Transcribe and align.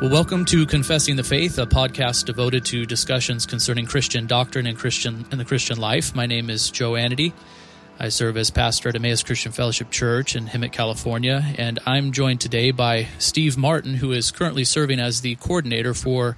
Well, 0.00 0.10
welcome 0.10 0.44
to 0.44 0.64
Confessing 0.64 1.16
the 1.16 1.24
Faith, 1.24 1.58
a 1.58 1.66
podcast 1.66 2.26
devoted 2.26 2.64
to 2.66 2.86
discussions 2.86 3.46
concerning 3.46 3.86
Christian 3.86 4.28
doctrine 4.28 4.68
and 4.68 4.78
Christian 4.78 5.26
and 5.32 5.40
the 5.40 5.44
Christian 5.44 5.76
life. 5.76 6.14
My 6.14 6.24
name 6.24 6.50
is 6.50 6.70
Joe 6.70 6.92
Anady. 6.92 7.32
I 7.98 8.08
serve 8.10 8.36
as 8.36 8.48
pastor 8.48 8.90
at 8.90 8.94
Emmaus 8.94 9.24
Christian 9.24 9.50
Fellowship 9.50 9.90
Church 9.90 10.36
in 10.36 10.46
Hemet, 10.46 10.70
California, 10.70 11.42
and 11.58 11.80
I'm 11.84 12.12
joined 12.12 12.40
today 12.40 12.70
by 12.70 13.08
Steve 13.18 13.58
Martin, 13.58 13.94
who 13.94 14.12
is 14.12 14.30
currently 14.30 14.62
serving 14.62 15.00
as 15.00 15.22
the 15.22 15.34
coordinator 15.34 15.94
for 15.94 16.36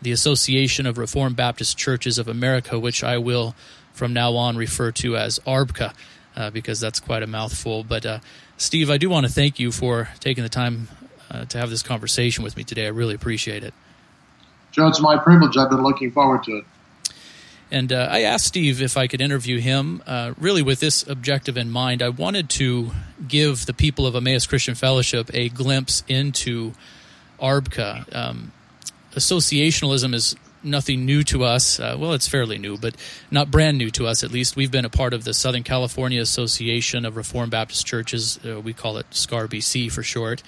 the 0.00 0.12
Association 0.12 0.86
of 0.86 0.96
Reformed 0.96 1.36
Baptist 1.36 1.76
Churches 1.76 2.18
of 2.18 2.28
America, 2.28 2.78
which 2.78 3.04
I 3.04 3.18
will 3.18 3.54
from 3.92 4.14
now 4.14 4.36
on 4.36 4.56
refer 4.56 4.90
to 4.92 5.18
as 5.18 5.38
ARBCA, 5.40 5.92
uh, 6.34 6.48
because 6.48 6.80
that's 6.80 7.00
quite 7.00 7.22
a 7.22 7.26
mouthful. 7.26 7.84
But 7.84 8.06
uh, 8.06 8.18
Steve, 8.56 8.88
I 8.88 8.96
do 8.96 9.10
want 9.10 9.26
to 9.26 9.32
thank 9.32 9.60
you 9.60 9.70
for 9.70 10.08
taking 10.18 10.42
the 10.42 10.48
time 10.48 10.88
uh, 11.30 11.44
to 11.46 11.58
have 11.58 11.70
this 11.70 11.82
conversation 11.82 12.44
with 12.44 12.56
me 12.56 12.64
today. 12.64 12.86
I 12.86 12.90
really 12.90 13.14
appreciate 13.14 13.64
it. 13.64 13.74
Joe, 14.72 14.88
it's 14.88 15.00
my 15.00 15.16
privilege. 15.16 15.56
I've 15.56 15.70
been 15.70 15.82
looking 15.82 16.10
forward 16.10 16.42
to 16.44 16.58
it. 16.58 16.64
And 17.70 17.92
uh, 17.92 18.08
I 18.10 18.22
asked 18.22 18.46
Steve 18.46 18.80
if 18.80 18.96
I 18.96 19.06
could 19.08 19.20
interview 19.20 19.58
him, 19.58 20.02
uh, 20.06 20.34
really 20.38 20.62
with 20.62 20.78
this 20.78 21.06
objective 21.06 21.56
in 21.56 21.70
mind. 21.70 22.00
I 22.00 22.10
wanted 22.10 22.48
to 22.50 22.92
give 23.26 23.66
the 23.66 23.72
people 23.74 24.06
of 24.06 24.14
Emmaus 24.14 24.46
Christian 24.46 24.76
Fellowship 24.76 25.30
a 25.34 25.48
glimpse 25.48 26.04
into 26.06 26.74
ARBCA. 27.40 28.14
Um, 28.14 28.52
associationalism 29.14 30.14
is 30.14 30.36
nothing 30.62 31.04
new 31.04 31.24
to 31.24 31.44
us. 31.44 31.80
Uh, 31.80 31.96
well, 31.98 32.12
it's 32.12 32.28
fairly 32.28 32.58
new, 32.58 32.76
but 32.76 32.94
not 33.30 33.50
brand 33.50 33.78
new 33.78 33.90
to 33.92 34.06
us 34.06 34.22
at 34.22 34.30
least. 34.30 34.54
We've 34.54 34.70
been 34.70 34.84
a 34.84 34.90
part 34.90 35.12
of 35.12 35.24
the 35.24 35.34
Southern 35.34 35.62
California 35.64 36.20
Association 36.20 37.04
of 37.04 37.16
Reformed 37.16 37.50
Baptist 37.50 37.86
Churches. 37.86 38.38
Uh, 38.44 38.60
we 38.60 38.72
call 38.72 38.98
it 38.98 39.08
SCARBC 39.10 39.90
for 39.90 40.02
short 40.02 40.42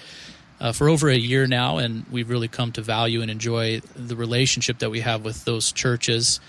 uh, 0.61 0.73
for 0.73 0.89
over 0.89 1.09
a 1.09 1.17
year 1.17 1.47
now, 1.47 1.79
and 1.79 2.05
we've 2.11 2.31
really 2.31 2.49
come 2.49 2.73
to 2.73 2.83
value 2.83 3.23
and 3.23 3.31
enjoy 3.31 3.81
the 3.95 4.17
relationship 4.17 4.79
that 4.79 4.91
we 4.91 5.01
have 5.01 5.25
with 5.25 5.45
those 5.45 5.73
churches. 5.73 6.41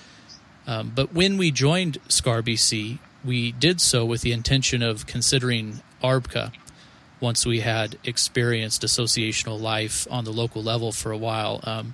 Um, 0.65 0.91
but 0.93 1.13
when 1.13 1.37
we 1.37 1.51
joined 1.51 1.99
SCARBC, 2.07 2.99
we 3.23 3.51
did 3.51 3.81
so 3.81 4.05
with 4.05 4.21
the 4.21 4.31
intention 4.31 4.81
of 4.81 5.05
considering 5.05 5.81
ARBCA 6.03 6.51
once 7.19 7.45
we 7.45 7.59
had 7.59 7.97
experienced 8.03 8.81
associational 8.81 9.59
life 9.59 10.07
on 10.09 10.23
the 10.23 10.31
local 10.31 10.63
level 10.63 10.91
for 10.91 11.11
a 11.11 11.17
while. 11.17 11.59
Um, 11.63 11.93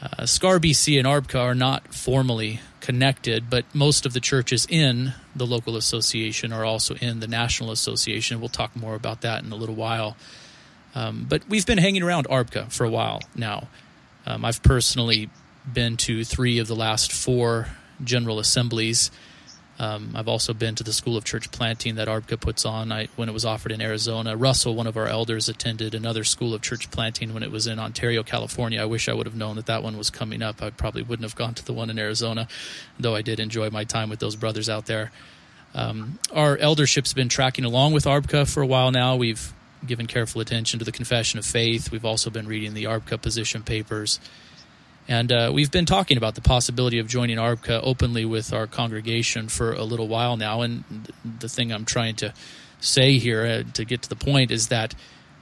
uh, 0.00 0.24
SCARBC 0.24 0.98
and 0.98 1.06
ARBCA 1.06 1.40
are 1.40 1.54
not 1.54 1.92
formally 1.92 2.60
connected, 2.80 3.50
but 3.50 3.64
most 3.74 4.06
of 4.06 4.12
the 4.12 4.20
churches 4.20 4.66
in 4.70 5.12
the 5.34 5.46
local 5.46 5.76
association 5.76 6.52
are 6.52 6.64
also 6.64 6.94
in 6.96 7.20
the 7.20 7.26
national 7.26 7.70
association. 7.70 8.40
We'll 8.40 8.48
talk 8.48 8.76
more 8.76 8.94
about 8.94 9.22
that 9.22 9.42
in 9.42 9.50
a 9.50 9.56
little 9.56 9.74
while. 9.74 10.16
Um, 10.94 11.26
but 11.28 11.48
we've 11.48 11.66
been 11.66 11.78
hanging 11.78 12.02
around 12.02 12.26
ARBCA 12.28 12.72
for 12.72 12.84
a 12.84 12.90
while 12.90 13.20
now. 13.34 13.68
Um, 14.26 14.44
I've 14.44 14.62
personally 14.62 15.30
been 15.70 15.96
to 15.98 16.24
three 16.24 16.58
of 16.58 16.66
the 16.66 16.76
last 16.76 17.12
four 17.12 17.68
general 18.02 18.38
assemblies. 18.38 19.10
Um, 19.78 20.12
I've 20.16 20.26
also 20.26 20.52
been 20.52 20.74
to 20.74 20.82
the 20.82 20.92
School 20.92 21.16
of 21.16 21.24
Church 21.24 21.52
Planting 21.52 21.94
that 21.96 22.08
ARBCA 22.08 22.40
puts 22.40 22.64
on 22.64 22.90
I, 22.90 23.08
when 23.14 23.28
it 23.28 23.32
was 23.32 23.44
offered 23.44 23.70
in 23.70 23.80
Arizona. 23.80 24.36
Russell, 24.36 24.74
one 24.74 24.88
of 24.88 24.96
our 24.96 25.06
elders, 25.06 25.48
attended 25.48 25.94
another 25.94 26.24
School 26.24 26.52
of 26.52 26.62
Church 26.62 26.90
Planting 26.90 27.32
when 27.32 27.44
it 27.44 27.52
was 27.52 27.68
in 27.68 27.78
Ontario, 27.78 28.24
California. 28.24 28.82
I 28.82 28.86
wish 28.86 29.08
I 29.08 29.14
would 29.14 29.26
have 29.26 29.36
known 29.36 29.54
that 29.54 29.66
that 29.66 29.84
one 29.84 29.96
was 29.96 30.10
coming 30.10 30.42
up. 30.42 30.60
I 30.62 30.70
probably 30.70 31.02
wouldn't 31.02 31.24
have 31.24 31.36
gone 31.36 31.54
to 31.54 31.64
the 31.64 31.72
one 31.72 31.90
in 31.90 31.98
Arizona, 31.98 32.48
though 32.98 33.14
I 33.14 33.22
did 33.22 33.38
enjoy 33.38 33.70
my 33.70 33.84
time 33.84 34.10
with 34.10 34.18
those 34.18 34.34
brothers 34.34 34.68
out 34.68 34.86
there. 34.86 35.12
Um, 35.74 36.18
our 36.32 36.56
eldership's 36.56 37.14
been 37.14 37.28
tracking 37.28 37.64
along 37.64 37.92
with 37.92 38.04
ARBCA 38.04 38.52
for 38.52 38.62
a 38.62 38.66
while 38.66 38.90
now. 38.90 39.14
We've 39.14 39.52
given 39.86 40.06
careful 40.06 40.40
attention 40.40 40.78
to 40.78 40.84
the 40.84 40.92
Confession 40.92 41.38
of 41.38 41.46
Faith. 41.46 41.90
We've 41.90 42.04
also 42.04 42.30
been 42.30 42.46
reading 42.46 42.74
the 42.74 42.84
ARBCA 42.84 43.20
position 43.20 43.62
papers. 43.62 44.20
And 45.06 45.32
uh, 45.32 45.50
we've 45.54 45.70
been 45.70 45.86
talking 45.86 46.18
about 46.18 46.34
the 46.34 46.42
possibility 46.42 46.98
of 46.98 47.08
joining 47.08 47.38
ARBCA 47.38 47.80
openly 47.82 48.26
with 48.26 48.52
our 48.52 48.66
congregation 48.66 49.48
for 49.48 49.72
a 49.72 49.82
little 49.82 50.06
while 50.06 50.36
now. 50.36 50.60
And 50.60 50.84
the 51.38 51.48
thing 51.48 51.72
I'm 51.72 51.86
trying 51.86 52.16
to 52.16 52.34
say 52.80 53.18
here 53.18 53.44
uh, 53.44 53.72
to 53.72 53.84
get 53.84 54.02
to 54.02 54.08
the 54.08 54.16
point 54.16 54.50
is 54.50 54.68
that 54.68 54.94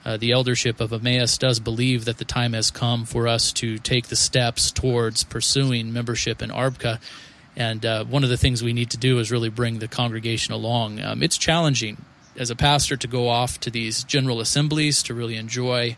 uh, 0.04 0.16
the 0.16 0.30
eldership 0.30 0.80
of 0.80 0.92
Emmaus 0.92 1.36
does 1.36 1.58
believe 1.58 2.04
that 2.04 2.18
the 2.18 2.24
time 2.24 2.52
has 2.52 2.70
come 2.70 3.04
for 3.04 3.26
us 3.26 3.52
to 3.54 3.78
take 3.78 4.06
the 4.06 4.14
steps 4.14 4.70
towards 4.70 5.24
pursuing 5.24 5.92
membership 5.92 6.40
in 6.42 6.50
ARBCA. 6.50 7.00
And 7.56 7.84
uh, 7.84 8.04
one 8.04 8.22
of 8.22 8.30
the 8.30 8.36
things 8.36 8.62
we 8.62 8.72
need 8.72 8.90
to 8.90 8.98
do 8.98 9.18
is 9.18 9.32
really 9.32 9.48
bring 9.48 9.80
the 9.80 9.88
congregation 9.88 10.54
along. 10.54 11.00
Um, 11.00 11.24
it's 11.24 11.36
challenging 11.36 12.04
as 12.38 12.50
a 12.50 12.56
pastor 12.56 12.96
to 12.96 13.06
go 13.06 13.28
off 13.28 13.58
to 13.60 13.70
these 13.70 14.04
general 14.04 14.40
assemblies 14.40 15.02
to 15.04 15.14
really 15.14 15.36
enjoy 15.36 15.96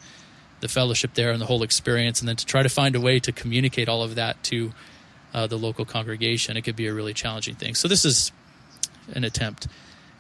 the 0.61 0.69
fellowship 0.69 1.15
there 1.15 1.31
and 1.31 1.41
the 1.41 1.47
whole 1.47 1.63
experience, 1.63 2.21
and 2.21 2.29
then 2.29 2.37
to 2.37 2.47
try 2.47 2.63
to 2.63 2.69
find 2.69 2.97
a 2.97 3.01
way 3.01 3.21
to 3.21 3.33
communicate 3.33 3.89
all 3.89 4.03
of 4.03 4.17
that 4.17 4.43
to 4.43 4.73
uh, 5.35 5.47
the 5.47 5.57
local 5.57 5.85
congregation. 5.85 6.57
It 6.57 6.63
could 6.63 6.77
be 6.77 6.87
a 6.87 6.95
really 6.95 7.15
challenging 7.15 7.55
thing. 7.55 7.75
So 7.75 7.87
this 7.87 8.05
is 8.05 8.33
an 9.15 9.25
attempt 9.25 9.69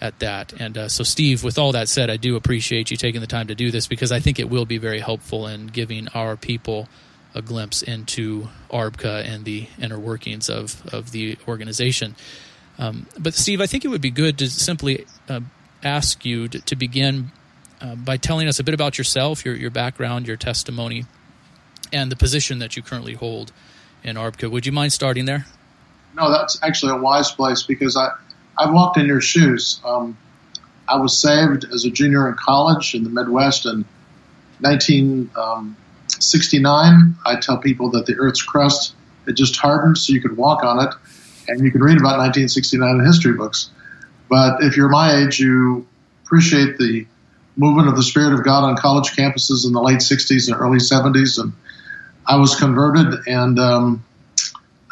at 0.01 0.19
that. 0.21 0.53
And 0.53 0.79
uh, 0.79 0.89
so, 0.89 1.03
Steve, 1.03 1.43
with 1.43 1.59
all 1.59 1.73
that 1.73 1.89
said, 1.89 2.11
I 2.11 2.17
do 2.17 2.37
appreciate 2.37 2.91
you 2.91 2.97
taking 2.97 3.21
the 3.21 3.27
time 3.27 3.49
to 3.49 3.55
do 3.55 3.71
this 3.71 3.87
because 3.87 4.12
I 4.12 4.21
think 4.21 4.39
it 4.39 4.49
will 4.49 4.65
be 4.65 4.79
very 4.79 5.00
helpful 5.00 5.47
in 5.47 5.67
giving 5.67 6.09
our 6.09 6.37
people 6.37 6.89
a 7.35 7.43
glimpse 7.43 7.83
into 7.83 8.49
ARBCA 8.71 9.25
and 9.25 9.45
the 9.45 9.69
inner 9.81 9.99
workings 9.99 10.49
of, 10.49 10.83
of 10.93 11.11
the 11.11 11.37
organization. 11.47 12.17
Um, 12.79 13.06
but, 13.19 13.35
Steve, 13.35 13.61
I 13.61 13.67
think 13.67 13.85
it 13.85 13.89
would 13.89 14.00
be 14.00 14.11
good 14.11 14.39
to 14.39 14.49
simply 14.49 15.06
uh, 15.29 15.41
ask 15.83 16.25
you 16.25 16.49
to, 16.49 16.61
to 16.61 16.77
begin 16.77 17.31
uh, 17.81 17.94
by 17.94 18.16
telling 18.16 18.49
us 18.49 18.59
a 18.59 18.65
bit 18.65 18.75
about 18.75 18.99
yourself, 18.99 19.44
your, 19.44 19.55
your 19.55 19.71
background, 19.71 20.27
your 20.27 20.37
testimony, 20.37 21.05
and 21.93 22.11
the 22.11 22.16
position 22.16 22.59
that 22.59 22.77
you 22.77 22.83
currently 22.83 23.15
hold 23.15 23.53
in 24.03 24.17
ARBCA. 24.17 24.50
Would 24.50 24.67
you 24.67 24.72
mind 24.72 24.93
starting 24.93 25.25
there? 25.25 25.47
No, 26.15 26.31
that's 26.31 26.59
actually 26.62 26.93
a 26.93 26.97
wise 26.97 27.31
place 27.31 27.62
because 27.62 27.97
I, 27.97 28.11
I 28.56 28.71
walked 28.71 28.99
in 28.99 29.06
your 29.06 29.21
shoes. 29.21 29.81
Um, 29.84 30.17
I 30.88 30.97
was 30.97 31.21
saved 31.21 31.67
as 31.72 31.84
a 31.84 31.91
junior 31.91 32.28
in 32.28 32.34
college 32.34 32.94
in 32.94 33.05
the 33.05 33.11
Midwest 33.11 33.67
in 33.67 33.84
1969. 34.61 36.94
Um, 36.94 37.19
I 37.25 37.38
tell 37.38 37.59
people 37.59 37.91
that 37.91 38.06
the 38.06 38.17
Earth's 38.17 38.43
crust 38.43 38.94
had 39.27 39.37
just 39.37 39.56
hardened 39.56 39.99
so 39.99 40.12
you 40.12 40.21
could 40.21 40.37
walk 40.37 40.65
on 40.65 40.84
it, 40.84 40.93
and 41.47 41.62
you 41.62 41.71
can 41.71 41.83
read 41.83 41.99
about 41.99 42.19
1969 42.19 42.99
in 42.99 43.06
history 43.06 43.34
books. 43.34 43.71
But 44.28 44.62
if 44.62 44.77
you're 44.77 44.89
my 44.89 45.22
age, 45.22 45.39
you 45.39 45.87
appreciate 46.25 46.78
the 46.78 47.06
movement 47.56 47.89
of 47.89 47.97
the 47.97 48.03
Spirit 48.03 48.34
of 48.34 48.44
God 48.44 48.65
on 48.65 48.77
college 48.77 49.11
campuses 49.11 49.66
in 49.66 49.72
the 49.72 49.81
late 49.81 49.99
60s 49.99 50.50
and 50.50 50.61
early 50.61 50.78
70s. 50.78 51.41
And 51.41 51.53
I 52.27 52.37
was 52.37 52.55
converted 52.55 53.27
and 53.27 53.59
um, 53.59 54.05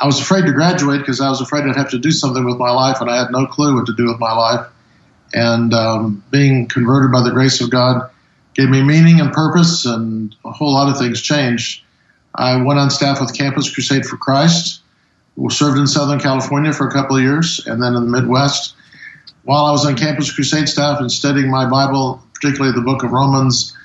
I 0.00 0.06
was 0.06 0.20
afraid 0.20 0.46
to 0.46 0.52
graduate 0.52 1.00
because 1.00 1.20
I 1.20 1.28
was 1.28 1.40
afraid 1.40 1.64
I'd 1.64 1.76
have 1.76 1.90
to 1.90 1.98
do 1.98 2.10
something 2.10 2.44
with 2.44 2.58
my 2.58 2.70
life 2.70 3.00
and 3.00 3.10
I 3.10 3.18
had 3.18 3.30
no 3.30 3.46
clue 3.46 3.74
what 3.74 3.86
to 3.86 3.94
do 3.94 4.06
with 4.06 4.18
my 4.18 4.32
life. 4.32 4.66
And 5.32 5.72
um, 5.74 6.24
being 6.30 6.66
converted 6.66 7.12
by 7.12 7.22
the 7.22 7.30
grace 7.30 7.60
of 7.60 7.70
God 7.70 8.10
gave 8.54 8.70
me 8.70 8.82
meaning 8.82 9.20
and 9.20 9.32
purpose, 9.32 9.84
and 9.84 10.34
a 10.44 10.50
whole 10.50 10.72
lot 10.72 10.88
of 10.88 10.98
things 10.98 11.20
changed. 11.20 11.82
I 12.34 12.62
went 12.62 12.78
on 12.78 12.90
staff 12.90 13.20
with 13.20 13.36
Campus 13.36 13.72
Crusade 13.72 14.06
for 14.06 14.16
Christ, 14.16 14.80
served 15.50 15.78
in 15.78 15.86
Southern 15.86 16.20
California 16.20 16.72
for 16.72 16.88
a 16.88 16.92
couple 16.92 17.16
of 17.16 17.22
years, 17.22 17.66
and 17.66 17.82
then 17.82 17.94
in 17.94 18.10
the 18.10 18.20
Midwest 18.20 18.74
while 19.46 19.64
I 19.64 19.70
was 19.70 19.86
on 19.86 19.96
Campus 19.96 20.32
Crusade 20.32 20.68
staff 20.68 21.00
and 21.00 21.10
studying 21.10 21.48
my 21.48 21.70
Bible, 21.70 22.20
particularly 22.34 22.74
the 22.74 22.82
book 22.82 23.04
of 23.04 23.12
Romans, 23.12 23.76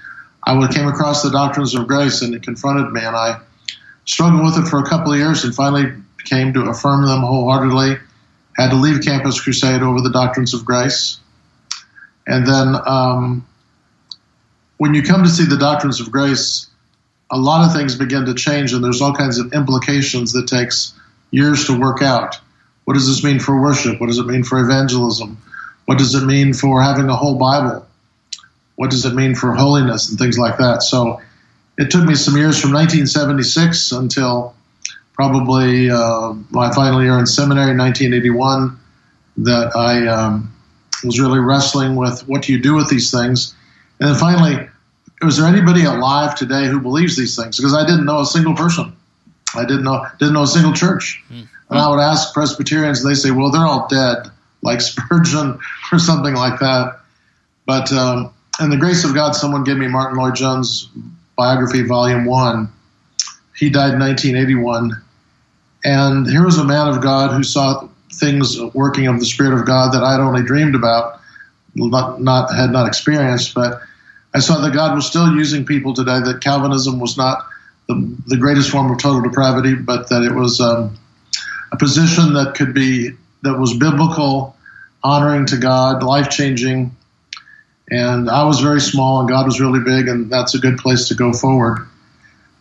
I 0.44 0.56
came 0.74 0.88
across 0.88 1.22
the 1.22 1.30
doctrines 1.30 1.76
of 1.76 1.88
grace 1.88 2.24
and 2.24 2.34
it 2.34 2.42
confronted 2.42 2.92
me. 2.92 3.02
And 3.02 3.16
I 3.16 3.42
struggled 4.06 4.44
with 4.44 4.58
it 4.58 4.68
for 4.68 4.80
a 4.80 4.90
couple 4.90 5.14
of 5.14 5.20
years 5.20 5.44
and 5.44 5.54
finally 5.54 5.94
came 6.26 6.54
to 6.54 6.62
affirm 6.62 7.06
them 7.06 7.22
wholeheartedly. 7.22 7.98
Had 8.58 8.72
to 8.72 8.76
leave 8.76 9.04
Campus 9.04 9.40
Crusade 9.40 9.84
over 9.84 10.02
the 10.02 10.10
doctrines 10.10 10.56
of 10.56 10.66
grace. 10.66 11.20
And 12.26 12.46
then 12.46 12.76
um, 12.84 13.48
when 14.78 14.96
you 14.96 15.04
come 15.04 15.22
to 15.22 15.30
see 15.30 15.46
the 15.46 15.58
doctrines 15.58 16.02
of 16.02 16.12
grace, 16.12 16.72
a 17.30 17.38
lot 17.38 17.68
of 17.68 17.74
things 17.74 17.96
begin 17.96 18.26
to 18.26 18.34
change 18.34 18.74
and 18.74 18.84
there's 18.84 19.00
all 19.00 19.14
kinds 19.14 19.38
of 19.38 19.54
implications 19.54 20.34
that 20.34 20.48
takes 20.48 20.96
years 21.30 21.68
to 21.68 21.80
work 21.80 22.02
out. 22.02 22.40
What 22.86 22.96
does 22.96 23.08
this 23.08 23.24
mean 23.24 23.40
for 23.40 23.62
worship? 23.62 24.02
What 24.02 24.08
does 24.08 24.18
it 24.18 24.26
mean 24.26 24.44
for 24.44 24.60
evangelism? 24.60 25.38
What 25.92 25.98
does 25.98 26.16
it 26.16 26.26
mean 26.26 26.54
for 26.54 26.82
having 26.82 27.10
a 27.10 27.16
whole 27.18 27.36
Bible? 27.36 27.86
What 28.78 28.92
does 28.92 29.04
it 29.04 29.14
mean 29.14 29.36
for 29.36 29.54
holiness 29.54 30.10
and 30.10 30.18
things 30.18 30.38
like 30.38 30.58
that? 30.60 30.84
So 30.84 31.20
it 31.78 31.92
took 31.92 32.06
me 32.06 32.16
some 32.16 32.38
years 32.38 32.58
from 32.62 32.72
1976 32.72 33.92
until 33.92 34.56
probably 35.12 35.90
uh, 35.90 36.32
my 36.50 36.72
final 36.72 37.04
year 37.04 37.20
in 37.20 37.26
seminary, 37.26 37.76
1981, 37.76 38.80
that 39.40 39.76
I 39.76 40.08
um, 40.08 40.56
was 41.04 41.20
really 41.20 41.40
wrestling 41.40 41.98
with 41.98 42.26
what 42.26 42.44
do 42.44 42.54
you 42.54 42.62
do 42.62 42.74
with 42.74 42.90
these 42.90 43.12
things. 43.12 43.54
And 44.00 44.12
then 44.12 44.16
finally, 44.16 44.70
was 45.22 45.36
there 45.36 45.46
anybody 45.46 45.84
alive 45.84 46.36
today 46.36 46.68
who 46.68 46.80
believes 46.80 47.18
these 47.18 47.36
things? 47.36 47.58
Because 47.58 47.74
I 47.74 47.86
didn't 47.86 48.06
know 48.06 48.22
a 48.22 48.26
single 48.26 48.56
person. 48.56 48.96
I 49.54 49.66
didn't 49.66 49.84
know 49.84 50.06
didn't 50.20 50.36
know 50.36 50.44
a 50.44 50.48
single 50.48 50.72
church. 50.72 51.22
Mm. 51.30 51.50
And 51.70 51.80
I 51.80 51.90
would 51.90 52.00
ask 52.00 52.34
Presbyterians, 52.34 53.04
and 53.04 53.12
they 53.12 53.16
say, 53.16 53.32
"Well, 53.32 53.52
they're 53.52 53.68
all 53.68 53.90
dead." 53.90 54.32
Like 54.62 54.82
Spurgeon 54.82 55.60
or 55.92 56.00
something 56.00 56.36
like 56.36 56.60
that. 56.60 57.00
But 57.66 57.92
um, 57.94 58.34
in 58.60 58.70
the 58.70 58.78
grace 58.78 59.04
of 59.04 59.14
God, 59.14 59.34
someone 59.34 59.64
gave 59.64 59.78
me 59.78 59.88
Martyn 59.88 60.18
Lloyd-Jones' 60.18 60.90
biography, 61.36 61.84
Volume 61.84 62.26
One, 62.26 62.72
he 63.56 63.70
died 63.70 63.94
in 63.94 64.00
1981. 64.00 64.92
And 65.84 66.28
here 66.28 66.44
was 66.44 66.58
a 66.58 66.64
man 66.64 66.88
of 66.88 67.02
God 67.02 67.32
who 67.32 67.44
saw 67.44 67.88
things 68.14 68.60
working 68.74 69.08
of 69.08 69.20
the 69.20 69.26
Spirit 69.26 69.54
of 69.54 69.66
God 69.66 69.94
that 69.94 70.04
I'd 70.04 70.20
only 70.20 70.44
dreamed 70.44 70.76
about, 70.76 71.20
not, 71.76 72.22
not 72.22 72.54
had 72.56 72.72
not 72.72 72.88
experienced. 72.88 73.54
But 73.54 73.82
I 74.34 74.40
saw 74.40 74.62
that 74.62 74.74
God 74.74 74.96
was 74.96 75.08
still 75.08 75.36
using 75.36 75.66
people 75.66 75.94
today. 75.94 76.20
That 76.20 76.42
Calvinism 76.42 77.00
was 77.00 77.18
not 77.18 77.46
the, 77.88 78.18
the 78.28 78.38
greatest 78.38 78.70
form 78.70 78.92
of 78.92 79.00
total 79.00 79.22
depravity, 79.22 79.76
but 79.76 80.10
that 80.10 80.24
it 80.24 80.34
was 80.34 80.60
um, 80.60 80.98
a 81.72 81.78
position 81.78 82.34
that 82.34 82.56
could 82.56 82.74
be 82.74 83.12
that 83.44 83.58
was 83.58 83.76
biblical, 83.76 84.56
honoring 85.04 85.48
to 85.48 85.58
God, 85.58 86.04
life 86.04 86.30
changing. 86.30 86.96
And 87.90 88.30
I 88.30 88.46
was 88.46 88.60
very 88.60 88.80
small, 88.80 89.20
and 89.20 89.30
God 89.30 89.46
was 89.46 89.60
really 89.60 89.82
big, 89.82 90.08
and 90.08 90.30
that's 90.30 90.54
a 90.54 90.60
good 90.60 90.78
place 90.78 91.10
to 91.10 91.16
go 91.16 91.34
forward. 91.34 91.88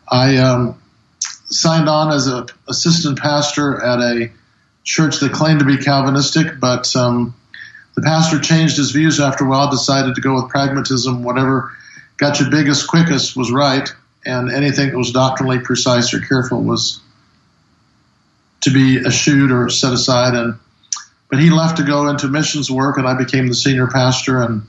I 0.08 0.38
um, 0.38 0.80
signed 1.46 1.88
on 1.88 2.12
as 2.12 2.26
an 2.26 2.46
assistant 2.68 3.18
pastor 3.18 3.82
at 3.82 4.00
a 4.00 4.30
church 4.82 5.20
that 5.20 5.32
claimed 5.32 5.60
to 5.60 5.66
be 5.66 5.76
Calvinistic, 5.76 6.58
but 6.58 6.94
um, 6.96 7.34
the 7.94 8.02
pastor 8.02 8.40
changed 8.40 8.76
his 8.76 8.90
views 8.90 9.20
after 9.20 9.44
a 9.44 9.48
while, 9.48 9.70
decided 9.70 10.14
to 10.16 10.20
go 10.20 10.34
with 10.34 10.48
pragmatism, 10.48 11.22
whatever 11.22 11.72
got 12.20 12.38
you 12.38 12.50
biggest, 12.50 12.86
quickest 12.86 13.36
was 13.36 13.50
right, 13.50 13.92
and 14.24 14.52
anything 14.52 14.90
that 14.90 14.98
was 14.98 15.10
doctrinally 15.10 15.58
precise 15.58 16.12
or 16.12 16.20
careful 16.20 16.62
was 16.62 17.00
to 18.60 18.70
be 18.70 18.98
eschewed 18.98 19.50
or 19.50 19.70
set 19.70 19.92
aside. 19.92 20.34
And 20.34 20.58
but 21.30 21.38
he 21.38 21.50
left 21.50 21.76
to 21.76 21.84
go 21.84 22.08
into 22.08 22.28
missions 22.28 22.70
work, 22.70 22.98
and 22.98 23.06
I 23.06 23.14
became 23.14 23.46
the 23.46 23.54
senior 23.54 23.86
pastor 23.86 24.42
and 24.42 24.62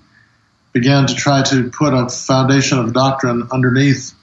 began 0.72 1.08
to 1.08 1.16
try 1.16 1.44
to 1.44 1.69
put 1.69 1.94
a 1.94 2.08
foundation 2.08 2.80
of 2.80 2.94
doctrine 2.94 3.48
underneath 3.52 4.13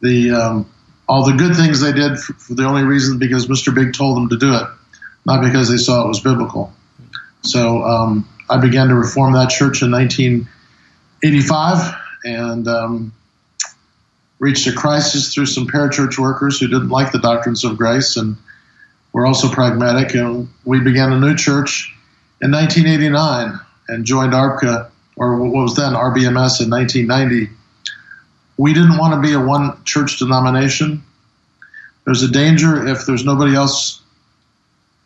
the 0.00 0.32
um, 0.32 0.70
all 1.08 1.24
the 1.24 1.32
good 1.32 1.56
things 1.56 1.80
they 1.80 1.92
did 1.92 2.18
for, 2.18 2.34
for, 2.34 2.54
the 2.54 2.64
only 2.64 2.82
reason 2.82 3.18
because 3.18 3.46
Mr. 3.46 3.74
Big 3.74 3.94
told 3.94 4.16
them 4.16 4.28
to 4.28 4.36
do 4.36 4.54
it, 4.54 4.66
not 5.24 5.42
because 5.42 5.68
they 5.68 5.76
saw 5.76 6.04
it 6.04 6.08
was 6.08 6.20
biblical. 6.20 6.72
So 7.42 7.82
um, 7.82 8.28
I 8.48 8.58
began 8.58 8.88
to 8.88 8.94
reform 8.94 9.32
that 9.32 9.50
church 9.50 9.82
in 9.82 9.90
1985 9.90 11.94
and 12.24 12.68
um, 12.68 13.12
reached 14.38 14.66
a 14.66 14.72
crisis 14.72 15.34
through 15.34 15.46
some 15.46 15.66
parachurch 15.66 16.18
workers 16.18 16.60
who 16.60 16.68
didn't 16.68 16.90
like 16.90 17.12
the 17.12 17.18
doctrines 17.18 17.64
of 17.64 17.78
grace 17.78 18.16
and 18.16 18.36
were 19.12 19.26
also 19.26 19.48
pragmatic. 19.48 20.14
And 20.14 20.48
we 20.64 20.80
began 20.80 21.12
a 21.12 21.20
new 21.20 21.34
church 21.34 21.94
in 22.40 22.50
1989 22.50 23.58
and 23.88 24.04
joined 24.04 24.32
ARBCA, 24.32 24.90
or 25.16 25.36
what 25.36 25.62
was 25.62 25.76
then 25.76 25.92
RBMS, 25.92 26.62
in 26.62 26.70
1990 26.70 27.50
we 28.56 28.72
didn't 28.72 28.98
want 28.98 29.14
to 29.14 29.20
be 29.20 29.34
a 29.34 29.40
one 29.40 29.82
church 29.84 30.18
denomination. 30.18 31.02
There's 32.04 32.22
a 32.22 32.30
danger 32.30 32.86
if 32.86 33.06
there's 33.06 33.24
nobody 33.24 33.54
else 33.54 34.00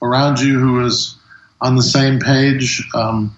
around 0.03 0.41
you 0.41 0.59
who 0.59 0.85
is 0.85 1.17
on 1.61 1.77
the 1.77 1.83
same 1.83 2.21
page. 2.21 2.87
Um, 2.95 3.35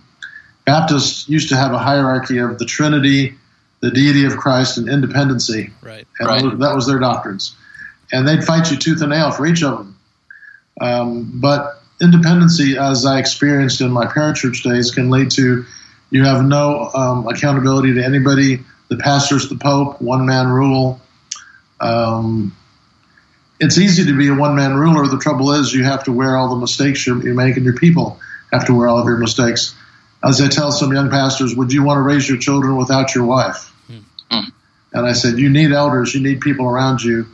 Baptists 0.65 1.29
used 1.29 1.49
to 1.51 1.57
have 1.57 1.73
a 1.73 1.79
hierarchy 1.79 2.39
of 2.39 2.59
the 2.59 2.65
Trinity, 2.65 3.35
the 3.81 3.91
deity 3.91 4.25
of 4.25 4.37
Christ, 4.37 4.77
and 4.77 4.89
independency. 4.89 5.71
Right. 5.83 6.07
And 6.19 6.29
right. 6.29 6.59
that 6.59 6.75
was 6.75 6.87
their 6.87 6.99
doctrines. 6.99 7.57
And 8.13 8.27
they'd 8.27 8.45
fight 8.45 8.71
you 8.71 8.77
tooth 8.77 9.01
and 9.01 9.11
nail 9.11 9.31
for 9.31 9.47
each 9.47 9.63
of 9.63 9.79
them. 9.79 9.98
Um, 10.81 11.31
but 11.35 11.83
independency, 12.01 12.77
as 12.79 13.05
I 13.05 13.19
experienced 13.19 13.81
in 13.81 13.91
my 13.91 14.07
parachurch 14.07 14.63
days, 14.63 14.91
can 14.91 15.11
lead 15.11 15.31
to 15.33 15.65
you 16.11 16.25
have 16.25 16.45
no 16.45 16.91
um, 16.95 17.29
accountability 17.29 17.95
to 17.95 18.05
anybody 18.05 18.61
the 18.89 18.97
pastor's 18.97 19.49
the 19.49 19.57
pope, 19.57 20.01
one 20.01 20.27
man 20.27 20.49
rule. 20.49 21.01
Um, 21.81 22.57
it's 23.61 23.79
easy 23.79 24.07
to 24.07 24.17
be 24.17 24.29
a 24.29 24.35
one 24.35 24.57
man 24.57 24.75
ruler. 24.75 25.07
The 25.07 25.19
trouble 25.19 25.53
is, 25.53 25.73
you 25.73 25.85
have 25.85 26.05
to 26.05 26.13
wear 26.13 26.37
all 26.37 26.49
the 26.49 26.61
mistakes 26.61 27.07
you 27.07 27.17
make, 27.17 27.57
and 27.57 27.65
your 27.65 27.77
people 27.77 28.19
have 28.53 28.67
to 28.67 28.75
wear 28.75 28.89
all 28.89 28.99
of 28.99 29.07
your 29.07 29.19
mistakes. 29.19 29.75
As 30.25 30.41
I 30.41 30.49
tell 30.49 30.73
some 30.73 30.93
young 30.93 31.11
pastors, 31.11 31.55
would 31.55 31.73
you 31.73 31.83
want 31.83 31.99
to 31.99 32.03
raise 32.03 32.29
your 32.29 32.39
children 32.39 32.77
without 32.77 33.15
your 33.15 33.25
wife? 33.25 33.73
Mm-hmm. 33.91 34.49
And 34.93 35.07
I 35.07 35.13
said, 35.13 35.39
you 35.39 35.51
need 35.51 35.73
elders, 35.73 36.15
you 36.15 36.21
need 36.21 36.41
people 36.41 36.67
around 36.67 37.03
you 37.03 37.27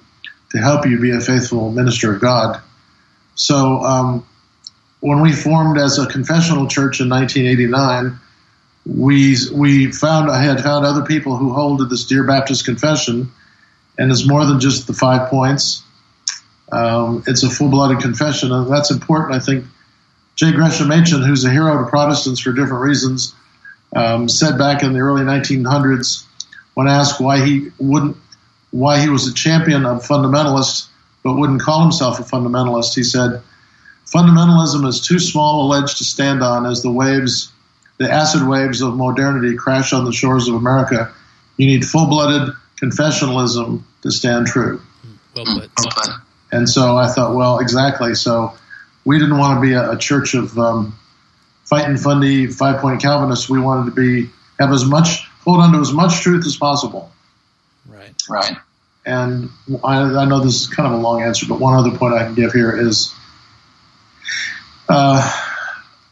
to 0.51 0.59
help 0.59 0.87
you 0.87 0.99
be 0.99 1.13
a 1.13 1.21
faithful 1.21 1.71
minister 1.71 2.15
of 2.15 2.21
God. 2.21 2.61
So 3.35 3.81
um, 3.81 4.27
when 5.01 5.21
we 5.21 5.33
formed 5.33 5.79
as 5.79 5.99
a 5.99 6.07
confessional 6.07 6.67
church 6.67 7.01
in 7.01 7.09
1989, 7.09 8.19
we 8.87 9.37
we 9.53 9.93
found 9.93 10.31
I 10.31 10.43
had 10.43 10.63
found 10.63 10.85
other 10.85 11.05
people 11.05 11.37
who 11.37 11.53
hold 11.53 11.79
to 11.79 11.87
this 11.87 12.05
Dear 12.05 12.25
Baptist 12.25 12.65
Confession, 12.65 13.33
and 13.99 14.11
it's 14.11 14.27
more 14.27 14.45
than 14.45 14.61
just 14.61 14.87
the 14.87 14.93
five 14.93 15.31
points. 15.31 15.83
Um, 16.71 17.23
it's 17.27 17.43
a 17.43 17.51
full-blooded 17.51 18.01
confession, 18.01 18.51
and 18.53 18.71
that's 18.71 18.91
important. 18.91 19.35
I 19.35 19.39
think 19.39 19.67
J. 20.37 20.53
Gresham 20.53 20.89
Machen, 20.89 21.23
who's 21.23 21.45
a 21.45 21.51
hero 21.51 21.85
to 21.85 21.89
Protestants 21.89 22.41
for 22.41 22.53
different 22.53 22.83
reasons, 22.83 23.35
um, 23.95 24.29
said 24.29 24.59
back 24.59 24.83
in 24.83 24.93
the 24.93 25.01
early 25.01 25.23
1900s 25.23 26.25
when 26.75 26.89
asked 26.89 27.21
why 27.21 27.45
he 27.45 27.71
wouldn't 27.79 28.17
why 28.71 29.01
he 29.01 29.09
was 29.09 29.29
a 29.29 29.35
champion 29.35 29.87
of 29.87 30.03
fundamentalists 30.03 30.89
but 31.25 31.35
wouldn't 31.35 31.63
call 31.63 31.83
himself 31.83 32.21
a 32.21 32.23
fundamentalist. 32.23 32.95
He 32.95 33.03
said, 33.03 33.43
"Fundamentalism 34.07 34.87
is 34.87 35.01
too 35.01 35.19
small 35.19 35.65
a 35.65 35.67
ledge 35.67 35.97
to 35.99 36.05
stand 36.05 36.43
on 36.43 36.67
as 36.67 36.83
the 36.83 36.93
waves." 36.93 37.51
the 37.99 38.11
acid 38.11 38.47
waves 38.47 38.81
of 38.81 38.97
modernity 38.97 39.55
crash 39.57 39.93
on 39.93 40.05
the 40.05 40.13
shores 40.13 40.49
of 40.49 40.55
America. 40.55 41.13
You 41.57 41.67
need 41.67 41.85
full 41.85 42.07
blooded 42.07 42.53
confessionalism 42.81 43.83
to 44.03 44.11
stand 44.11 44.47
true. 44.47 44.83
Well 45.35 45.45
put. 45.45 46.09
And 46.53 46.69
so 46.69 46.97
I 46.97 47.09
thought, 47.09 47.35
well, 47.35 47.59
exactly. 47.59 48.15
So 48.15 48.55
we 49.05 49.19
didn't 49.19 49.39
want 49.39 49.57
to 49.57 49.61
be 49.61 49.73
a, 49.75 49.93
a 49.93 49.99
church 49.99 50.35
of 50.35 50.57
um, 50.59 50.99
fighting 51.65 51.97
fundy 51.97 52.47
five 52.47 52.81
point 52.81 53.01
Calvinists. 53.01 53.49
We 53.49 53.61
wanted 53.61 53.95
to 53.95 53.97
be 53.97 54.31
have 54.59 54.73
as 54.73 54.85
much 54.85 55.27
hold 55.45 55.61
on 55.61 55.73
to 55.73 55.81
as 55.81 55.93
much 55.93 56.21
truth 56.21 56.47
as 56.47 56.57
possible. 56.57 57.11
Right. 57.87 58.15
Right. 58.29 58.57
And 59.07 59.51
I, 59.83 60.01
I 60.01 60.25
know 60.25 60.41
this 60.41 60.63
is 60.63 60.67
kind 60.67 60.87
of 60.87 60.99
a 60.99 61.03
long 61.03 61.23
answer, 61.23 61.47
but 61.47 61.61
one 61.61 61.75
other 61.75 61.97
point 61.97 62.15
I 62.15 62.25
can 62.25 62.35
give 62.35 62.53
here 62.53 62.77
is. 62.77 63.13
Uh, 64.89 65.51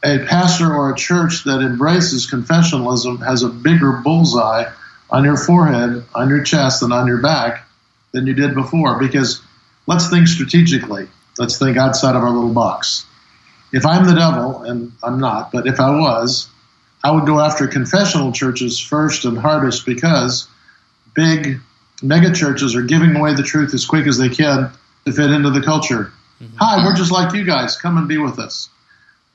a 0.04 0.18
pastor 0.26 0.74
or 0.74 0.92
a 0.92 0.96
church 0.96 1.44
that 1.44 1.60
embraces 1.60 2.28
confessionalism 2.28 3.24
has 3.24 3.42
a 3.42 3.48
bigger 3.48 3.92
bullseye 3.92 4.70
on 5.10 5.24
your 5.24 5.36
forehead, 5.36 6.04
on 6.14 6.28
your 6.28 6.42
chest, 6.42 6.82
and 6.82 6.92
on 6.92 7.06
your 7.06 7.20
back 7.20 7.68
than 8.12 8.26
you 8.26 8.34
did 8.34 8.54
before. 8.54 8.98
Because 8.98 9.40
let's 9.86 10.10
think 10.10 10.26
strategically. 10.26 11.08
Let's 11.38 11.58
think 11.58 11.76
outside 11.76 12.16
of 12.16 12.22
our 12.22 12.30
little 12.30 12.52
box. 12.52 13.06
If 13.72 13.86
I'm 13.86 14.06
the 14.06 14.14
devil, 14.14 14.62
and 14.62 14.92
I'm 15.02 15.18
not, 15.20 15.52
but 15.52 15.66
if 15.66 15.80
I 15.80 15.90
was, 15.98 16.48
I 17.02 17.10
would 17.10 17.26
go 17.26 17.40
after 17.40 17.66
confessional 17.68 18.32
churches 18.32 18.78
first 18.78 19.24
and 19.24 19.38
hardest 19.38 19.86
because 19.86 20.46
big 21.14 21.60
mega 22.02 22.32
churches 22.32 22.74
are 22.74 22.82
giving 22.82 23.16
away 23.16 23.34
the 23.34 23.42
truth 23.42 23.74
as 23.74 23.86
quick 23.86 24.06
as 24.06 24.18
they 24.18 24.28
can 24.28 24.70
to 25.04 25.12
fit 25.12 25.30
into 25.30 25.50
the 25.50 25.62
culture. 25.62 26.12
Mm-hmm. 26.40 26.56
Hi, 26.58 26.84
we're 26.84 26.96
just 26.96 27.12
like 27.12 27.32
you 27.34 27.44
guys. 27.44 27.76
Come 27.76 27.96
and 27.98 28.08
be 28.08 28.18
with 28.18 28.38
us. 28.38 28.68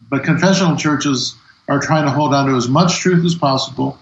But 0.09 0.23
confessional 0.23 0.75
churches 0.75 1.35
are 1.67 1.79
trying 1.79 2.05
to 2.05 2.11
hold 2.11 2.33
on 2.33 2.47
to 2.47 2.55
as 2.55 2.67
much 2.67 2.99
truth 2.99 3.25
as 3.25 3.35
possible, 3.35 3.99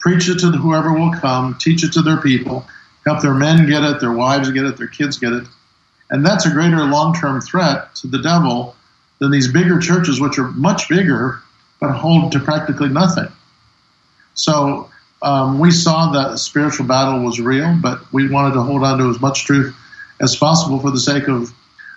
preach 0.00 0.28
it 0.28 0.40
to 0.40 0.50
whoever 0.50 0.92
will 0.92 1.12
come, 1.12 1.56
teach 1.58 1.84
it 1.84 1.92
to 1.92 2.02
their 2.02 2.20
people, 2.20 2.66
help 3.06 3.22
their 3.22 3.34
men 3.34 3.66
get 3.66 3.82
it, 3.82 4.00
their 4.00 4.12
wives 4.12 4.50
get 4.50 4.64
it, 4.64 4.76
their 4.76 4.88
kids 4.88 5.18
get 5.18 5.32
it. 5.32 5.44
And 6.10 6.24
that's 6.26 6.44
a 6.44 6.50
greater 6.50 6.84
long 6.84 7.14
term 7.14 7.40
threat 7.40 7.94
to 7.96 8.06
the 8.06 8.20
devil 8.20 8.76
than 9.18 9.30
these 9.30 9.50
bigger 9.50 9.78
churches, 9.78 10.20
which 10.20 10.38
are 10.38 10.48
much 10.48 10.88
bigger 10.88 11.40
but 11.80 11.92
hold 11.92 12.32
to 12.32 12.38
practically 12.38 12.88
nothing. 12.88 13.28
So 14.34 14.88
um, 15.22 15.58
we 15.58 15.70
saw 15.70 16.12
that 16.12 16.32
a 16.32 16.38
spiritual 16.38 16.86
battle 16.86 17.22
was 17.24 17.40
real, 17.40 17.76
but 17.80 18.00
we 18.12 18.28
wanted 18.28 18.54
to 18.54 18.62
hold 18.62 18.82
on 18.82 18.98
to 18.98 19.08
as 19.08 19.20
much 19.20 19.44
truth 19.44 19.74
as 20.20 20.36
possible 20.36 20.78
for 20.78 20.90
the 20.90 21.00
sake 21.00 21.28
of 21.28 21.52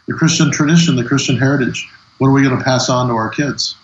the 0.08 0.14
Christian 0.14 0.52
tradition, 0.52 0.96
the 0.96 1.04
Christian 1.04 1.38
heritage 1.38 1.88
what 2.18 2.28
are 2.28 2.32
we 2.32 2.44
going 2.44 2.58
to 2.58 2.64
pass 2.64 2.90
on 2.90 3.08
to 3.10 3.14
our 3.14 3.30
kids? 3.30 3.76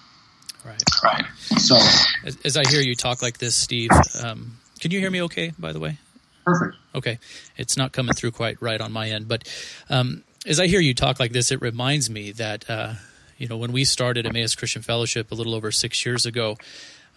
Right. 0.66 0.82
Right. 1.04 1.26
So, 1.58 1.76
as, 2.24 2.38
as 2.46 2.58
I 2.58 2.68
hear 2.68 2.82
you 2.82 2.96
talk 2.96 3.22
like 3.22 3.38
this, 3.38 3.56
Steve, 3.56 3.90
um, 4.24 4.58
can 4.80 4.92
you 4.92 5.00
hear 5.00 5.12
me 5.12 5.24
okay, 5.24 5.52
by 5.58 5.74
the 5.74 5.80
way? 5.80 5.98
Perfect. 6.46 6.78
Okay. 6.96 7.20
It's 7.58 7.78
not 7.78 7.92
coming 7.92 8.14
through 8.14 8.32
quite 8.32 8.62
right 8.62 8.80
on 8.80 8.92
my 8.92 9.10
end. 9.10 9.28
But 9.28 9.48
um, 9.90 10.24
as 10.46 10.60
I 10.60 10.68
hear 10.68 10.80
you 10.80 10.94
talk 10.94 11.20
like 11.20 11.34
this, 11.34 11.52
it 11.52 11.62
reminds 11.62 12.10
me 12.10 12.32
that, 12.34 12.70
uh, 12.70 12.94
you 13.38 13.48
know, 13.48 13.58
when 13.58 13.72
we 13.72 13.84
started 13.84 14.26
Emmaus 14.26 14.56
Christian 14.56 14.82
Fellowship 14.82 15.32
a 15.32 15.36
little 15.36 15.56
over 15.56 15.72
six 15.72 16.06
years 16.06 16.26
ago, 16.26 16.58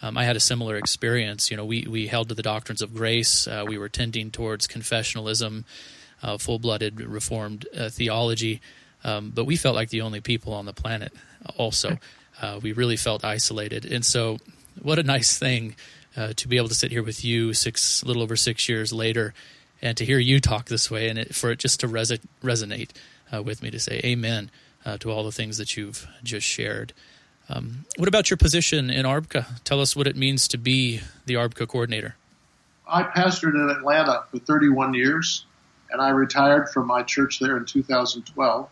um, 0.04 0.18
I 0.18 0.24
had 0.24 0.36
a 0.36 0.40
similar 0.40 0.76
experience. 0.76 1.50
You 1.50 1.56
know, 1.56 1.64
we, 1.64 1.86
we 1.88 2.06
held 2.08 2.28
to 2.28 2.34
the 2.34 2.42
doctrines 2.42 2.82
of 2.82 2.94
grace, 2.94 3.46
uh, 3.46 3.64
we 3.66 3.78
were 3.78 3.88
tending 3.88 4.30
towards 4.30 4.66
confessionalism, 4.68 5.64
uh, 6.22 6.36
full 6.36 6.58
blooded 6.58 7.00
Reformed 7.00 7.66
uh, 7.74 7.88
theology. 7.88 8.60
Um, 9.02 9.30
but 9.34 9.46
we 9.46 9.56
felt 9.56 9.74
like 9.74 9.88
the 9.88 10.02
only 10.02 10.20
people 10.20 10.52
on 10.52 10.66
the 10.66 10.74
planet. 10.74 11.12
Also, 11.56 11.98
uh, 12.42 12.60
we 12.62 12.72
really 12.72 12.96
felt 12.96 13.24
isolated, 13.24 13.84
and 13.90 14.04
so 14.04 14.38
what 14.82 14.98
a 14.98 15.02
nice 15.02 15.38
thing 15.38 15.76
uh, 16.16 16.32
to 16.36 16.48
be 16.48 16.56
able 16.56 16.68
to 16.68 16.74
sit 16.74 16.90
here 16.90 17.02
with 17.02 17.24
you 17.24 17.52
six, 17.52 18.02
a 18.02 18.06
little 18.06 18.22
over 18.22 18.36
six 18.36 18.68
years 18.68 18.92
later, 18.92 19.32
and 19.80 19.96
to 19.96 20.04
hear 20.04 20.18
you 20.18 20.40
talk 20.40 20.66
this 20.66 20.90
way, 20.90 21.08
and 21.08 21.18
it, 21.18 21.34
for 21.34 21.50
it 21.50 21.58
just 21.58 21.80
to 21.80 21.88
res- 21.88 22.18
resonate 22.42 22.90
uh, 23.32 23.42
with 23.42 23.62
me 23.62 23.70
to 23.70 23.78
say 23.78 24.00
Amen 24.04 24.50
uh, 24.84 24.96
to 24.98 25.10
all 25.10 25.24
the 25.24 25.32
things 25.32 25.58
that 25.58 25.76
you've 25.76 26.06
just 26.22 26.46
shared. 26.46 26.92
Um, 27.48 27.84
what 27.96 28.08
about 28.08 28.30
your 28.30 28.36
position 28.36 28.90
in 28.90 29.04
ARBCA? 29.04 29.62
Tell 29.64 29.80
us 29.80 29.94
what 29.94 30.06
it 30.06 30.16
means 30.16 30.48
to 30.48 30.58
be 30.58 31.00
the 31.26 31.34
ARBCA 31.34 31.68
coordinator. 31.68 32.16
I 32.88 33.02
pastored 33.02 33.54
in 33.54 33.70
Atlanta 33.70 34.24
for 34.30 34.38
31 34.38 34.94
years, 34.94 35.46
and 35.90 36.00
I 36.00 36.10
retired 36.10 36.68
from 36.70 36.86
my 36.86 37.02
church 37.02 37.38
there 37.38 37.56
in 37.56 37.64
2012. 37.64 38.68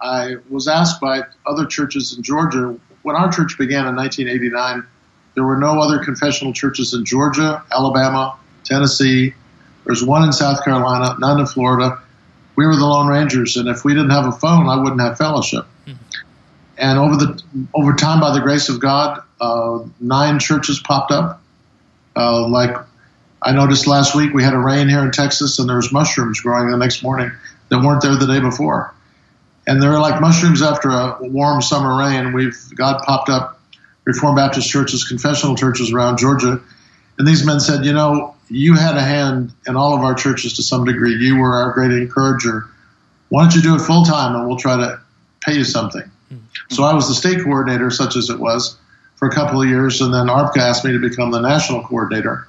I 0.00 0.36
was 0.48 0.68
asked 0.68 1.00
by 1.00 1.22
other 1.46 1.66
churches 1.66 2.16
in 2.16 2.22
Georgia 2.22 2.76
when 3.02 3.16
our 3.16 3.30
church 3.30 3.58
began 3.58 3.86
in 3.86 3.96
1989. 3.96 4.86
There 5.34 5.44
were 5.44 5.58
no 5.58 5.80
other 5.80 6.02
confessional 6.02 6.52
churches 6.52 6.94
in 6.94 7.04
Georgia, 7.04 7.62
Alabama, 7.72 8.36
Tennessee. 8.64 9.34
There's 9.84 10.04
one 10.04 10.24
in 10.24 10.32
South 10.32 10.64
Carolina, 10.64 11.16
none 11.18 11.40
in 11.40 11.46
Florida. 11.46 12.00
We 12.56 12.66
were 12.66 12.76
the 12.76 12.84
Lone 12.84 13.08
Rangers, 13.08 13.56
and 13.56 13.68
if 13.68 13.84
we 13.84 13.94
didn't 13.94 14.10
have 14.10 14.26
a 14.26 14.32
phone, 14.32 14.68
I 14.68 14.76
wouldn't 14.76 15.00
have 15.00 15.16
fellowship. 15.16 15.66
And 16.80 16.98
over 16.98 17.16
the 17.16 17.42
over 17.74 17.92
time, 17.92 18.20
by 18.20 18.32
the 18.32 18.40
grace 18.40 18.70
of 18.70 18.80
God, 18.80 19.22
uh, 19.38 19.80
nine 20.00 20.38
churches 20.38 20.80
popped 20.80 21.12
up. 21.12 21.42
Uh, 22.16 22.48
like 22.48 22.74
I 23.42 23.52
noticed 23.52 23.86
last 23.86 24.16
week, 24.16 24.32
we 24.32 24.42
had 24.42 24.54
a 24.54 24.58
rain 24.58 24.88
here 24.88 25.00
in 25.00 25.10
Texas, 25.10 25.58
and 25.58 25.68
there 25.68 25.76
was 25.76 25.92
mushrooms 25.92 26.40
growing 26.40 26.70
the 26.70 26.78
next 26.78 27.02
morning 27.02 27.30
that 27.68 27.84
weren't 27.84 28.02
there 28.02 28.16
the 28.16 28.26
day 28.26 28.40
before. 28.40 28.94
And 29.66 29.82
they're 29.82 29.98
like 29.98 30.22
mushrooms 30.22 30.62
after 30.62 30.88
a 30.88 31.18
warm 31.20 31.60
summer 31.60 31.98
rain. 31.98 32.32
We've 32.32 32.58
God 32.74 33.02
popped 33.04 33.28
up 33.28 33.60
Reformed 34.04 34.36
Baptist 34.36 34.68
churches, 34.70 35.04
confessional 35.04 35.56
churches 35.56 35.92
around 35.92 36.18
Georgia, 36.18 36.62
and 37.18 37.28
these 37.28 37.44
men 37.44 37.60
said, 37.60 37.84
you 37.84 37.92
know, 37.92 38.34
you 38.48 38.74
had 38.74 38.96
a 38.96 39.02
hand 39.02 39.52
in 39.66 39.76
all 39.76 39.94
of 39.94 40.00
our 40.00 40.14
churches 40.14 40.54
to 40.54 40.62
some 40.62 40.86
degree. 40.86 41.14
You 41.16 41.36
were 41.36 41.54
our 41.56 41.72
great 41.72 41.92
encourager. 41.92 42.64
Why 43.28 43.42
don't 43.42 43.54
you 43.54 43.60
do 43.60 43.74
it 43.74 43.80
full 43.80 44.04
time, 44.06 44.34
and 44.34 44.48
we'll 44.48 44.56
try 44.56 44.78
to 44.78 45.00
pay 45.42 45.52
you 45.52 45.64
something. 45.64 46.10
So 46.70 46.84
I 46.84 46.94
was 46.94 47.08
the 47.08 47.14
state 47.14 47.42
coordinator, 47.42 47.90
such 47.90 48.16
as 48.16 48.30
it 48.30 48.38
was, 48.38 48.76
for 49.16 49.28
a 49.28 49.32
couple 49.32 49.60
of 49.60 49.68
years, 49.68 50.00
and 50.00 50.14
then 50.14 50.26
ARBCA 50.26 50.58
asked 50.58 50.84
me 50.84 50.92
to 50.92 50.98
become 50.98 51.30
the 51.30 51.40
national 51.40 51.82
coordinator, 51.82 52.46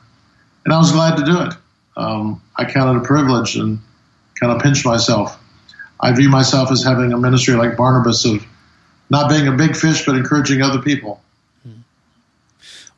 and 0.65 0.73
I 0.73 0.77
was 0.77 0.91
glad 0.91 1.17
to 1.17 1.25
do 1.25 1.41
it. 1.41 1.53
Um, 1.97 2.41
I 2.55 2.65
counted 2.65 3.01
a 3.01 3.03
privilege 3.03 3.55
and 3.55 3.79
kind 4.39 4.53
of 4.53 4.61
pinched 4.61 4.85
myself. 4.85 5.37
I 5.99 6.13
view 6.13 6.29
myself 6.29 6.71
as 6.71 6.83
having 6.83 7.13
a 7.13 7.17
ministry 7.17 7.55
like 7.55 7.75
Barnabas 7.77 8.25
of 8.25 8.45
not 9.09 9.29
being 9.29 9.47
a 9.47 9.51
big 9.51 9.75
fish, 9.75 10.05
but 10.05 10.15
encouraging 10.15 10.61
other 10.61 10.81
people. 10.81 11.21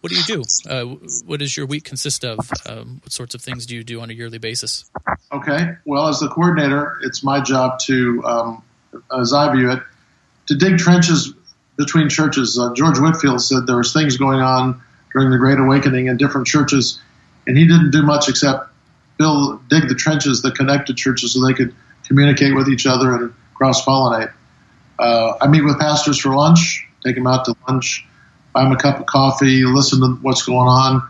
What 0.03 0.11
do 0.11 0.17
you 0.17 0.23
do? 0.23 0.43
Uh, 0.69 0.83
what 1.25 1.39
does 1.39 1.55
your 1.55 1.65
week 1.65 1.85
consist 1.85 2.25
of? 2.25 2.37
Um, 2.67 2.99
what 3.01 3.13
sorts 3.13 3.35
of 3.35 3.41
things 3.41 3.65
do 3.65 3.73
you 3.73 3.85
do 3.85 4.01
on 4.01 4.09
a 4.09 4.13
yearly 4.13 4.37
basis? 4.37 4.91
Okay. 5.31 5.77
Well, 5.85 6.09
as 6.09 6.19
the 6.19 6.27
coordinator, 6.27 6.99
it's 7.03 7.23
my 7.23 7.39
job 7.39 7.79
to, 7.85 8.21
um, 8.25 8.63
as 9.17 9.31
I 9.31 9.53
view 9.55 9.71
it, 9.71 9.79
to 10.47 10.55
dig 10.55 10.77
trenches 10.77 11.33
between 11.77 12.09
churches. 12.09 12.57
Uh, 12.57 12.73
George 12.73 12.99
Whitefield 12.99 13.41
said 13.41 13.65
there 13.65 13.77
was 13.77 13.93
things 13.93 14.17
going 14.17 14.39
on 14.39 14.81
during 15.11 15.31
the 15.31 15.37
Great 15.37 15.59
Awakening 15.59 16.07
in 16.07 16.17
different 16.17 16.47
churches, 16.47 16.99
and 17.47 17.57
he 17.57 17.67
didn't 17.67 17.91
do 17.91 18.03
much 18.03 18.29
except 18.29 18.69
build 19.17 19.67
dig 19.69 19.87
the 19.87 19.95
trenches 19.95 20.41
that 20.41 20.55
connected 20.55 20.97
churches 20.97 21.33
so 21.33 21.45
they 21.45 21.53
could 21.53 21.73
communicate 22.05 22.55
with 22.55 22.67
each 22.67 22.85
other 22.85 23.15
and 23.15 23.33
cross 23.53 23.85
pollinate. 23.85 24.31
Uh, 24.99 25.33
I 25.41 25.47
meet 25.47 25.63
with 25.63 25.79
pastors 25.79 26.19
for 26.19 26.35
lunch, 26.35 26.87
take 27.03 27.15
them 27.15 27.27
out 27.27 27.45
to 27.45 27.55
lunch, 27.67 28.05
buy 28.53 28.63
them 28.63 28.71
a 28.71 28.77
cup 28.77 28.99
of 28.99 29.05
coffee, 29.05 29.63
listen 29.65 30.01
to 30.01 30.19
what's 30.21 30.43
going 30.43 30.67
on, 30.67 31.07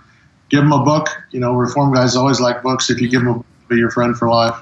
give 0.49 0.61
them 0.61 0.71
a 0.71 0.83
book. 0.83 1.09
You 1.31 1.39
know, 1.39 1.53
reform 1.53 1.93
guys 1.93 2.15
always 2.15 2.39
like 2.39 2.63
books. 2.63 2.89
If 2.89 3.01
you 3.01 3.09
give 3.09 3.21
them 3.21 3.29
a 3.29 3.33
book, 3.35 3.45
be 3.67 3.77
your 3.77 3.91
friend 3.91 4.17
for 4.17 4.29
life. 4.29 4.55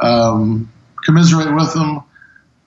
Um, 0.00 0.70
commiserate 1.04 1.54
with 1.54 1.72
them, 1.74 2.02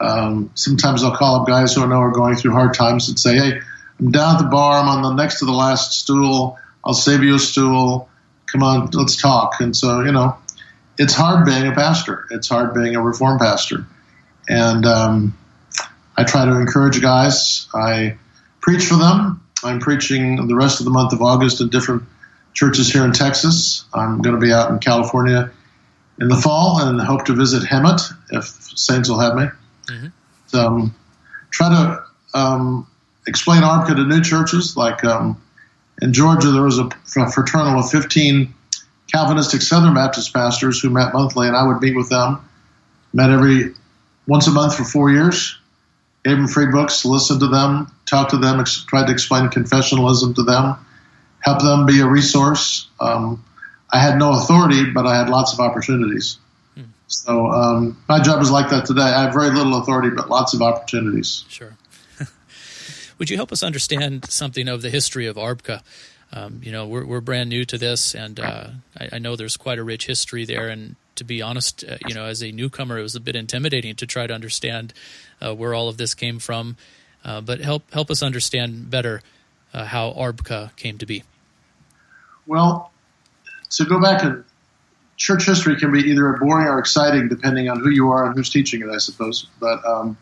um, 0.01 0.51
sometimes 0.55 1.03
I'll 1.03 1.15
call 1.15 1.41
up 1.41 1.47
guys 1.47 1.73
who 1.73 1.83
I 1.83 1.85
know 1.85 2.01
are 2.01 2.11
going 2.11 2.35
through 2.35 2.53
hard 2.53 2.73
times 2.73 3.07
and 3.07 3.19
say, 3.19 3.35
"Hey, 3.35 3.61
I'm 3.99 4.11
down 4.11 4.35
at 4.35 4.41
the 4.41 4.47
bar. 4.49 4.81
I'm 4.81 4.89
on 4.89 5.03
the 5.03 5.13
next 5.13 5.39
to 5.39 5.45
the 5.45 5.51
last 5.51 5.99
stool. 5.99 6.57
I'll 6.83 6.93
save 6.93 7.23
you 7.23 7.35
a 7.35 7.39
stool. 7.39 8.09
Come 8.51 8.63
on, 8.63 8.89
let's 8.93 9.21
talk." 9.21 9.61
And 9.61 9.75
so, 9.75 10.01
you 10.01 10.11
know, 10.11 10.35
it's 10.97 11.13
hard 11.13 11.45
being 11.45 11.67
a 11.67 11.71
pastor. 11.73 12.25
It's 12.31 12.49
hard 12.49 12.73
being 12.73 12.95
a 12.95 13.01
reform 13.01 13.37
pastor, 13.37 13.85
and 14.49 14.85
um, 14.85 15.37
I 16.17 16.23
try 16.23 16.45
to 16.45 16.59
encourage 16.59 16.99
guys. 17.01 17.67
I 17.73 18.17
preach 18.59 18.85
for 18.85 18.95
them. 18.95 19.41
I'm 19.63 19.79
preaching 19.79 20.47
the 20.47 20.55
rest 20.55 20.79
of 20.79 20.85
the 20.85 20.91
month 20.91 21.13
of 21.13 21.21
August 21.21 21.61
in 21.61 21.69
different 21.69 22.03
churches 22.53 22.91
here 22.91 23.05
in 23.05 23.11
Texas. 23.11 23.85
I'm 23.93 24.21
going 24.21 24.35
to 24.35 24.41
be 24.41 24.51
out 24.51 24.71
in 24.71 24.79
California 24.79 25.51
in 26.19 26.27
the 26.27 26.35
fall 26.35 26.81
and 26.81 26.99
hope 26.99 27.25
to 27.25 27.33
visit 27.33 27.63
Hemet 27.63 28.01
if 28.31 28.45
Saints 28.45 29.07
will 29.09 29.19
have 29.19 29.35
me. 29.35 29.45
Mm-hmm. 29.89 30.57
Um, 30.57 30.95
try 31.49 31.69
to 31.69 32.37
um, 32.37 32.87
explain 33.27 33.61
ARBCA 33.61 33.95
to 33.95 34.03
new 34.03 34.21
churches. 34.21 34.75
Like 34.75 35.03
um, 35.03 35.41
in 36.01 36.13
Georgia, 36.13 36.51
there 36.51 36.63
was 36.63 36.79
a 36.79 36.89
fraternal 37.31 37.79
of 37.79 37.89
15 37.89 38.53
Calvinistic 39.11 39.61
Southern 39.61 39.93
Baptist 39.93 40.33
pastors 40.33 40.81
who 40.81 40.89
met 40.89 41.13
monthly, 41.13 41.47
and 41.47 41.55
I 41.55 41.67
would 41.67 41.81
meet 41.81 41.95
with 41.95 42.09
them. 42.09 42.47
Met 43.13 43.29
every 43.29 43.73
once 44.27 44.47
a 44.47 44.51
month 44.51 44.75
for 44.75 44.83
four 44.83 45.11
years. 45.11 45.57
Gave 46.23 46.37
them 46.37 46.47
free 46.47 46.67
books, 46.67 47.03
listened 47.03 47.39
to 47.39 47.47
them, 47.47 47.91
talked 48.05 48.29
to 48.31 48.37
them, 48.37 48.59
ex- 48.59 48.85
tried 48.85 49.07
to 49.07 49.11
explain 49.11 49.49
confessionalism 49.49 50.35
to 50.35 50.43
them, 50.43 50.75
help 51.39 51.61
them 51.61 51.87
be 51.87 51.99
a 51.99 52.05
resource. 52.05 52.87
Um, 52.99 53.43
I 53.91 53.97
had 53.97 54.19
no 54.19 54.33
authority, 54.33 54.91
but 54.91 55.07
I 55.07 55.17
had 55.17 55.29
lots 55.29 55.51
of 55.51 55.59
opportunities. 55.59 56.37
So 57.11 57.47
um, 57.47 58.01
my 58.07 58.21
job 58.21 58.41
is 58.41 58.49
like 58.49 58.69
that 58.69 58.85
today. 58.85 59.01
I 59.01 59.23
have 59.23 59.33
very 59.33 59.51
little 59.51 59.77
authority, 59.77 60.09
but 60.15 60.29
lots 60.29 60.53
of 60.53 60.61
opportunities. 60.61 61.43
Sure. 61.49 61.75
Would 63.19 63.29
you 63.29 63.35
help 63.35 63.51
us 63.51 63.63
understand 63.63 64.31
something 64.31 64.67
of 64.67 64.81
the 64.81 64.89
history 64.89 65.27
of 65.27 65.35
ARBCA? 65.35 65.81
Um, 66.33 66.61
you 66.63 66.71
know, 66.71 66.87
we're, 66.87 67.05
we're 67.05 67.19
brand 67.19 67.49
new 67.49 67.65
to 67.65 67.77
this, 67.77 68.15
and 68.15 68.39
uh, 68.39 68.67
I, 68.97 69.09
I, 69.13 69.19
know 69.19 69.35
there's 69.35 69.57
quite 69.57 69.77
a 69.77 69.83
rich 69.83 70.07
history 70.07 70.45
there. 70.45 70.69
And 70.69 70.95
to 71.15 71.25
be 71.25 71.41
honest, 71.41 71.83
uh, 71.83 71.97
you 72.07 72.15
know, 72.15 72.23
as 72.23 72.41
a 72.41 72.53
newcomer, 72.53 72.97
it 72.97 73.01
was 73.01 73.15
a 73.15 73.19
bit 73.19 73.35
intimidating 73.35 73.95
to 73.97 74.07
try 74.07 74.27
to 74.27 74.33
understand 74.33 74.93
uh, 75.41 75.53
where 75.53 75.73
all 75.73 75.89
of 75.89 75.97
this 75.97 76.13
came 76.13 76.39
from. 76.39 76.77
Uh, 77.25 77.41
but 77.41 77.59
help 77.59 77.91
help 77.91 78.09
us 78.09 78.23
understand 78.23 78.89
better 78.89 79.21
uh, 79.73 79.83
how 79.83 80.11
ARBCA 80.13 80.73
came 80.77 80.97
to 80.97 81.05
be. 81.05 81.23
Well, 82.47 82.91
to 83.71 83.85
go 83.85 83.99
back 83.99 84.23
and 84.23 84.45
church 85.21 85.45
history 85.45 85.77
can 85.77 85.91
be 85.91 85.99
either 85.99 86.35
boring 86.41 86.67
or 86.67 86.79
exciting 86.79 87.27
depending 87.27 87.69
on 87.69 87.79
who 87.79 87.89
you 87.89 88.09
are 88.09 88.25
and 88.25 88.35
who's 88.35 88.49
teaching 88.49 88.81
it, 88.81 88.89
I 88.89 88.97
suppose. 88.97 89.45
But 89.59 89.85
um, 89.85 90.17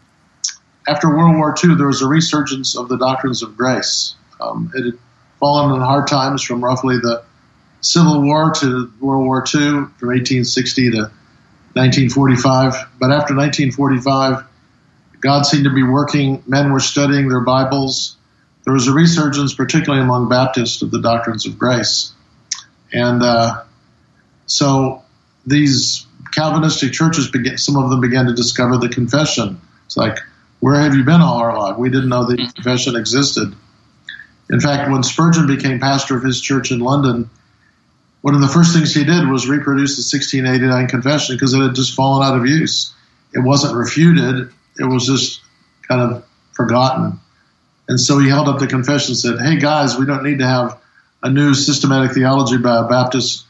after 0.88 1.10
World 1.10 1.38
War 1.38 1.56
II, 1.64 1.76
there 1.76 1.88
was 1.88 2.02
a 2.02 2.08
resurgence 2.08 2.78
of 2.78 2.90
the 2.90 2.98
doctrines 2.98 3.42
of 3.42 3.56
grace. 3.56 4.16
Um, 4.42 4.72
it 4.76 4.84
had 4.84 4.94
fallen 5.40 5.74
in 5.74 5.82
hard 5.82 6.08
times 6.08 6.44
from 6.44 6.62
roughly 6.62 6.98
the 6.98 7.24
Civil 7.80 8.22
War 8.22 8.52
to 8.56 8.92
World 9.00 9.26
War 9.26 9.40
II, 9.40 9.70
from 9.98 10.10
1860 10.10 10.92
to 10.92 10.98
1945. 10.98 12.74
But 13.00 13.12
after 13.12 13.36
1945, 13.36 14.44
God 15.22 15.44
seemed 15.44 15.64
to 15.64 15.74
be 15.74 15.84
working. 15.84 16.44
Men 16.46 16.74
were 16.74 16.82
studying 16.82 17.30
their 17.30 17.40
Bibles. 17.40 18.18
There 18.66 18.74
was 18.74 18.90
a 18.90 18.94
resurgence, 18.94 19.54
particularly 19.54 20.04
among 20.04 20.28
Baptists, 20.28 20.82
of 20.82 20.92
the 20.92 21.02
doctrines 21.02 21.46
of 21.46 21.58
grace. 21.58 22.12
And 22.92 23.24
uh, 23.24 23.64
so 24.50 25.04
these 25.46 26.06
Calvinistic 26.32 26.92
churches 26.92 27.30
began, 27.30 27.58
some 27.58 27.78
of 27.78 27.90
them 27.90 28.02
began 28.02 28.26
to 28.26 28.34
discover 28.34 28.78
the 28.78 28.90
confession. 28.90 29.60
It's 29.86 29.98
like, 29.98 30.20
where 30.60 30.80
have 30.80 30.96
you 30.96 31.04
been 31.04 31.22
all 31.22 31.38
our 31.38 31.58
life? 31.58 31.78
We 31.78 31.90
didn't 31.90 32.10
know 32.10 32.26
the 32.26 32.36
mm-hmm. 32.36 32.52
confession 32.52 32.96
existed. 32.96 33.56
In 34.50 34.60
fact, 34.60 34.92
when 34.92 35.04
Spurgeon 35.04 35.48
became 35.48 35.80
pastor 35.80 36.18
of 36.18 36.24
his 36.24 36.42
church 36.42 36.72
in 36.72 36.80
London, 36.80 37.30
one 38.22 38.36
of 38.36 38.42
the 38.42 38.48
first 38.48 38.74
things 38.74 38.94
he 38.94 39.04
did 39.04 39.28
was 39.28 39.48
reproduce 39.48 39.96
the 39.96 40.18
1689 40.18 40.88
confession 40.88 41.36
because 41.36 41.54
it 41.54 41.62
had 41.62 41.76
just 41.76 41.96
fallen 41.96 42.28
out 42.28 42.38
of 42.38 42.46
use. 42.46 42.94
It 43.34 43.40
wasn't 43.40 43.76
refuted, 43.76 44.52
it 44.78 44.84
was 44.84 45.06
just 45.06 45.42
kind 45.88 46.02
of 46.02 46.26
forgotten. 46.52 47.20
And 47.88 48.00
so 48.00 48.20
he 48.20 48.28
held 48.28 48.48
up 48.48 48.60
the 48.60 48.68
confession 48.68 49.12
and 49.12 49.18
said, 49.18 49.40
Hey 49.40 49.58
guys, 49.58 49.98
we 49.98 50.06
don't 50.06 50.24
need 50.24 50.40
to 50.40 50.48
have 50.48 50.80
a 51.24 51.30
new 51.30 51.54
systematic 51.54 52.12
theology 52.12 52.58
by 52.58 52.80
a 52.80 52.88
Baptist 52.88 53.46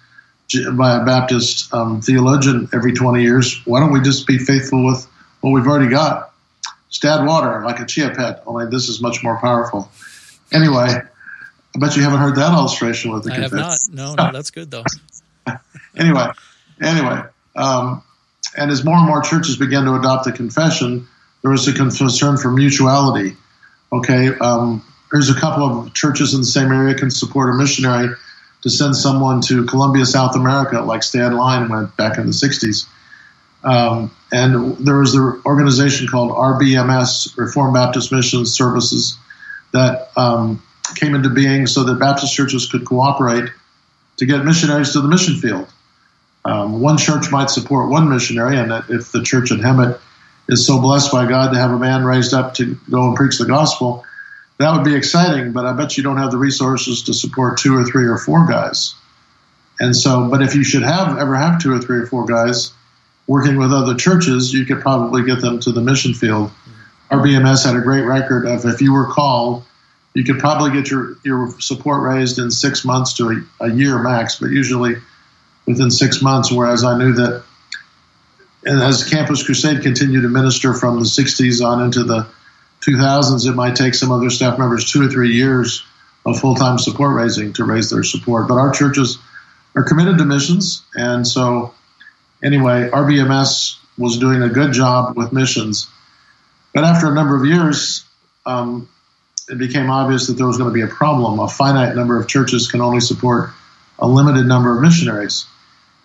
by 0.74 0.98
a 0.98 1.06
Baptist 1.06 1.74
um, 1.74 2.02
theologian 2.02 2.70
every 2.74 2.94
20 2.94 3.22
years. 3.22 3.62
Why 3.66 3.80
don't 3.80 3.92
we 3.92 4.02
just 4.02 4.26
be 4.26 4.38
faithful 4.38 4.86
with 4.86 5.08
what 5.42 5.52
we've 5.52 5.68
already 5.68 5.90
got? 5.90 6.34
Stad 6.90 7.26
water, 7.26 7.64
like 7.64 7.80
a 7.80 7.86
chia 7.86 8.10
pet, 8.10 8.44
only 8.48 8.66
this 8.66 8.90
is 8.90 9.02
much 9.02 9.24
more 9.24 9.40
powerful. 9.40 9.92
Anyway, 10.52 10.88
I 11.76 11.80
bet 11.80 11.96
you 11.96 12.02
haven't 12.02 12.20
heard 12.20 12.36
that 12.36 12.52
illustration 12.52 13.12
with 13.12 13.24
the 13.24 13.32
I 13.32 13.36
have 13.36 13.54
not. 13.54 13.78
No, 13.92 14.16
no, 14.16 14.32
that's 14.32 14.50
good 14.50 14.72
though. 14.72 14.84
anyway, 15.96 16.28
anyway, 16.82 17.22
um, 17.56 18.02
and 18.58 18.72
as 18.72 18.84
more 18.84 18.96
and 18.96 19.06
more 19.06 19.22
churches 19.22 19.56
began 19.56 19.86
to 19.86 19.94
adopt 19.94 20.26
the 20.26 20.32
confession, 20.32 21.08
there 21.44 21.52
was 21.52 21.68
a 21.68 21.74
concern 21.74 22.38
for 22.38 22.52
mutuality. 22.52 23.38
Okay, 23.94 24.30
um, 24.40 24.84
there's 25.12 25.30
a 25.30 25.40
couple 25.40 25.64
of 25.64 25.94
churches 25.94 26.34
in 26.34 26.42
the 26.42 26.48
same 26.48 26.72
area 26.72 26.96
can 26.96 27.12
support 27.12 27.54
a 27.54 27.58
missionary 27.58 28.16
to 28.62 28.70
send 28.70 28.96
someone 28.96 29.42
to 29.42 29.66
Colombia, 29.66 30.06
South 30.06 30.36
America, 30.36 30.82
like 30.82 31.04
Stan 31.04 31.36
Line 31.36 31.70
went 31.70 31.96
back 31.96 32.18
in 32.18 32.26
the 32.26 32.32
60s. 32.32 32.88
Um, 33.64 34.12
and 34.32 34.78
there 34.78 34.98
was 34.98 35.16
an 35.16 35.42
organization 35.46 36.08
called 36.08 36.32
RBMS, 36.32 37.38
Reformed 37.38 37.74
Baptist 37.74 38.12
Mission 38.12 38.46
Services, 38.46 39.18
that 39.72 40.10
um, 40.18 40.62
came 40.96 41.16
into 41.16 41.30
being 41.30 41.68
so 41.68 41.84
that 41.84 42.00
Baptist 42.00 42.34
churches 42.34 42.70
could 42.70 42.86
cooperate 42.86 43.50
to 44.18 44.26
get 44.26 44.44
missionaries 44.44 44.94
to 44.94 45.02
the 45.02 45.08
mission 45.08 45.36
field. 45.36 45.68
Um, 46.46 46.82
one 46.82 46.98
church 46.98 47.32
might 47.32 47.50
support 47.50 47.90
one 47.90 48.10
missionary, 48.10 48.58
and 48.58 48.72
if 48.90 49.12
the 49.12 49.22
church 49.24 49.52
in 49.52 49.60
Hemet 49.60 50.00
is 50.48 50.66
so 50.66 50.82
blessed 50.82 51.12
by 51.12 51.28
God 51.28 51.52
to 51.54 51.60
have 51.60 51.72
a 51.72 51.78
man 51.78 52.04
raised 52.04 52.34
up 52.34 52.56
to 52.56 52.78
go 52.90 53.08
and 53.08 53.16
preach 53.16 53.38
the 53.38 53.46
gospel, 53.46 54.06
that 54.60 54.76
would 54.76 54.84
be 54.84 54.96
exciting. 54.96 55.52
But 55.52 55.66
I 55.66 55.74
bet 55.74 55.98
you 55.98 56.04
don't 56.04 56.18
have 56.18 56.32
the 56.32 56.38
resources 56.38 57.04
to 57.04 57.14
support 57.14 57.58
two 57.58 57.76
or 57.76 57.84
three 57.84 58.06
or 58.06 58.18
four 58.18 58.46
guys. 58.46 58.94
And 59.80 59.96
so, 59.96 60.30
but 60.30 60.42
if 60.42 60.56
you 60.56 60.64
should 60.64 60.84
have 60.84 61.18
ever 61.18 61.36
have 61.36 61.62
two 61.62 61.74
or 61.74 61.80
three 61.80 62.00
or 62.00 62.06
four 62.06 62.26
guys 62.26 62.74
working 63.28 63.58
with 63.58 63.72
other 63.72 63.96
churches, 63.96 64.54
you 64.54 64.66
could 64.66 64.82
probably 64.82 65.24
get 65.24 65.42
them 65.42 65.60
to 65.62 65.72
the 65.72 65.82
mission 65.82 66.14
field. 66.14 66.52
RBMS 67.10 67.66
had 67.66 67.76
a 67.76 67.82
great 67.82 68.04
record 68.04 68.46
of 68.46 68.66
if 68.66 68.82
you 68.82 68.94
were 68.94 69.08
called, 69.08 69.64
you 70.14 70.24
could 70.24 70.40
probably 70.40 70.72
get 70.72 70.92
your, 70.92 71.16
your 71.24 71.50
support 71.60 72.04
raised 72.04 72.40
in 72.40 72.52
six 72.52 72.84
months 72.84 73.14
to 73.14 73.30
a, 73.30 73.66
a 73.66 73.72
year 73.72 73.98
max, 74.00 74.40
but 74.40 74.50
usually 74.50 74.96
within 75.66 75.90
six 75.90 76.22
months. 76.22 76.52
Whereas 76.52 76.84
I 76.84 76.98
knew 76.98 77.14
that 77.14 77.44
and 78.66 78.82
as 78.82 79.10
Campus 79.10 79.44
Crusade 79.44 79.84
continued 79.84 80.24
to 80.24 80.28
minister 80.28 80.74
from 80.74 81.00
the 81.00 81.06
60s 81.06 81.66
on 81.66 81.82
into 81.82 82.04
the 82.04 82.28
2000s, 82.82 83.48
it 83.48 83.54
might 83.54 83.76
take 83.76 83.94
some 83.94 84.12
other 84.12 84.30
staff 84.30 84.58
members 84.58 84.92
two 84.92 85.06
or 85.06 85.10
three 85.10 85.34
years 85.34 85.84
of 86.26 86.40
full 86.40 86.56
time 86.56 86.78
support 86.78 87.16
raising 87.16 87.54
to 87.54 87.64
raise 87.64 87.90
their 87.90 88.04
support. 88.04 88.48
But 88.48 88.56
our 88.56 88.72
churches 88.72 89.18
are 89.76 89.84
committed 89.84 90.18
to 90.18 90.26
missions. 90.26 90.84
And 90.96 91.28
so 91.28 91.74
anyway, 92.44 92.90
RBMS 92.90 93.78
was 93.98 94.18
doing 94.18 94.42
a 94.42 94.50
good 94.50 94.74
job 94.74 95.18
with 95.18 95.34
missions. 95.34 95.90
But 96.74 96.84
after 96.84 97.12
a 97.12 97.14
number 97.14 97.36
of 97.36 97.46
years, 97.46 98.06
um, 98.46 98.88
it 99.50 99.58
became 99.58 99.90
obvious 99.90 100.28
that 100.28 100.34
there 100.34 100.46
was 100.48 100.58
going 100.58 100.70
to 100.70 100.74
be 100.74 100.82
a 100.82 100.88
problem. 100.88 101.40
A 101.40 101.48
finite 101.48 101.96
number 101.96 102.20
of 102.20 102.28
churches 102.28 102.70
can 102.70 102.82
only 102.82 103.00
support 103.00 103.50
a 103.98 104.08
limited 104.08 104.46
number 104.46 104.76
of 104.76 104.82
missionaries. 104.82 105.46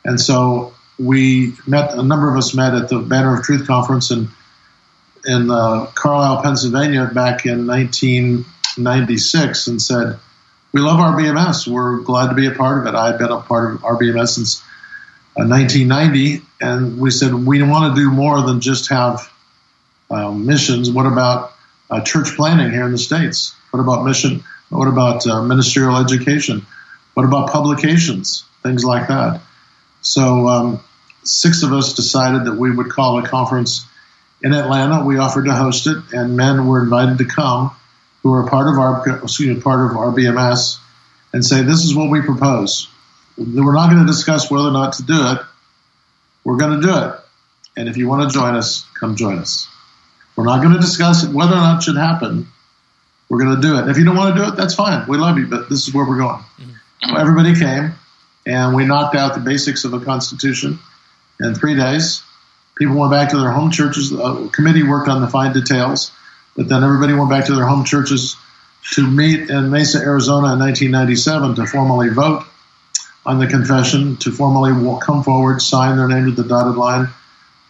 And 0.04 0.21
so 0.21 0.75
we 0.99 1.54
met, 1.66 1.95
a 1.95 2.02
number 2.02 2.31
of 2.31 2.37
us 2.37 2.54
met 2.54 2.75
at 2.75 2.88
the 2.88 2.99
Banner 2.99 3.38
of 3.38 3.45
Truth 3.45 3.66
conference 3.66 4.11
in, 4.11 4.28
in 5.26 5.50
uh, 5.50 5.87
Carlisle, 5.95 6.43
Pennsylvania 6.43 7.11
back 7.12 7.47
in 7.47 7.66
1996 7.66 9.66
and 9.66 9.81
said, 9.81 10.19
We 10.73 10.81
love 10.81 10.99
RBMS. 10.99 11.66
We're 11.66 12.00
glad 12.00 12.28
to 12.28 12.35
be 12.35 12.47
a 12.47 12.52
part 12.52 12.78
of 12.78 12.87
it. 12.87 12.97
I've 12.97 13.19
been 13.19 13.31
a 13.31 13.40
part 13.40 13.75
of 13.75 13.81
RBMS 13.81 14.28
since 14.28 14.62
1990, 15.35 16.43
and 16.61 16.99
we 16.99 17.11
said 17.11 17.35
we 17.35 17.62
want 17.62 17.95
to 17.95 18.00
do 18.00 18.11
more 18.11 18.43
than 18.43 18.61
just 18.61 18.90
have 18.90 19.31
um, 20.11 20.47
missions. 20.47 20.90
What 20.90 21.07
about 21.07 21.52
uh, 21.90 22.00
church 22.02 22.37
planting 22.37 22.71
here 22.71 22.85
in 22.85 22.93
the 22.93 22.99
states? 22.99 23.54
What 23.71 23.81
about 23.81 24.04
mission? 24.04 24.45
What 24.69 24.88
about 24.88 25.26
uh, 25.26 25.43
ministerial 25.43 25.97
education? 25.97 26.66
What 27.14 27.25
about 27.25 27.50
publications? 27.50 28.45
Things 28.62 28.85
like 28.85 29.09
that. 29.09 29.40
So 30.00 30.49
um, 30.49 30.81
six 31.25 31.62
of 31.62 31.73
us 31.73 31.95
decided 31.95 32.45
that 32.45 32.54
we 32.54 32.71
would 32.71 32.90
call 32.90 33.19
a 33.19 33.26
conference 33.26 33.87
in 34.43 34.53
Atlanta. 34.53 35.05
We 35.05 35.19
offered 35.19 35.47
to 35.47 35.55
host 35.55 35.87
it, 35.87 35.97
and 36.12 36.37
men 36.37 36.67
were 36.67 36.83
invited 36.83 37.19
to 37.19 37.25
come 37.25 37.71
who 38.23 38.33
are 38.33 38.49
part 38.49 38.69
of 38.69 38.79
our 38.79 39.23
excuse 39.23 39.57
me, 39.57 39.62
part 39.62 39.91
of 39.91 39.97
RBMS 39.97 40.79
and 41.33 41.45
say, 41.45 41.62
"This 41.62 41.85
is 41.85 41.95
what 41.95 42.11
we 42.11 42.23
propose." 42.23 42.88
We're 43.37 43.75
not 43.75 43.91
going 43.91 44.05
to 44.05 44.07
discuss 44.07 44.50
whether 44.50 44.69
or 44.69 44.73
not 44.73 44.95
to 44.95 45.03
do 45.03 45.33
it. 45.33 45.38
We're 46.45 46.57
going 46.57 46.81
to 46.81 46.87
do 46.87 46.97
it. 46.97 47.21
And 47.76 47.88
if 47.88 47.97
you 47.97 48.09
want 48.09 48.30
to 48.30 48.32
join 48.32 48.54
us, 48.54 48.87
come 48.99 49.17
join 49.17 49.39
us. 49.39 49.69
We're 50.37 50.45
not 50.45 50.63
going 50.63 50.75
to 50.75 50.80
discuss 50.80 51.26
whether 51.26 51.52
or 51.52 51.56
not 51.56 51.78
it 51.78 51.82
should 51.82 51.97
happen. 51.97 52.49
We're 53.28 53.39
going 53.39 53.56
to 53.56 53.63
do 53.63 53.76
it. 53.76 53.82
And 53.82 53.91
if 53.91 53.99
you 53.99 54.04
don't 54.04 54.17
want 54.17 54.37
to 54.37 54.43
do 54.43 54.49
it, 54.49 54.56
that's 54.56 54.75
fine. 54.75 55.06
We 55.08 55.19
love 55.19 55.39
you, 55.39 55.47
but 55.47 55.69
this 55.69 55.89
is 55.89 55.95
where 55.95 56.04
we're 56.06 56.19
going. 56.19 56.45
Mm-hmm. 56.61 57.17
everybody 57.17 57.58
came, 57.58 57.95
and 58.47 58.75
we 58.75 58.85
knocked 58.85 59.17
out 59.17 59.35
the 59.35 59.41
basics 59.41 59.85
of 59.85 59.93
a 59.95 60.00
constitution 60.00 60.78
in 61.41 61.54
three 61.54 61.75
days. 61.75 62.23
People 62.76 62.97
went 62.97 63.13
back 63.13 63.30
to 63.30 63.39
their 63.39 63.50
home 63.50 63.71
churches. 63.71 64.10
The 64.10 64.50
committee 64.52 64.82
worked 64.82 65.08
on 65.08 65.21
the 65.21 65.28
fine 65.28 65.52
details, 65.52 66.13
but 66.56 66.69
then 66.69 66.82
everybody 66.82 67.15
went 67.15 67.30
back 67.30 67.47
to 67.47 67.54
their 67.54 67.67
home 67.67 67.84
churches 67.84 68.37
to 68.93 69.08
meet 69.08 69.49
in 69.49 69.71
Mesa, 69.71 69.99
Arizona 69.99 70.52
in 70.52 70.58
1997 70.58 71.54
to 71.56 71.67
formally 71.67 72.10
vote 72.10 72.45
on 73.25 73.39
the 73.39 73.47
confession 73.47 74.17
to 74.19 74.30
formally 74.30 74.73
come 75.00 75.23
forward, 75.23 75.63
sign 75.63 75.97
their 75.97 76.08
name 76.08 76.26
to 76.26 76.43
the 76.43 76.47
dotted 76.47 76.76
line. 76.76 77.08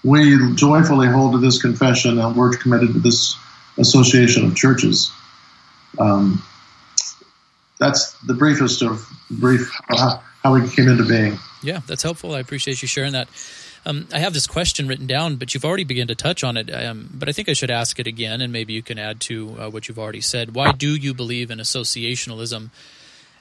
We 0.03 0.55
joyfully 0.55 1.07
hold 1.07 1.33
to 1.33 1.39
this 1.39 1.61
confession 1.61 2.19
and 2.19 2.37
we're 2.37 2.57
committed 2.57 2.95
to 2.95 3.01
this 3.01 3.37
association 3.79 4.45
of 4.47 4.57
churches. 4.57 5.13
Um, 5.99 6.43
that's 7.79 8.13
the 8.23 8.35
briefest 8.35 8.83
of 8.83 9.07
brief 9.31 9.71
uh, 9.91 10.19
how 10.43 10.55
we 10.55 10.69
came 10.69 10.89
into 10.89 11.05
being. 11.05 11.39
Yeah, 11.63 11.81
that's 11.87 12.03
helpful. 12.03 12.35
I 12.35 12.41
appreciate 12.41 12.83
you 12.83 12.89
sharing 12.89 13.13
that. 13.13 13.29
Um, 13.87 14.09
I 14.13 14.19
have 14.19 14.33
this 14.33 14.47
question 14.47 14.89
written 14.89 15.07
down, 15.07 15.37
but 15.37 15.53
you've 15.53 15.65
already 15.65 15.85
begun 15.85 16.07
to 16.07 16.15
touch 16.15 16.43
on 16.43 16.57
it. 16.57 16.73
Um, 16.73 17.11
but 17.13 17.29
I 17.29 17.33
think 17.33 17.49
I 17.49 17.53
should 17.53 17.71
ask 17.71 17.99
it 18.01 18.07
again, 18.07 18.41
and 18.41 18.53
maybe 18.53 18.73
you 18.73 18.83
can 18.83 18.99
add 18.99 19.21
to 19.23 19.57
uh, 19.59 19.71
what 19.71 19.89
you've 19.89 19.99
already 19.99 20.23
said. 20.23 20.55
Why 20.55 20.73
do 20.73 20.95
you 20.95 21.13
believe 21.13 21.51
in 21.51 21.59
associationalism 21.59 22.71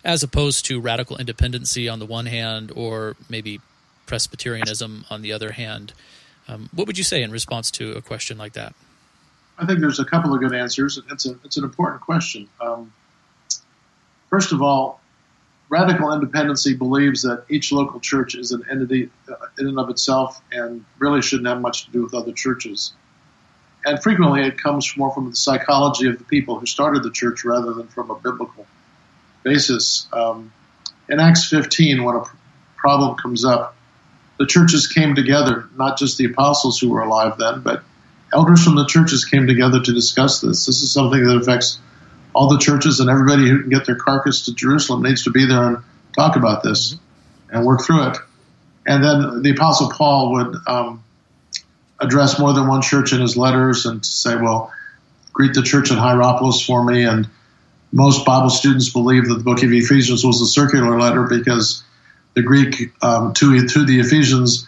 as 0.03 0.21
opposed 0.21 0.65
to 0.65 0.81
radical 0.81 1.17
independency 1.17 1.87
on 1.87 1.99
the 1.99 2.05
one 2.05 2.25
hand, 2.25 2.71
or 2.75 3.15
maybe 3.29 3.61
Presbyterianism 4.05 5.05
on 5.09 5.21
the 5.21 5.31
other 5.31 5.51
hand. 5.51 5.93
Um, 6.47 6.69
what 6.73 6.87
would 6.87 6.97
you 6.97 7.03
say 7.03 7.23
in 7.23 7.31
response 7.31 7.71
to 7.71 7.93
a 7.93 8.01
question 8.01 8.37
like 8.37 8.53
that? 8.53 8.75
I 9.57 9.65
think 9.65 9.79
there's 9.79 9.99
a 9.99 10.05
couple 10.05 10.33
of 10.33 10.41
good 10.41 10.53
answers. 10.53 10.99
It's, 11.09 11.25
a, 11.25 11.37
it's 11.45 11.57
an 11.57 11.63
important 11.63 12.01
question. 12.01 12.49
Um, 12.59 12.91
first 14.29 14.51
of 14.51 14.61
all, 14.61 14.99
radical 15.73 16.13
independency 16.13 16.75
believes 16.75 17.23
that 17.23 17.45
each 17.49 17.71
local 17.71 17.99
church 17.99 18.35
is 18.35 18.51
an 18.51 18.63
entity 18.69 19.09
uh, 19.27 19.33
in 19.57 19.67
and 19.67 19.79
of 19.79 19.89
itself 19.89 20.39
and 20.51 20.85
really 20.99 21.19
shouldn't 21.19 21.47
have 21.47 21.59
much 21.59 21.85
to 21.85 21.91
do 21.91 22.03
with 22.03 22.13
other 22.13 22.31
churches. 22.31 22.93
And 23.83 24.01
frequently 24.01 24.43
it 24.43 24.59
comes 24.59 24.95
more 24.95 25.11
from 25.11 25.31
the 25.31 25.35
psychology 25.35 26.07
of 26.07 26.19
the 26.19 26.25
people 26.25 26.59
who 26.59 26.67
started 26.67 27.01
the 27.01 27.09
church 27.09 27.43
rather 27.43 27.73
than 27.73 27.87
from 27.87 28.11
a 28.11 28.15
biblical 28.15 28.67
basis. 29.41 30.07
Um, 30.13 30.53
in 31.09 31.19
Acts 31.19 31.49
15, 31.49 32.03
when 32.03 32.17
a 32.17 32.23
problem 32.77 33.17
comes 33.17 33.43
up, 33.43 33.75
the 34.37 34.45
churches 34.45 34.85
came 34.87 35.15
together, 35.15 35.67
not 35.75 35.97
just 35.97 36.19
the 36.19 36.25
apostles 36.25 36.79
who 36.79 36.89
were 36.89 37.01
alive 37.01 37.39
then, 37.39 37.61
but 37.61 37.83
elders 38.31 38.63
from 38.63 38.75
the 38.75 38.85
churches 38.85 39.25
came 39.25 39.47
together 39.47 39.81
to 39.81 39.91
discuss 39.91 40.39
this. 40.39 40.67
This 40.67 40.83
is 40.83 40.91
something 40.91 41.23
that 41.23 41.35
affects 41.35 41.79
all 42.33 42.49
the 42.49 42.57
churches, 42.57 42.99
and 42.99 43.09
everybody 43.09 43.47
who 43.47 43.61
can 43.61 43.69
get 43.69 43.85
their 43.85 43.95
carcass 43.95 44.45
to 44.45 44.53
Jerusalem 44.53 45.03
needs 45.03 45.23
to 45.23 45.31
be 45.31 45.45
there 45.45 45.63
and 45.63 45.77
talk 46.15 46.35
about 46.35 46.63
this 46.63 46.95
and 47.51 47.65
work 47.65 47.81
through 47.81 48.07
it. 48.07 48.17
And 48.85 49.03
then 49.03 49.41
the 49.43 49.51
apostle 49.51 49.91
Paul 49.91 50.33
would 50.33 50.55
um, 50.67 51.03
address 51.99 52.39
more 52.39 52.53
than 52.53 52.67
one 52.67 52.81
church 52.81 53.13
in 53.13 53.21
his 53.21 53.37
letters 53.37 53.85
and 53.85 54.05
say, 54.05 54.35
well, 54.35 54.73
greet 55.31 55.53
the 55.53 55.63
church 55.63 55.91
in 55.91 55.97
Hierapolis 55.97 56.65
for 56.65 56.83
me 56.83 57.03
and 57.03 57.27
most 57.93 58.25
Bible 58.25 58.49
students 58.49 58.89
believe 58.89 59.27
that 59.27 59.35
the 59.35 59.43
book 59.43 59.61
of 59.61 59.71
Ephesians 59.71 60.25
was 60.25 60.41
a 60.41 60.47
circular 60.47 60.99
letter 60.99 61.27
because 61.29 61.83
the 62.33 62.41
Greek 62.41 62.91
um, 63.03 63.33
to, 63.33 63.67
to 63.67 63.85
the 63.85 63.99
Ephesians 63.99 64.67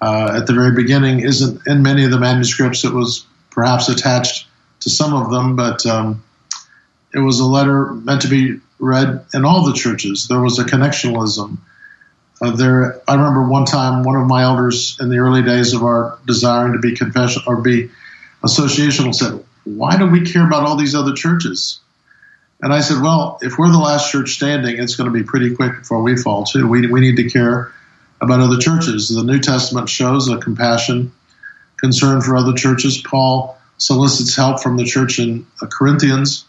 uh, 0.00 0.32
at 0.34 0.46
the 0.46 0.54
very 0.54 0.74
beginning 0.74 1.20
isn't 1.20 1.66
in 1.66 1.82
many 1.82 2.04
of 2.04 2.10
the 2.10 2.18
manuscripts. 2.18 2.84
It 2.84 2.94
was 2.94 3.26
perhaps 3.50 3.90
attached 3.90 4.46
to 4.80 4.90
some 4.90 5.14
of 5.14 5.30
them, 5.30 5.54
but 5.54 5.84
um, 5.84 6.24
it 7.14 7.18
was 7.18 7.40
a 7.40 7.46
letter 7.46 7.92
meant 7.92 8.22
to 8.22 8.28
be 8.28 8.60
read 8.78 9.24
in 9.34 9.44
all 9.44 9.64
the 9.64 9.72
churches. 9.72 10.28
There 10.28 10.40
was 10.40 10.58
a 10.58 10.64
connectionalism. 10.64 11.58
Uh, 12.40 12.50
there, 12.56 13.00
I 13.06 13.14
remember 13.14 13.48
one 13.48 13.64
time 13.64 14.02
one 14.02 14.16
of 14.16 14.26
my 14.26 14.42
elders 14.42 14.96
in 15.00 15.08
the 15.08 15.18
early 15.18 15.42
days 15.42 15.74
of 15.74 15.82
our 15.82 16.18
desiring 16.26 16.72
to 16.72 16.78
be 16.80 16.96
confession 16.96 17.42
or 17.46 17.60
be 17.60 17.90
associational 18.42 19.14
said, 19.14 19.44
"Why 19.64 19.96
do 19.96 20.06
we 20.06 20.22
care 20.22 20.44
about 20.44 20.64
all 20.64 20.76
these 20.76 20.94
other 20.94 21.12
churches?" 21.12 21.78
And 22.60 22.72
I 22.72 22.80
said, 22.80 23.02
well, 23.02 23.38
if 23.42 23.58
we're 23.58 23.72
the 23.72 23.78
last 23.78 24.12
church 24.12 24.34
standing, 24.34 24.78
it's 24.78 24.94
going 24.94 25.12
to 25.12 25.12
be 25.12 25.24
pretty 25.24 25.52
quick 25.52 25.80
before 25.80 26.00
we 26.00 26.16
fall 26.16 26.44
too. 26.44 26.68
We, 26.68 26.86
we 26.86 27.00
need 27.00 27.16
to 27.16 27.28
care 27.28 27.72
about 28.20 28.38
other 28.38 28.56
churches. 28.56 29.08
The 29.08 29.24
New 29.24 29.40
Testament 29.40 29.88
shows 29.88 30.28
a 30.28 30.38
compassion, 30.38 31.10
concern 31.76 32.20
for 32.20 32.36
other 32.36 32.52
churches. 32.52 33.02
Paul 33.02 33.58
solicits 33.78 34.36
help 34.36 34.62
from 34.62 34.76
the 34.76 34.84
church 34.84 35.18
in 35.18 35.44
Corinthians 35.58 36.44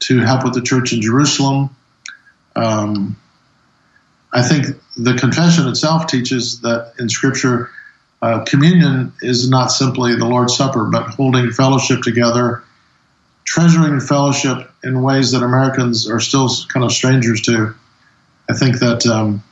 to 0.00 0.20
help 0.20 0.44
with 0.44 0.54
the 0.54 0.62
church 0.62 0.92
in 0.92 1.00
Jerusalem. 1.00 1.74
Um, 2.56 3.16
I 4.32 4.42
think 4.42 4.66
the 4.96 5.14
confession 5.14 5.68
itself 5.68 6.06
teaches 6.06 6.60
that 6.60 6.94
in 6.98 7.08
Scripture, 7.08 7.70
uh, 8.22 8.44
communion 8.44 9.12
is 9.22 9.48
not 9.48 9.68
simply 9.68 10.14
the 10.14 10.26
Lord's 10.26 10.56
Supper, 10.56 10.84
but 10.84 11.04
holding 11.08 11.50
fellowship 11.50 12.02
together 12.02 12.62
treasuring 13.50 13.98
fellowship 13.98 14.70
in 14.84 15.02
ways 15.02 15.32
that 15.32 15.42
Americans 15.42 16.08
are 16.08 16.20
still 16.20 16.48
kind 16.68 16.84
of 16.84 16.92
strangers 16.92 17.40
to. 17.42 17.74
I 18.48 18.54
think 18.54 18.78
that, 18.78 19.04
um, 19.06 19.42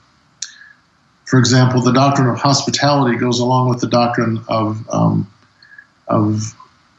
for 1.25 1.41
example, 1.41 1.83
the 1.83 1.93
doctrine 1.93 2.29
of 2.29 2.39
hospitality 2.39 3.19
goes 3.19 3.41
along 3.41 3.71
with 3.71 3.81
the 3.81 3.89
doctrine 3.89 4.45
of 4.47 4.89
um, 4.89 5.29
of 6.07 6.55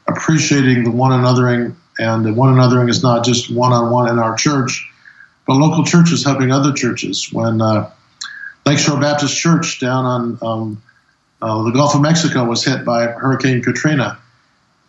appreciating 0.06 0.84
the 0.84 0.90
one 0.90 1.12
anothering, 1.12 1.74
and 2.00 2.24
the 2.24 2.32
one 2.32 2.54
anothering 2.54 2.88
is 2.88 3.02
not 3.02 3.24
just 3.24 3.50
one 3.50 3.72
on 3.72 3.92
one 3.92 4.08
in 4.08 4.18
our 4.18 4.34
church, 4.34 4.90
but 5.46 5.54
local 5.54 5.84
churches 5.84 6.24
helping 6.24 6.50
other 6.50 6.72
churches. 6.72 7.28
When 7.30 7.60
uh, 7.60 7.90
Lakeshore 8.64 8.98
Baptist 8.98 9.36
Church 9.36 9.78
down 9.80 10.06
on 10.06 10.38
um, 10.40 10.82
uh, 11.42 11.62
the 11.64 11.72
Gulf 11.72 11.94
of 11.94 12.00
Mexico 12.00 12.44
was 12.44 12.64
hit 12.64 12.84
by 12.84 13.06
Hurricane 13.06 13.62
Katrina. 13.62 14.18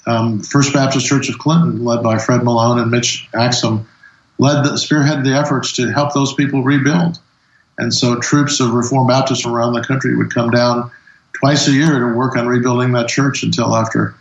Um, 0.05 0.39
First 0.41 0.73
Baptist 0.73 1.05
Church 1.05 1.29
of 1.29 1.37
Clinton, 1.37 1.83
led 1.83 2.01
by 2.01 2.17
Fred 2.17 2.43
Malone 2.43 2.79
and 2.79 2.89
Mitch 2.89 3.27
Axum, 3.33 3.87
led 4.37 4.63
the, 4.63 4.71
spearheaded 4.71 5.23
the 5.23 5.33
efforts 5.33 5.73
to 5.73 5.91
help 5.91 6.13
those 6.13 6.33
people 6.33 6.63
rebuild. 6.63 7.19
And 7.77 7.93
so 7.93 8.19
troops 8.19 8.59
of 8.59 8.71
Reformed 8.71 9.09
Baptists 9.09 9.45
around 9.45 9.73
the 9.73 9.83
country 9.83 10.15
would 10.15 10.33
come 10.33 10.49
down 10.49 10.91
twice 11.33 11.67
a 11.67 11.71
year 11.71 11.99
to 11.99 12.15
work 12.15 12.37
on 12.37 12.47
rebuilding 12.47 12.93
that 12.93 13.07
church 13.07 13.43
until 13.43 13.75
after 13.75 14.15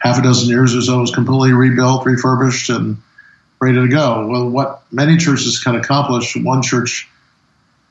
half 0.00 0.18
a 0.18 0.22
dozen 0.22 0.48
years 0.48 0.74
or 0.74 0.80
so 0.80 0.98
it 0.98 1.00
was 1.00 1.14
completely 1.14 1.52
rebuilt, 1.52 2.04
refurbished, 2.04 2.70
and 2.70 2.96
ready 3.60 3.78
to 3.78 3.88
go. 3.88 4.26
Well, 4.26 4.48
what 4.48 4.82
many 4.90 5.16
churches 5.16 5.62
can 5.62 5.76
accomplish, 5.76 6.34
one 6.36 6.62
church 6.62 7.08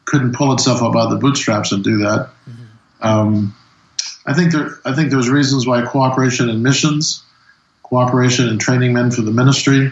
couldn't 0.06 0.36
pull 0.36 0.52
itself 0.54 0.82
up 0.82 0.95
out 0.95 1.06
of 1.06 1.10
the 1.12 1.17
bootstraps 1.17 1.72
and 1.72 1.84
do 1.84 2.00
that. 2.00 2.30
Mm-hmm. 2.50 3.08
Um, 3.08 3.56
I 4.26 4.34
think 4.34 4.52
there, 4.52 4.80
I 4.86 4.93
think 4.93 5.12
there's 5.12 5.30
reasons 5.30 5.67
why 5.67 5.86
cooperation 5.86 6.50
in 6.50 6.63
missions, 6.63 7.24
cooperation 7.84 8.48
in 8.48 8.58
training 8.58 8.93
men 8.93 9.12
for 9.12 9.22
the 9.22 9.32
ministry, 9.32 9.91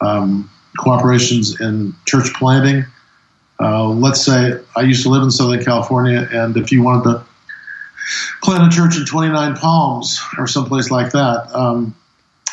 um, 0.00 0.50
cooperations 0.78 1.60
in 1.60 1.94
church 2.06 2.32
planting. 2.34 2.84
Uh, 3.58 3.88
let's 3.88 4.24
say 4.24 4.60
I 4.76 4.82
used 4.82 5.02
to 5.02 5.08
live 5.10 5.22
in 5.22 5.30
Southern 5.30 5.62
California, 5.62 6.28
and 6.32 6.56
if 6.56 6.72
you 6.72 6.82
wanted 6.82 7.04
to 7.04 7.26
plant 8.42 8.72
a 8.72 8.74
church 8.74 8.96
in 8.96 9.04
29 9.04 9.56
Palms 9.56 10.20
or 10.38 10.46
someplace 10.46 10.90
like 10.90 11.12
that, 11.12 11.54
um, 11.54 11.94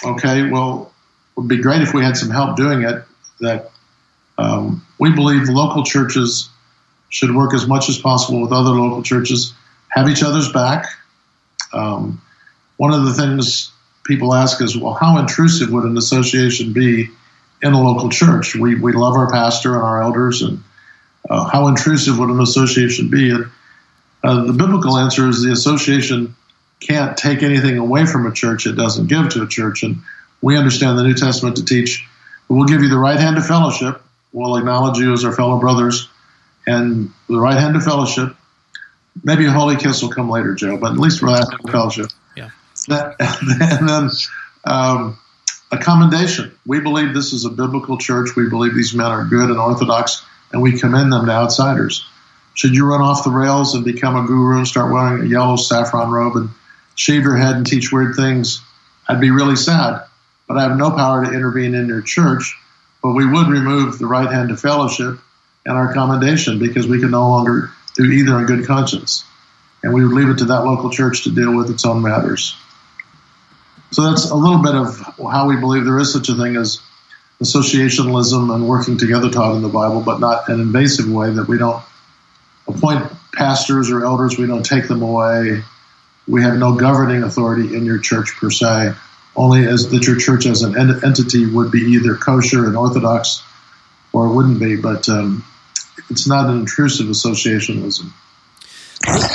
okay, 0.03 0.49
well, 0.49 0.93
it 1.35 1.39
would 1.39 1.47
be 1.47 1.57
great 1.57 1.81
if 1.81 1.93
we 1.93 2.03
had 2.03 2.17
some 2.17 2.29
help 2.29 2.57
doing 2.57 2.83
it. 2.83 3.03
That 3.39 3.71
um, 4.37 4.85
we 4.99 5.11
believe 5.11 5.49
local 5.49 5.83
churches 5.83 6.49
should 7.09 7.33
work 7.33 7.53
as 7.53 7.67
much 7.67 7.89
as 7.89 7.97
possible 7.97 8.41
with 8.41 8.51
other 8.51 8.71
local 8.71 9.03
churches, 9.03 9.53
have 9.89 10.09
each 10.09 10.23
other's 10.23 10.51
back. 10.51 10.87
Um, 11.73 12.21
one 12.77 12.93
of 12.93 13.05
the 13.05 13.13
things 13.13 13.71
people 14.03 14.33
ask 14.33 14.61
is, 14.61 14.77
well, 14.77 14.93
how 14.93 15.17
intrusive 15.17 15.71
would 15.71 15.85
an 15.85 15.97
association 15.97 16.73
be 16.73 17.09
in 17.61 17.73
a 17.73 17.81
local 17.81 18.09
church? 18.09 18.55
We, 18.55 18.75
we 18.75 18.93
love 18.93 19.15
our 19.15 19.29
pastor 19.29 19.75
and 19.75 19.83
our 19.83 20.01
elders, 20.01 20.41
and 20.41 20.63
uh, 21.29 21.45
how 21.45 21.67
intrusive 21.67 22.19
would 22.19 22.29
an 22.29 22.39
association 22.39 23.09
be? 23.09 23.31
And 23.31 23.49
uh, 24.23 24.45
the 24.45 24.53
biblical 24.53 24.97
answer 24.97 25.27
is 25.27 25.41
the 25.41 25.51
association 25.51 26.35
can't 26.79 27.17
take 27.17 27.43
anything 27.43 27.77
away 27.77 28.05
from 28.05 28.25
a 28.27 28.31
church 28.31 28.67
it 28.67 28.73
doesn't 28.73 29.07
give 29.07 29.29
to 29.29 29.43
a 29.43 29.47
church. 29.47 29.83
And 29.83 29.97
we 30.41 30.57
understand 30.57 30.97
the 30.97 31.03
New 31.03 31.15
Testament 31.15 31.57
to 31.57 31.65
teach 31.65 32.07
we'll 32.49 32.65
give 32.65 32.81
you 32.81 32.89
the 32.89 32.97
right 32.97 33.19
hand 33.19 33.37
of 33.37 33.45
fellowship. 33.45 34.01
We'll 34.31 34.57
acknowledge 34.57 34.97
you 34.97 35.13
as 35.13 35.25
our 35.25 35.33
fellow 35.33 35.59
brothers 35.59 36.09
and 36.65 37.11
the 37.27 37.39
right 37.39 37.57
hand 37.57 37.75
of 37.75 37.83
fellowship. 37.83 38.35
Maybe 39.23 39.45
a 39.45 39.51
holy 39.51 39.77
kiss 39.77 40.01
will 40.01 40.11
come 40.11 40.29
later, 40.29 40.53
Joe, 40.53 40.77
but 40.77 40.91
at 40.91 40.97
least 40.97 41.21
of 41.23 41.71
fellowship. 41.71 42.11
Yeah. 42.35 42.51
and 42.89 43.89
then 43.89 44.09
um, 44.63 45.17
a 45.71 45.77
commendation. 45.77 46.57
We 46.65 46.79
believe 46.79 47.13
this 47.13 47.33
is 47.33 47.45
a 47.45 47.49
biblical 47.49 47.97
church. 47.97 48.35
We 48.35 48.49
believe 48.49 48.75
these 48.75 48.93
men 48.93 49.07
are 49.07 49.25
good 49.25 49.49
and 49.49 49.59
orthodox, 49.59 50.23
and 50.51 50.61
we 50.61 50.79
commend 50.79 51.11
them 51.11 51.25
to 51.25 51.31
outsiders. 51.31 52.07
Should 52.57 52.73
you 52.73 52.85
run 52.85 53.01
off 53.01 53.23
the 53.23 53.29
rails 53.29 53.75
and 53.75 53.85
become 53.85 54.15
a 54.15 54.25
guru 54.25 54.57
and 54.57 54.67
start 54.67 54.91
wearing 54.91 55.23
a 55.23 55.29
yellow 55.29 55.57
saffron 55.57 56.09
robe 56.09 56.37
and 56.37 56.49
shave 56.95 57.21
your 57.21 57.37
head 57.37 57.55
and 57.55 57.67
teach 57.67 57.91
weird 57.91 58.15
things, 58.15 58.63
I'd 59.07 59.21
be 59.21 59.29
really 59.29 59.55
sad. 59.55 60.03
But 60.47 60.57
I 60.57 60.63
have 60.63 60.75
no 60.75 60.89
power 60.89 61.23
to 61.23 61.31
intervene 61.31 61.75
in 61.75 61.87
your 61.87 62.01
church. 62.01 62.59
But 63.03 63.11
we 63.11 63.27
would 63.27 63.47
remove 63.47 63.99
the 63.99 64.07
right 64.07 64.31
hand 64.31 64.49
of 64.49 64.59
fellowship 64.59 65.19
and 65.67 65.77
our 65.77 65.93
commendation 65.93 66.57
because 66.57 66.87
we 66.87 66.99
can 66.99 67.11
no 67.11 67.29
longer 67.29 67.69
do 67.93 68.05
either 68.05 68.39
in 68.39 68.47
good 68.47 68.65
conscience. 68.65 69.23
And 69.83 69.93
we 69.93 70.03
would 70.03 70.15
leave 70.15 70.29
it 70.29 70.39
to 70.39 70.45
that 70.45 70.65
local 70.65 70.89
church 70.89 71.25
to 71.25 71.29
deal 71.29 71.55
with 71.55 71.69
its 71.69 71.85
own 71.85 72.01
matters. 72.01 72.55
So 73.91 74.01
that's 74.01 74.31
a 74.31 74.35
little 74.35 74.63
bit 74.63 74.73
of 74.73 74.97
how 75.31 75.47
we 75.47 75.57
believe 75.57 75.85
there 75.85 75.99
is 75.99 76.11
such 76.11 76.27
a 76.29 76.33
thing 76.33 76.55
as 76.55 76.81
associationalism 77.39 78.51
and 78.51 78.67
working 78.67 78.97
together 78.97 79.29
taught 79.29 79.55
in 79.55 79.61
the 79.61 79.69
Bible, 79.69 80.01
but 80.01 80.19
not 80.19 80.49
an 80.49 80.59
invasive 80.59 81.07
way 81.07 81.29
that 81.29 81.47
we 81.47 81.59
don't 81.59 81.83
appoint 82.67 83.11
pastors 83.33 83.91
or 83.91 84.03
elders, 84.03 84.37
we 84.37 84.47
don't 84.47 84.63
take 84.63 84.87
them 84.87 85.01
away. 85.01 85.61
We 86.27 86.43
have 86.43 86.57
no 86.57 86.75
governing 86.75 87.23
authority 87.23 87.75
in 87.75 87.85
your 87.85 87.99
church 87.99 88.35
per 88.37 88.49
se, 88.49 88.93
only 89.35 89.65
as 89.65 89.89
that 89.91 90.05
your 90.05 90.17
church 90.17 90.45
as 90.45 90.63
an 90.63 90.75
entity 91.03 91.45
would 91.45 91.71
be 91.71 91.79
either 91.79 92.15
kosher 92.15 92.65
and 92.65 92.75
orthodox 92.75 93.43
or 94.11 94.25
it 94.27 94.33
wouldn't 94.33 94.59
be. 94.59 94.75
But 94.75 95.07
um, 95.07 95.45
it's 96.09 96.27
not 96.27 96.49
an 96.49 96.59
intrusive 96.59 97.07
associationalism. 97.07 98.11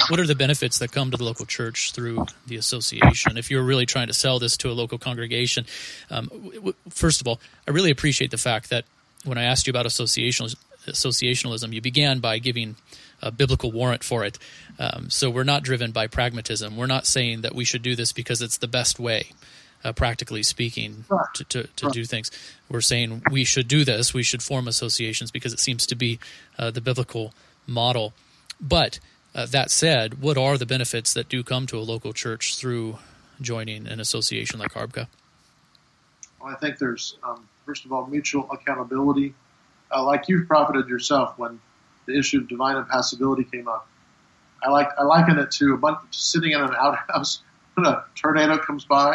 What 0.09 0.19
are 0.19 0.27
the 0.27 0.35
benefits 0.35 0.79
that 0.81 0.91
come 0.91 1.13
to 1.13 1.17
the 1.17 1.25
local 1.25 1.47
church 1.47 1.93
through 1.93 2.27
the 2.47 2.57
association? 2.57 3.39
If 3.39 3.51
you're 3.51 3.63
really 3.63 3.87
trying 3.87 4.09
to 4.09 4.13
sell 4.13 4.39
this 4.39 4.57
to 4.59 4.71
a 4.71 4.73
local 4.73 4.99
congregation, 4.99 5.67
um, 6.11 6.75
first 6.91 7.21
of 7.21 7.29
all, 7.29 7.41
I 7.67 7.71
really 7.71 7.91
appreciate 7.91 8.33
the 8.33 8.39
fact 8.39 8.71
that 8.71 8.85
when 9.25 9.39
I 9.39 9.45
asked 9.45 9.67
you 9.67 9.71
about 9.71 9.87
associationalism, 9.87 10.57
associationalism 10.89 11.73
you 11.73 11.81
began 11.81 12.19
by 12.19 12.41
giving 12.41 12.75
a 13.23 13.31
biblical 13.31 13.73
warrant 13.73 14.05
for 14.05 14.25
it. 14.25 14.39
Um, 14.79 15.11
so 15.11 15.31
we're 15.31 15.45
not 15.45 15.63
driven 15.63 15.93
by 15.93 16.07
pragmatism. 16.07 16.77
We're 16.77 16.87
not 16.87 17.07
saying 17.07 17.43
that 17.43 17.55
we 17.55 17.65
should 17.65 17.83
do 17.83 17.95
this 17.95 18.13
because 18.13 18.43
it's 18.43 18.59
the 18.59 18.69
best 18.69 18.99
way 18.99 19.31
uh, 19.85 19.93
practically 19.93 20.43
speaking, 20.43 21.05
to, 21.35 21.45
to, 21.45 21.63
to 21.77 21.91
do 21.91 22.05
things. 22.05 22.31
We're 22.69 22.81
saying 22.81 23.23
we 23.31 23.45
should 23.45 23.69
do 23.69 23.85
this. 23.85 24.15
We 24.15 24.23
should 24.23 24.43
form 24.43 24.69
associations 24.69 25.31
because 25.31 25.53
it 25.53 25.61
seems 25.61 25.87
to 25.87 25.95
be 25.95 26.19
uh, 26.59 26.71
the 26.71 26.81
biblical 26.81 27.35
model. 27.67 28.13
But 28.61 29.01
uh, 29.35 29.47
that 29.47 29.71
said, 29.71 30.21
what 30.21 30.39
are 30.39 30.59
the 30.59 30.67
benefits 30.67 31.15
that 31.15 31.29
do 31.29 31.43
come 31.43 31.67
to 31.67 31.79
a 31.79 31.81
local 31.81 32.13
church 32.13 32.57
through 32.57 32.99
joining 33.41 33.87
an 33.87 33.99
association 33.99 34.61
like 34.61 34.75
ARBCA? 34.75 35.09
Well, 36.41 36.55
I 36.55 36.57
think 36.57 36.79
there's, 36.79 37.17
um, 37.23 37.49
first 37.67 37.85
of 37.85 37.93
all, 37.93 38.07
mutual 38.07 38.51
accountability. 38.51 39.35
Uh, 39.95 40.05
like 40.05 40.29
you've 40.29 40.49
profited 40.49 40.89
yourself 40.89 41.39
when 41.39 41.61
the 42.07 42.19
issue 42.19 42.39
of 42.39 42.49
divine 42.49 42.77
impassibility 42.77 43.45
came 43.45 43.69
up. 43.69 43.89
I 44.63 44.71
like 44.71 44.89
I 44.99 45.03
liken 45.03 45.39
it 45.39 45.51
to 45.53 45.75
a 45.75 45.77
bunch 45.77 45.99
sitting 46.11 46.53
in 46.53 46.61
an 46.61 46.75
outhouse 46.75 47.43
when 47.75 47.87
a 47.87 48.05
tornado 48.15 48.59
comes 48.59 48.85
by 48.85 49.15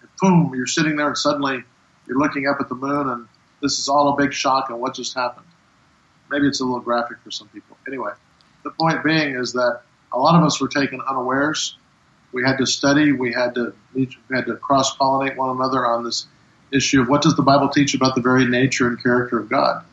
and 0.00 0.10
boom, 0.20 0.52
you're 0.54 0.66
sitting 0.66 0.96
there 0.96 1.08
and 1.08 1.18
suddenly 1.18 1.62
you're 2.06 2.18
looking 2.18 2.46
up 2.46 2.58
at 2.60 2.68
the 2.68 2.74
moon 2.74 3.08
and 3.08 3.28
this 3.62 3.78
is 3.78 3.88
all 3.88 4.14
a 4.14 4.16
big 4.16 4.32
shock 4.32 4.70
and 4.70 4.80
what 4.80 4.94
just 4.94 5.14
happened. 5.14 5.46
Maybe 6.30 6.46
it's 6.46 6.60
a 6.60 6.64
little 6.64 6.80
graphic 6.80 7.18
for 7.24 7.30
some 7.30 7.48
people. 7.48 7.76
Anyway, 7.86 8.12
the 8.64 8.70
point 8.70 9.02
being 9.04 9.34
is 9.34 9.52
that 9.54 9.82
a 10.12 10.18
lot 10.18 10.38
of 10.38 10.44
us 10.44 10.60
were 10.60 10.68
taken 10.68 11.00
unawares. 11.00 11.76
We 12.32 12.42
had 12.44 12.58
to 12.58 12.66
study. 12.66 13.12
We 13.12 13.32
had 13.32 13.54
to 13.54 13.74
we 13.94 14.08
had 14.30 14.46
to 14.46 14.56
cross 14.56 14.96
pollinate 14.96 15.36
one 15.36 15.50
another 15.50 15.86
on 15.86 16.04
this 16.04 16.26
issue 16.72 17.00
of 17.00 17.08
what 17.08 17.22
does 17.22 17.34
the 17.34 17.42
Bible 17.42 17.68
teach 17.70 17.94
about 17.94 18.14
the 18.14 18.20
very 18.20 18.46
nature 18.46 18.86
and 18.86 19.02
character 19.02 19.38
of 19.38 19.48
God. 19.48 19.84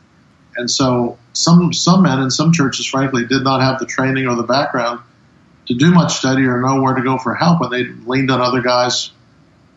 And 0.56 0.70
so 0.70 1.18
some 1.32 1.72
some 1.72 2.02
men 2.02 2.20
in 2.20 2.30
some 2.30 2.52
churches, 2.52 2.86
frankly, 2.86 3.26
did 3.26 3.42
not 3.42 3.60
have 3.60 3.78
the 3.78 3.86
training 3.86 4.26
or 4.26 4.34
the 4.34 4.42
background 4.42 5.00
to 5.66 5.74
do 5.74 5.90
much 5.90 6.14
study 6.14 6.44
or 6.44 6.60
know 6.60 6.80
where 6.80 6.94
to 6.94 7.02
go 7.02 7.18
for 7.18 7.34
help, 7.34 7.60
and 7.62 7.72
they 7.72 7.84
leaned 7.84 8.30
on 8.30 8.40
other 8.40 8.62
guys 8.62 9.10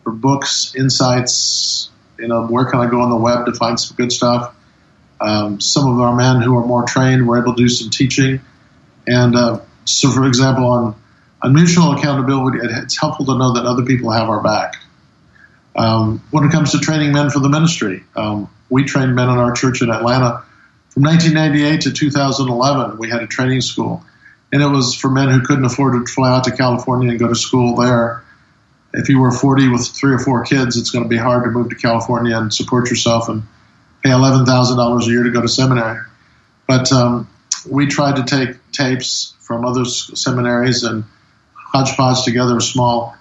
for 0.04 0.12
books, 0.12 0.74
insights. 0.74 1.90
You 2.18 2.28
know, 2.28 2.46
where 2.46 2.64
can 2.66 2.80
I 2.80 2.90
go 2.90 3.00
on 3.00 3.10
the 3.10 3.16
web 3.16 3.46
to 3.46 3.52
find 3.52 3.78
some 3.78 3.96
good 3.96 4.12
stuff? 4.12 4.54
Um, 5.20 5.60
some 5.60 5.90
of 5.90 6.00
our 6.00 6.14
men 6.14 6.40
who 6.40 6.56
are 6.56 6.64
more 6.64 6.84
trained 6.86 7.26
were 7.26 7.40
able 7.40 7.54
to 7.54 7.62
do 7.62 7.68
some 7.68 7.90
teaching. 7.90 8.40
And 9.06 9.36
uh, 9.36 9.60
so, 9.84 10.10
for 10.10 10.26
example, 10.26 10.66
on, 10.66 10.94
on 11.42 11.54
mutual 11.54 11.92
accountability, 11.92 12.58
it's 12.62 12.98
helpful 12.98 13.26
to 13.26 13.36
know 13.36 13.54
that 13.54 13.66
other 13.66 13.84
people 13.84 14.10
have 14.10 14.28
our 14.28 14.42
back. 14.42 14.76
Um, 15.76 16.22
when 16.30 16.44
it 16.44 16.52
comes 16.52 16.72
to 16.72 16.78
training 16.78 17.12
men 17.12 17.30
for 17.30 17.38
the 17.38 17.48
ministry, 17.48 18.04
um, 18.16 18.50
we 18.68 18.84
trained 18.84 19.14
men 19.14 19.28
in 19.28 19.36
our 19.36 19.52
church 19.52 19.82
in 19.82 19.90
Atlanta 19.90 20.44
from 20.90 21.04
1998 21.04 21.80
to 21.82 21.92
2011. 21.92 22.98
We 22.98 23.08
had 23.08 23.22
a 23.22 23.26
training 23.26 23.62
school, 23.62 24.04
and 24.52 24.62
it 24.62 24.68
was 24.68 24.94
for 24.94 25.10
men 25.10 25.30
who 25.30 25.40
couldn't 25.40 25.64
afford 25.64 25.94
to 25.94 26.12
fly 26.12 26.30
out 26.30 26.44
to 26.44 26.50
California 26.50 27.10
and 27.10 27.18
go 27.18 27.28
to 27.28 27.34
school 27.34 27.76
there 27.76 28.22
if 28.92 29.08
you 29.08 29.20
were 29.20 29.30
40 29.30 29.68
with 29.68 29.86
three 29.86 30.14
or 30.14 30.18
four 30.18 30.44
kids, 30.44 30.76
it's 30.76 30.90
going 30.90 31.04
to 31.04 31.08
be 31.08 31.16
hard 31.16 31.44
to 31.44 31.50
move 31.50 31.70
to 31.70 31.76
California 31.76 32.36
and 32.36 32.52
support 32.52 32.90
yourself 32.90 33.28
and 33.28 33.42
pay 34.02 34.10
$11,000 34.10 35.02
a 35.02 35.06
year 35.06 35.22
to 35.22 35.30
go 35.30 35.40
to 35.40 35.48
seminary. 35.48 36.00
But 36.66 36.90
um, 36.92 37.28
we 37.68 37.86
tried 37.86 38.16
to 38.16 38.24
take 38.24 38.56
tapes 38.72 39.34
from 39.40 39.64
other 39.64 39.84
seminaries 39.84 40.82
and 40.82 41.04
hodgepodge 41.54 42.24
together 42.24 42.56
a 42.56 42.60
small 42.60 43.16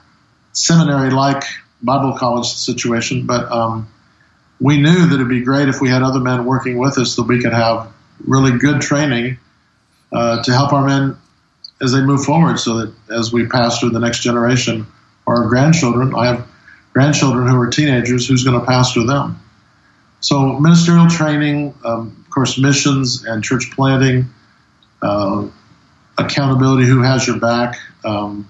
seminary 0.53 1.11
like 1.11 1.43
Bible 1.81 2.17
college 2.17 2.47
situation. 2.47 3.27
But 3.27 3.51
um, 3.51 3.87
we 4.59 4.81
knew 4.81 5.07
that 5.07 5.15
it'd 5.15 5.29
be 5.29 5.41
great 5.41 5.69
if 5.69 5.81
we 5.81 5.89
had 5.89 6.03
other 6.03 6.19
men 6.19 6.45
working 6.45 6.77
with 6.77 6.97
us 6.97 7.15
that 7.15 7.23
we 7.23 7.41
could 7.41 7.53
have 7.53 7.91
really 8.25 8.57
good 8.57 8.81
training 8.81 9.37
uh, 10.11 10.43
to 10.43 10.51
help 10.51 10.73
our 10.73 10.85
men 10.85 11.17
as 11.81 11.93
they 11.93 12.01
move 12.01 12.23
forward 12.23 12.59
so 12.59 12.79
that 12.79 12.93
as 13.09 13.31
we 13.31 13.45
pass 13.47 13.79
through 13.79 13.91
the 13.91 13.99
next 13.99 14.21
generation 14.21 14.85
our 15.29 15.47
grandchildren, 15.47 16.13
I 16.15 16.25
have 16.27 16.47
grandchildren 16.91 17.47
who 17.47 17.59
are 17.59 17.69
teenagers, 17.69 18.27
who's 18.27 18.43
going 18.43 18.59
to 18.59 18.65
pass 18.65 18.93
pastor 18.93 19.05
them? 19.05 19.39
So, 20.21 20.59
ministerial 20.59 21.07
training, 21.07 21.75
um, 21.85 22.23
of 22.25 22.29
course, 22.29 22.57
missions 22.57 23.23
and 23.25 23.43
church 23.43 23.71
planting, 23.71 24.25
uh, 25.01 25.47
accountability, 26.17 26.85
who 26.85 27.01
has 27.01 27.25
your 27.25 27.39
back. 27.39 27.79
Um, 28.03 28.49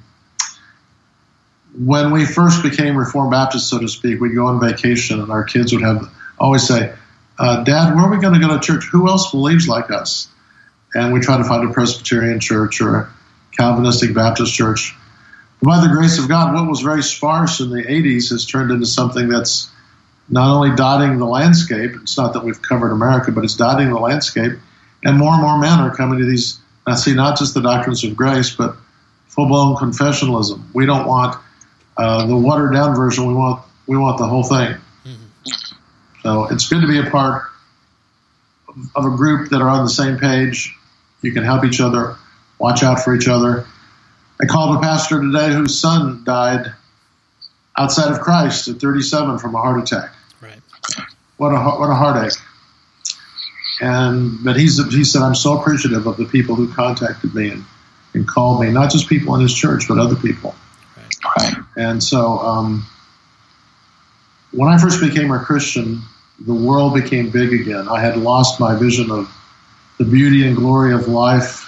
when 1.78 2.12
we 2.12 2.26
first 2.26 2.64
became 2.64 2.98
Reformed 2.98 3.32
Baptists, 3.32 3.70
so 3.70 3.80
to 3.80 3.88
speak, 3.88 4.20
we'd 4.20 4.36
go 4.36 4.48
on 4.48 4.60
vacation 4.60 5.22
and 5.22 5.32
our 5.32 5.44
kids 5.44 5.72
would 5.74 5.84
have 5.84 6.12
always 6.40 6.68
say, 6.68 6.94
uh, 7.38 7.64
Dad, 7.64 7.96
where 7.96 8.06
are 8.06 8.12
we 8.12 8.20
going 8.20 8.40
to 8.40 8.46
go 8.46 8.54
to 8.54 8.60
church? 8.60 8.86
Who 8.92 9.08
else 9.08 9.32
believes 9.32 9.68
like 9.68 9.92
us? 9.92 10.28
And 10.94 11.14
we 11.14 11.20
try 11.20 11.38
to 11.38 11.44
find 11.44 11.70
a 11.70 11.74
Presbyterian 11.74 12.40
church 12.40 12.82
or 12.82 12.96
a 12.96 13.10
Calvinistic 13.56 14.14
Baptist 14.14 14.54
church. 14.54 14.96
But 15.62 15.68
by 15.68 15.82
the 15.82 15.94
grace 15.94 16.18
of 16.18 16.28
God, 16.28 16.54
what 16.54 16.68
was 16.68 16.82
very 16.82 17.04
sparse 17.04 17.60
in 17.60 17.70
the 17.70 17.84
80s 17.84 18.30
has 18.32 18.46
turned 18.46 18.72
into 18.72 18.86
something 18.86 19.30
that's 19.30 19.70
not 20.30 20.54
only 20.54 20.76
dotting 20.76 21.18
the 21.18 21.26
landscape, 21.26 21.92
it's 22.02 22.18
not 22.18 22.34
that 22.34 22.44
we've 22.44 22.62
covered 22.62 22.92
America, 22.92 23.32
but 23.32 23.44
it's 23.44 23.56
dotting 23.56 23.90
the 23.90 24.00
landscape. 24.00 24.54
And 25.04 25.18
more 25.18 25.34
and 25.34 25.42
more 25.42 25.60
men 25.60 25.80
are 25.80 25.96
coming 25.96 26.20
to 26.20 26.26
these, 26.26 26.60
I 26.86 26.96
see 26.96 27.14
not 27.14 27.38
just 27.38 27.54
the 27.54 27.62
doctrines 27.62 28.04
of 28.04 28.16
grace, 28.16 28.56
but 28.56 28.76
full 29.28 29.48
blown 29.48 29.76
confessionalism. 29.76 30.64
We 30.74 30.86
don't 30.86 31.08
want 31.08 31.40
uh, 32.00 32.26
the 32.26 32.36
watered 32.36 32.74
down 32.74 32.96
version, 32.96 33.28
we 33.28 33.34
want, 33.34 33.62
we 33.86 33.98
want 33.98 34.18
the 34.18 34.26
whole 34.26 34.44
thing. 34.44 34.78
Mm-hmm. 35.06 35.50
So 36.24 36.46
it's 36.46 36.70
good 36.70 36.80
to 36.80 36.88
be 36.88 37.00
a 37.00 37.12
part 37.12 37.44
of 38.96 39.06
a 39.06 39.10
group 39.10 39.50
that 39.50 39.62
are 39.62 39.68
on 39.68 39.84
the 39.84 39.90
same 39.90 40.18
page. 40.18 40.74
You 41.22 41.34
can 41.34 41.44
help 41.44 41.66
each 41.66 41.82
other, 41.82 42.16
watch 42.58 42.84
out 42.84 43.02
for 43.02 43.14
each 43.14 43.28
other. 43.28 43.66
I 44.42 44.46
called 44.46 44.78
a 44.78 44.80
pastor 44.80 45.20
today 45.20 45.52
whose 45.54 45.78
son 45.78 46.24
died 46.24 46.74
outside 47.78 48.12
of 48.12 48.22
Christ 48.22 48.70
at 48.70 48.78
37 48.78 49.38
from 49.38 49.56
a 49.56 49.58
heart 49.58 49.84
attack. 49.84 50.14
Right. 50.42 50.60
What 51.36 51.50
a 51.50 51.60
what 51.60 51.90
a 51.90 51.96
heartache. 51.96 52.40
And 53.82 54.42
but 54.42 54.56
he's 54.56 54.78
he 54.94 55.04
said 55.04 55.22
I'm 55.22 55.36
so 55.36 55.60
appreciative 55.60 56.08
of 56.08 56.16
the 56.16 56.26
people 56.26 56.56
who 56.56 56.72
contacted 56.74 57.36
me 57.36 57.50
and, 57.50 57.66
and 58.14 58.26
called 58.26 58.62
me, 58.62 58.72
not 58.72 58.90
just 58.90 59.10
people 59.10 59.36
in 59.36 59.42
his 59.42 59.54
church, 59.54 59.90
but 59.90 59.98
other 59.98 60.16
people. 60.16 60.56
Right. 61.38 61.56
And 61.76 62.04
so 62.04 62.39
um, 62.39 62.86
when 64.52 64.69
I 64.69 64.78
first 64.78 65.02
became 65.02 65.32
a 65.32 65.39
Christian, 65.39 66.02
the 66.39 66.54
world 66.54 66.93
became 66.93 67.30
big 67.30 67.54
again. 67.54 67.88
I 67.88 68.00
had 68.00 68.17
lost 68.17 68.60
my 68.60 68.76
vision 68.76 69.12
of 69.12 69.30
the 69.98 70.06
beauty 70.06 70.48
and 70.48 70.56
glory 70.56 70.93
of 70.93 71.08
life 71.08 71.65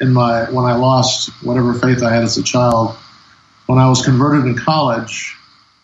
in 0.00 0.12
my 0.12 0.50
when 0.50 0.64
I 0.64 0.74
lost 0.74 1.30
whatever 1.42 1.72
faith 1.74 2.02
I 2.02 2.12
had 2.12 2.24
as 2.24 2.36
a 2.36 2.42
child. 2.42 2.96
When 3.66 3.78
I 3.78 3.88
was 3.88 4.04
converted 4.04 4.46
in 4.46 4.56
college, 4.56 5.36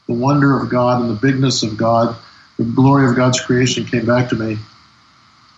the 0.07 0.15
wonder 0.15 0.59
of 0.59 0.69
God 0.69 1.03
and 1.03 1.11
the 1.11 1.21
bigness 1.21 1.63
of 1.63 1.77
God, 1.77 2.17
the 2.59 2.65
glory 2.65 3.09
of 3.09 3.17
God's 3.17 3.41
creation 3.41 3.85
came 3.85 4.05
back 4.05 4.29
to 4.29 4.37
me. 4.37 4.59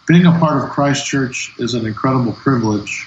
Being 0.06 0.26
a 0.26 0.38
part 0.38 0.62
of 0.62 0.70
Christ 0.70 1.06
Church 1.06 1.52
is 1.58 1.74
an 1.74 1.86
incredible 1.86 2.32
privilege, 2.32 3.06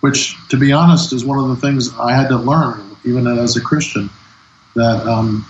which, 0.00 0.36
to 0.48 0.56
be 0.56 0.72
honest, 0.72 1.12
is 1.12 1.24
one 1.24 1.38
of 1.38 1.48
the 1.48 1.56
things 1.56 1.94
I 1.98 2.14
had 2.14 2.28
to 2.28 2.36
learn, 2.36 2.85
even 3.06 3.26
as 3.26 3.56
a 3.56 3.60
Christian, 3.60 4.10
that 4.74 5.06
um, 5.06 5.46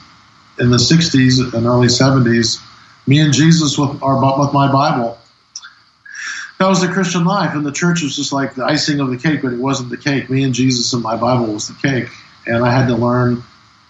in 0.59 0.71
the 0.71 0.77
60s 0.77 1.55
and 1.55 1.67
early 1.67 1.89
70s, 1.89 2.63
me 3.07 3.21
and 3.21 3.33
Jesus 3.33 3.79
with, 3.79 4.03
our, 4.03 4.39
with 4.39 4.53
my 4.53 4.71
Bible 4.71 5.19
that 6.59 6.69
was 6.69 6.81
the 6.81 6.89
Christian 6.89 7.25
life, 7.25 7.55
and 7.55 7.67
the 7.67 7.73
church 7.73 8.03
was 8.03 8.17
just 8.17 8.33
like 8.33 8.55
the 8.55 8.65
icing 8.65 9.01
of 9.01 9.11
the 9.11 9.19
cake, 9.19 9.43
but 9.43 9.53
it 9.53 9.59
wasn't 9.59 9.91
the 9.91 9.99
cake. 9.99 10.31
Me 10.31 10.43
and 10.43 10.55
Jesus 10.55 10.93
and 10.95 11.03
my 11.03 11.17
Bible 11.17 11.53
was 11.53 11.69
the 11.69 11.75
cake, 11.75 12.09
and 12.47 12.65
I 12.65 12.73
had 12.73 12.87
to 12.89 12.97
learn 12.97 13.43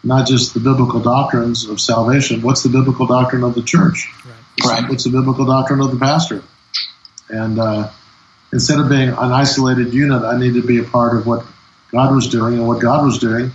not 0.02 0.26
just 0.26 0.52
the 0.52 0.60
biblical 0.60 1.00
doctrines 1.00 1.68
of 1.68 1.80
salvation. 1.80 2.42
What's 2.42 2.64
the 2.64 2.68
biblical 2.68 3.06
doctrine 3.06 3.44
of 3.44 3.54
the 3.54 3.62
church? 3.62 4.12
Right. 4.24 4.80
right. 4.80 4.90
What's 4.90 5.04
the 5.04 5.10
biblical 5.10 5.44
doctrine 5.44 5.80
of 5.80 5.92
the 5.92 5.98
pastor? 5.98 6.42
And 7.28 7.58
uh, 7.60 7.90
instead 8.52 8.80
of 8.80 8.88
being 8.88 9.10
an 9.10 9.32
isolated 9.32 9.94
unit, 9.94 10.22
I 10.22 10.36
need 10.38 10.54
to 10.54 10.62
be 10.62 10.78
a 10.78 10.84
part 10.84 11.16
of 11.16 11.26
what 11.26 11.46
God 11.90 12.14
was 12.14 12.28
doing, 12.28 12.54
and 12.54 12.66
what 12.66 12.80
God 12.80 13.04
was 13.04 13.18
doing 13.18 13.52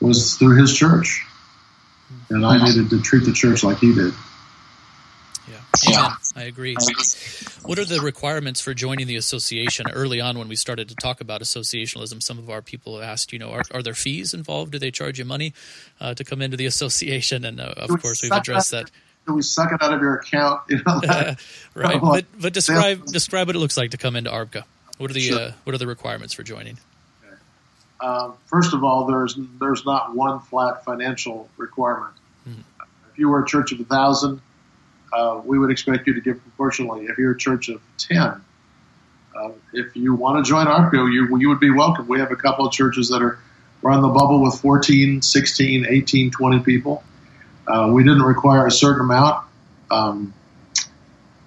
was 0.00 0.36
through 0.36 0.56
His 0.60 0.76
church, 0.76 1.24
and 2.30 2.44
I 2.44 2.64
needed 2.64 2.90
to 2.90 3.00
treat 3.00 3.24
the 3.24 3.32
church 3.32 3.62
like 3.64 3.78
He 3.78 3.94
did. 3.94 4.12
Yeah. 5.48 5.60
Yeah. 5.86 6.14
I 6.36 6.44
agree. 6.44 6.76
What 7.64 7.78
are 7.78 7.84
the 7.84 8.00
requirements 8.02 8.60
for 8.60 8.74
joining 8.74 9.06
the 9.06 9.16
association? 9.16 9.86
Early 9.92 10.20
on, 10.20 10.38
when 10.38 10.48
we 10.48 10.56
started 10.56 10.88
to 10.88 10.94
talk 10.94 11.20
about 11.20 11.42
associationalism, 11.42 12.22
some 12.22 12.38
of 12.38 12.50
our 12.50 12.62
people 12.62 13.02
asked, 13.02 13.32
you 13.32 13.38
know, 13.38 13.50
are, 13.50 13.62
are 13.72 13.82
there 13.82 13.94
fees 13.94 14.34
involved? 14.34 14.72
Do 14.72 14.78
they 14.78 14.90
charge 14.90 15.18
you 15.18 15.24
money 15.24 15.52
uh, 16.00 16.14
to 16.14 16.24
come 16.24 16.42
into 16.42 16.56
the 16.56 16.66
association? 16.74 17.44
And 17.44 17.60
uh, 17.60 17.74
of 17.76 17.90
we 17.90 17.96
course, 17.96 18.22
we've 18.22 18.32
addressed 18.32 18.70
that. 18.70 18.90
Do 19.26 19.34
we 19.34 19.42
suck 19.42 19.72
it 19.72 19.82
out 19.82 19.92
of 19.92 20.00
your 20.00 20.16
account? 20.16 20.62
You 20.68 20.82
know, 20.86 21.00
uh, 21.08 21.34
right. 21.74 22.00
But 22.02 22.26
but 22.38 22.52
describe 22.52 23.06
describe 23.06 23.46
what 23.46 23.56
it 23.56 23.58
looks 23.58 23.76
like 23.76 23.92
to 23.92 23.96
come 23.96 24.16
into 24.16 24.30
ARBCA. 24.30 24.64
What 24.98 25.10
are 25.10 25.14
the 25.14 25.20
sure. 25.20 25.38
Uh, 25.38 25.52
what 25.64 25.74
are 25.74 25.78
the 25.78 25.86
requirements 25.86 26.34
for 26.34 26.42
joining? 26.42 26.78
Um, 28.00 28.34
first 28.46 28.74
of 28.74 28.84
all, 28.84 29.06
there's 29.06 29.36
there's 29.60 29.84
not 29.84 30.14
one 30.14 30.40
flat 30.40 30.84
financial 30.84 31.48
requirement. 31.56 32.14
Mm-hmm. 32.48 32.60
If 33.10 33.18
you 33.18 33.28
were 33.28 33.42
a 33.42 33.46
church 33.46 33.72
of 33.72 33.80
a 33.80 33.84
thousand 33.84 34.40
uh, 35.14 35.40
we 35.44 35.58
would 35.58 35.70
expect 35.70 36.06
you 36.06 36.14
to 36.14 36.20
give 36.20 36.42
proportionally. 36.42 37.06
If 37.06 37.18
you're 37.18 37.32
a 37.32 37.38
church 37.38 37.68
of 37.68 37.80
10, 37.98 38.20
uh, 38.20 39.50
if 39.72 39.94
you 39.94 40.14
want 40.14 40.44
to 40.44 40.48
join 40.48 40.66
ARBCA, 40.66 41.12
you, 41.12 41.38
you 41.38 41.48
would 41.48 41.60
be 41.60 41.70
welcome. 41.70 42.08
We 42.08 42.18
have 42.18 42.32
a 42.32 42.36
couple 42.36 42.66
of 42.66 42.72
churches 42.72 43.10
that 43.10 43.22
are 43.22 43.38
on 43.84 44.02
the 44.02 44.08
bubble 44.08 44.42
with 44.42 44.60
14, 44.60 45.22
16, 45.22 45.86
18, 45.88 46.30
20 46.30 46.60
people. 46.60 47.04
Uh, 47.66 47.90
we 47.92 48.02
didn't 48.02 48.22
require 48.22 48.66
a 48.66 48.70
certain 48.70 49.02
amount. 49.02 49.46
Um, 49.90 50.34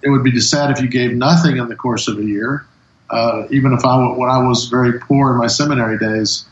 it 0.02 0.08
would 0.08 0.22
be 0.22 0.38
sad 0.40 0.70
if 0.70 0.80
you 0.80 0.88
gave 0.88 1.12
nothing 1.12 1.58
in 1.58 1.68
the 1.68 1.76
course 1.76 2.08
of 2.08 2.18
a 2.18 2.24
year. 2.24 2.64
Uh, 3.10 3.46
even 3.50 3.72
if 3.72 3.84
I, 3.84 3.96
when 4.16 4.28
I 4.28 4.46
was 4.46 4.66
very 4.66 4.98
poor 5.00 5.32
in 5.32 5.38
my 5.38 5.46
seminary 5.46 5.98
days, 5.98 6.44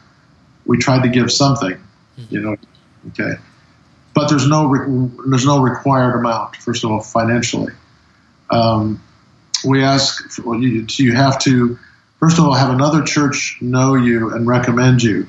we 0.64 0.78
tried 0.78 1.02
to 1.02 1.08
give 1.08 1.30
something, 1.30 1.78
you 2.30 2.40
know. 2.40 2.56
Okay 3.08 3.36
but 4.16 4.30
there's 4.30 4.48
no 4.48 4.66
re- 4.66 5.10
there's 5.28 5.44
no 5.44 5.60
required 5.60 6.18
amount. 6.18 6.56
First 6.56 6.84
of 6.84 6.90
all, 6.90 7.00
financially, 7.00 7.74
um, 8.48 9.02
we 9.62 9.84
ask 9.84 10.30
for, 10.30 10.42
well, 10.42 10.58
you, 10.58 10.86
you 10.88 11.14
have 11.14 11.38
to 11.40 11.78
first 12.18 12.38
of 12.38 12.46
all 12.46 12.54
have 12.54 12.70
another 12.70 13.02
church 13.02 13.58
know 13.60 13.94
you 13.94 14.30
and 14.30 14.46
recommend 14.46 15.02
you. 15.02 15.26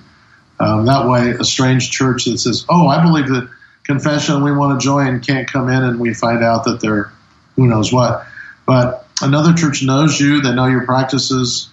Um, 0.62 0.86
that 0.86 1.06
way, 1.06 1.32
a 1.32 1.44
strange 1.44 1.92
church 1.92 2.26
that 2.26 2.38
says, 2.38 2.66
"Oh, 2.70 2.88
I 2.88 3.04
believe 3.04 3.28
that 3.28 3.50
confession 3.84 4.42
we 4.42 4.54
want 4.54 4.80
to 4.80 4.84
join," 4.84 5.20
can't 5.20 5.52
come 5.52 5.68
in, 5.68 5.84
and 5.84 6.00
we 6.00 6.14
find 6.14 6.42
out 6.42 6.64
that 6.64 6.80
they're 6.80 7.12
who 7.58 7.68
knows 7.68 7.92
what. 7.92 8.26
But 8.66 9.06
another 9.22 9.54
church 9.54 9.84
knows 9.84 10.20
you; 10.20 10.42
they 10.42 10.54
know 10.54 10.68
your 10.68 10.86
practices, 10.86 11.70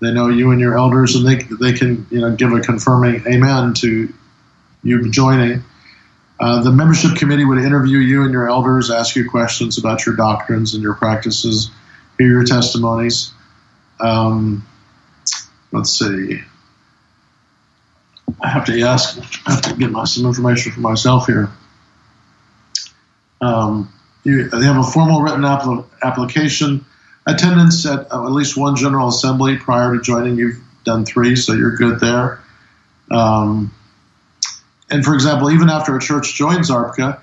they 0.00 0.12
know 0.12 0.28
you 0.28 0.50
and 0.50 0.60
your 0.60 0.76
elders, 0.76 1.14
and 1.14 1.26
they 1.26 1.42
they 1.60 1.72
can 1.72 2.06
you 2.10 2.20
know 2.20 2.34
give 2.34 2.52
a 2.52 2.60
confirming 2.60 3.22
amen 3.26 3.74
to 3.74 4.12
you 4.82 5.10
joining. 5.10 5.62
Uh, 6.40 6.60
the 6.62 6.72
membership 6.72 7.16
committee 7.16 7.44
would 7.44 7.58
interview 7.58 7.98
you 7.98 8.24
and 8.24 8.32
your 8.32 8.48
elders, 8.48 8.90
ask 8.90 9.14
you 9.14 9.30
questions 9.30 9.78
about 9.78 10.04
your 10.04 10.16
doctrines 10.16 10.74
and 10.74 10.82
your 10.82 10.94
practices, 10.94 11.70
hear 12.18 12.28
your 12.28 12.44
testimonies. 12.44 13.30
Um, 14.00 14.66
let's 15.70 15.90
see. 15.90 16.42
I 18.40 18.48
have 18.48 18.64
to 18.64 18.80
ask. 18.82 19.18
I 19.46 19.52
have 19.52 19.62
to 19.62 19.74
get 19.76 19.90
my, 19.90 20.04
some 20.04 20.26
information 20.26 20.72
for 20.72 20.80
myself 20.80 21.26
here. 21.26 21.50
Um, 23.40 23.92
they 24.24 24.64
have 24.64 24.76
a 24.76 24.82
formal 24.82 25.22
written 25.22 25.42
apl- 25.42 25.86
application. 26.02 26.84
Attendance 27.26 27.86
at 27.86 28.12
uh, 28.12 28.24
at 28.24 28.32
least 28.32 28.56
one 28.56 28.74
general 28.74 29.08
assembly 29.08 29.56
prior 29.56 29.94
to 29.94 30.02
joining. 30.02 30.36
You've 30.36 30.60
done 30.84 31.04
three, 31.04 31.36
so 31.36 31.52
you're 31.52 31.76
good 31.76 32.00
there. 32.00 32.40
Um, 33.10 33.72
and 34.90 35.04
for 35.04 35.14
example, 35.14 35.50
even 35.50 35.70
after 35.70 35.96
a 35.96 36.00
church 36.00 36.34
joins 36.34 36.70
ARBCA, 36.70 37.20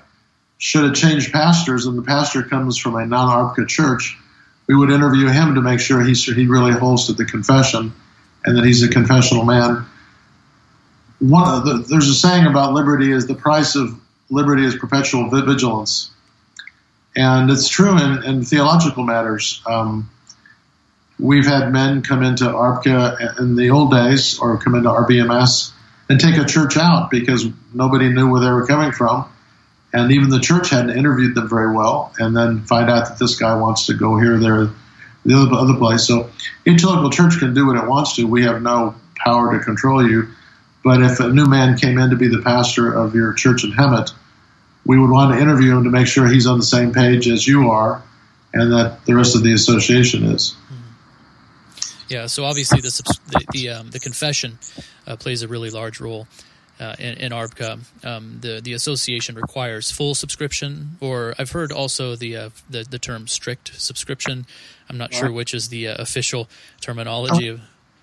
should 0.58 0.90
it 0.90 0.94
change 0.94 1.32
pastors 1.32 1.86
and 1.86 1.96
the 1.96 2.02
pastor 2.02 2.42
comes 2.42 2.78
from 2.78 2.96
a 2.96 3.06
non 3.06 3.28
ARBCA 3.28 3.68
church, 3.68 4.18
we 4.66 4.74
would 4.74 4.90
interview 4.90 5.28
him 5.28 5.54
to 5.54 5.60
make 5.60 5.80
sure 5.80 6.02
he, 6.02 6.14
he 6.14 6.46
really 6.46 6.72
holds 6.72 7.06
to 7.06 7.12
the 7.12 7.24
confession 7.24 7.92
and 8.44 8.56
that 8.56 8.64
he's 8.64 8.82
a 8.82 8.88
confessional 8.88 9.44
man. 9.44 9.84
One 11.18 11.64
the, 11.64 11.84
there's 11.88 12.08
a 12.08 12.14
saying 12.14 12.46
about 12.46 12.72
liberty 12.72 13.12
is 13.12 13.26
the 13.26 13.34
price 13.34 13.76
of 13.76 14.00
liberty 14.30 14.64
is 14.64 14.76
perpetual 14.76 15.28
vigilance. 15.28 16.10
And 17.16 17.50
it's 17.50 17.68
true 17.68 17.98
in, 17.98 18.24
in 18.24 18.44
theological 18.44 19.04
matters. 19.04 19.62
Um, 19.66 20.10
we've 21.18 21.46
had 21.46 21.72
men 21.72 22.02
come 22.02 22.22
into 22.22 22.44
ARBCA 22.44 23.40
in 23.40 23.56
the 23.56 23.70
old 23.70 23.90
days 23.90 24.38
or 24.38 24.58
come 24.58 24.74
into 24.74 24.88
RBMS 24.88 25.72
and 26.08 26.20
take 26.20 26.36
a 26.36 26.44
church 26.44 26.76
out 26.76 27.10
because 27.10 27.46
nobody 27.72 28.08
knew 28.08 28.30
where 28.30 28.40
they 28.40 28.50
were 28.50 28.66
coming 28.66 28.92
from. 28.92 29.30
And 29.92 30.12
even 30.12 30.30
the 30.30 30.40
church 30.40 30.70
hadn't 30.70 30.96
interviewed 30.96 31.34
them 31.34 31.48
very 31.48 31.74
well, 31.74 32.12
and 32.18 32.36
then 32.36 32.62
find 32.62 32.88
out 32.88 33.08
that 33.08 33.18
this 33.18 33.36
guy 33.36 33.56
wants 33.56 33.86
to 33.86 33.94
go 33.94 34.16
here, 34.18 34.38
there, 34.38 34.68
the 35.24 35.34
other, 35.34 35.52
other 35.52 35.74
place. 35.74 36.06
So 36.06 36.30
each 36.64 36.84
local 36.84 37.10
church 37.10 37.38
can 37.40 37.54
do 37.54 37.66
what 37.66 37.76
it 37.76 37.88
wants 37.88 38.14
to. 38.16 38.24
We 38.24 38.44
have 38.44 38.62
no 38.62 38.94
power 39.16 39.58
to 39.58 39.64
control 39.64 40.08
you. 40.08 40.28
But 40.84 41.02
if 41.02 41.18
a 41.18 41.28
new 41.28 41.46
man 41.46 41.76
came 41.76 41.98
in 41.98 42.10
to 42.10 42.16
be 42.16 42.28
the 42.28 42.40
pastor 42.40 42.92
of 42.92 43.16
your 43.16 43.32
church 43.34 43.64
in 43.64 43.72
Hemet, 43.72 44.12
we 44.90 44.98
would 44.98 45.10
want 45.10 45.32
to 45.32 45.40
interview 45.40 45.76
him 45.76 45.84
to 45.84 45.90
make 45.90 46.08
sure 46.08 46.26
he's 46.26 46.48
on 46.48 46.58
the 46.58 46.64
same 46.64 46.92
page 46.92 47.28
as 47.28 47.46
you 47.46 47.70
are 47.70 48.02
and 48.52 48.72
that 48.72 49.04
the 49.04 49.14
rest 49.14 49.36
of 49.36 49.44
the 49.44 49.52
association 49.52 50.24
is. 50.24 50.56
Yeah, 52.08 52.26
so 52.26 52.44
obviously 52.44 52.80
the 52.80 52.90
the 53.28 53.44
the, 53.52 53.68
um, 53.68 53.90
the 53.90 54.00
confession 54.00 54.58
uh, 55.06 55.14
plays 55.14 55.42
a 55.42 55.48
really 55.48 55.70
large 55.70 56.00
role 56.00 56.26
uh, 56.80 56.96
in, 56.98 57.18
in 57.18 57.30
ARBCA. 57.30 58.04
Um, 58.04 58.38
the 58.40 58.60
the 58.60 58.72
association 58.72 59.36
requires 59.36 59.92
full 59.92 60.16
subscription, 60.16 60.96
or 61.00 61.34
I've 61.38 61.52
heard 61.52 61.70
also 61.70 62.16
the 62.16 62.36
uh, 62.36 62.50
the, 62.68 62.82
the 62.82 62.98
term 62.98 63.28
strict 63.28 63.80
subscription. 63.80 64.44
I'm 64.88 64.98
not 64.98 65.14
sure 65.14 65.30
which 65.30 65.54
is 65.54 65.68
the 65.68 65.86
uh, 65.86 66.02
official 66.02 66.48
terminology 66.80 67.46
of 67.46 67.60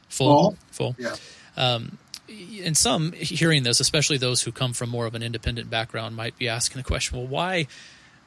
full 0.07 0.55
full. 0.71 0.95
full. 0.95 0.95
Yeah. 0.97 1.17
Um, 1.57 1.97
and 2.29 2.75
some 2.75 3.11
hearing 3.13 3.63
this, 3.63 3.79
especially 3.79 4.17
those 4.17 4.43
who 4.43 4.51
come 4.51 4.73
from 4.73 4.89
more 4.89 5.05
of 5.05 5.15
an 5.15 5.23
independent 5.23 5.69
background, 5.69 6.15
might 6.15 6.37
be 6.37 6.47
asking 6.47 6.79
the 6.81 6.87
question: 6.87 7.17
Well, 7.17 7.27
why? 7.27 7.67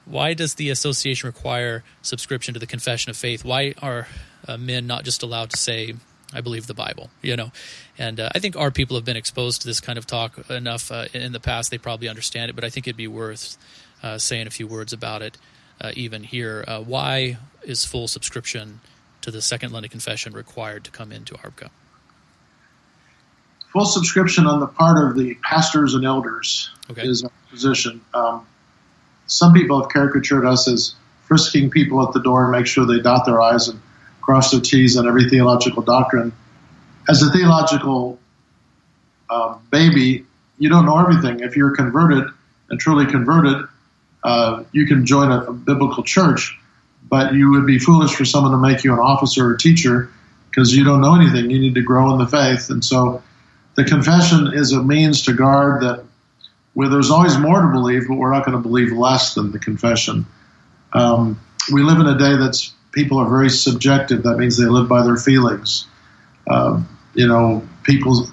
Why 0.07 0.35
does 0.35 0.55
the 0.55 0.71
association 0.71 1.27
require 1.27 1.85
subscription 2.03 2.55
to 2.55 2.61
the 2.61 2.67
Confession 2.67 3.11
of 3.11 3.17
Faith? 3.17 3.45
Why 3.45 3.75
are 3.83 4.09
uh, 4.49 4.57
men 4.57 4.87
not 4.87 5.05
just 5.05 5.23
allowed 5.23 5.51
to 5.51 5.57
say, 5.57 5.95
I 6.33 6.41
believe 6.41 6.67
the 6.67 6.75
Bible, 6.75 7.11
you 7.23 7.37
know. 7.37 7.53
And 7.99 8.19
uh, 8.19 8.31
I 8.35 8.39
think 8.39 8.57
our 8.57 8.71
people 8.71 8.97
have 8.97 9.05
been 9.05 9.17
exposed 9.17 9.63
to 9.63 9.67
this 9.67 9.81
kind 9.81 9.99
of 9.99 10.07
talk 10.07 10.51
enough 10.51 10.91
uh, 10.91 11.07
in 11.13 11.33
the 11.33 11.41
past; 11.41 11.71
they 11.71 11.79
probably 11.79 12.09
understand 12.09 12.51
it. 12.51 12.55
But 12.55 12.65
I 12.65 12.71
think 12.71 12.87
it'd 12.87 12.97
be 12.97 13.09
worth 13.09 13.59
uh, 14.03 14.19
saying 14.19 14.47
a 14.47 14.51
few 14.51 14.67
words 14.67 14.93
about 14.93 15.23
it, 15.23 15.37
uh, 15.81 15.93
even 15.95 16.23
here. 16.23 16.65
Uh, 16.67 16.81
why 16.81 17.39
is 17.63 17.85
full 17.85 18.09
subscription 18.09 18.81
to 19.21 19.31
the 19.31 19.43
Second 19.43 19.73
London 19.73 19.91
Confession 19.91 20.33
required 20.33 20.85
to 20.85 20.91
come 20.91 21.13
into 21.13 21.35
ARBCA? 21.35 21.71
Full 23.73 23.85
subscription 23.85 24.47
on 24.47 24.61
the 24.61 24.67
part 24.67 25.09
of 25.09 25.17
the 25.17 25.35
pastors 25.43 25.95
and 25.95 26.05
elders 26.05 26.71
okay. 26.91 27.07
is 27.07 27.23
our 27.23 27.31
position. 27.51 28.01
Um, 28.13 28.47
some 29.27 29.53
people 29.55 29.81
have 29.81 29.91
caricatured 29.91 30.45
us 30.45 30.67
as 30.67 30.95
frisking 31.25 31.71
people 31.71 32.05
at 32.05 32.13
the 32.13 32.21
door 32.21 32.43
and 32.43 32.53
make 32.53 32.67
sure 32.67 32.85
they 32.85 33.01
dot 33.01 33.25
their 33.27 33.41
I's 33.41 33.69
and 33.69 33.81
cross 34.21 34.51
their 34.51 34.61
T's 34.61 34.97
on 34.97 35.07
every 35.07 35.29
theological 35.29 35.83
doctrine. 35.83 36.33
As 37.09 37.23
a 37.23 37.31
theological 37.31 38.19
uh, 39.31 39.57
baby, 39.71 40.27
you 40.59 40.69
don't 40.69 40.85
know 40.85 40.99
everything. 40.99 41.41
If 41.41 41.57
you're 41.57 41.75
converted 41.75 42.25
and 42.69 42.81
truly 42.81 43.07
converted, 43.07 43.67
uh, 44.25 44.65
you 44.73 44.87
can 44.87 45.07
join 45.07 45.31
a, 45.31 45.45
a, 45.45 45.53
biblical 45.53 46.03
church, 46.03 46.59
but 47.09 47.33
you 47.35 47.51
would 47.53 47.67
be 47.67 47.79
foolish 47.79 48.15
for 48.15 48.25
someone 48.25 48.53
to 48.53 48.59
make 48.59 48.85
you 48.85 48.93
an 48.93 48.99
officer 48.99 49.51
or 49.51 49.57
teacher 49.57 50.11
because 50.51 50.77
you 50.77 50.85
don't 50.85 51.01
know 51.01 51.15
anything. 51.15 51.51
You 51.51 51.59
need 51.59 51.75
to 51.77 51.83
grow 51.83 52.13
in 52.13 52.19
the 52.19 52.27
faith. 52.27 52.69
And 52.69 52.85
so 52.85 53.23
the 53.75 53.85
confession 53.85 54.53
is 54.53 54.73
a 54.73 54.83
means 54.83 55.23
to 55.23 55.33
guard 55.33 55.83
that 55.83 56.05
where 56.75 56.89
there's 56.89 57.11
always 57.11 57.37
more 57.39 57.63
to 57.63 57.69
believe, 57.69 58.07
but 58.09 58.17
we're 58.17 58.33
not 58.33 58.45
going 58.45 58.57
to 58.57 58.63
believe 58.63 58.93
less 58.93 59.35
than 59.35 59.53
the 59.53 59.59
confession. 59.59 60.27
Um, 60.93 61.41
we 61.73 61.83
live 61.83 61.99
in 61.99 62.07
a 62.07 62.19
day 62.19 62.37
that's 62.37 62.73
people 62.93 63.19
are 63.19 63.29
very 63.29 63.51
subjective. 63.51 64.23
That 64.23 64.37
means 64.37 64.57
they 64.57 64.67
live 64.67 64.89
by 64.89 65.03
their 65.03 65.17
feelings. 65.17 65.87
Um, 66.49 66.89
you 67.15 67.27
know, 67.27 67.67
people 67.83 68.29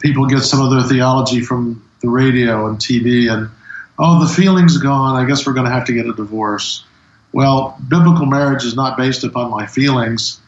people 0.00 0.26
get 0.26 0.40
some 0.40 0.60
of 0.60 0.70
their 0.70 0.82
theology 0.82 1.40
from 1.40 1.88
the 2.00 2.08
radio 2.08 2.66
and 2.66 2.78
TV, 2.78 3.30
and 3.30 3.50
oh, 3.98 4.24
the 4.24 4.32
feeling's 4.32 4.78
gone. 4.78 5.16
I 5.16 5.26
guess 5.26 5.46
we're 5.46 5.54
going 5.54 5.66
to 5.66 5.72
have 5.72 5.86
to 5.86 5.92
get 5.92 6.06
a 6.06 6.12
divorce. 6.12 6.84
Well, 7.32 7.78
biblical 7.88 8.26
marriage 8.26 8.64
is 8.64 8.74
not 8.74 8.96
based 8.96 9.24
upon 9.24 9.50
my 9.50 9.66
feelings. 9.66 10.40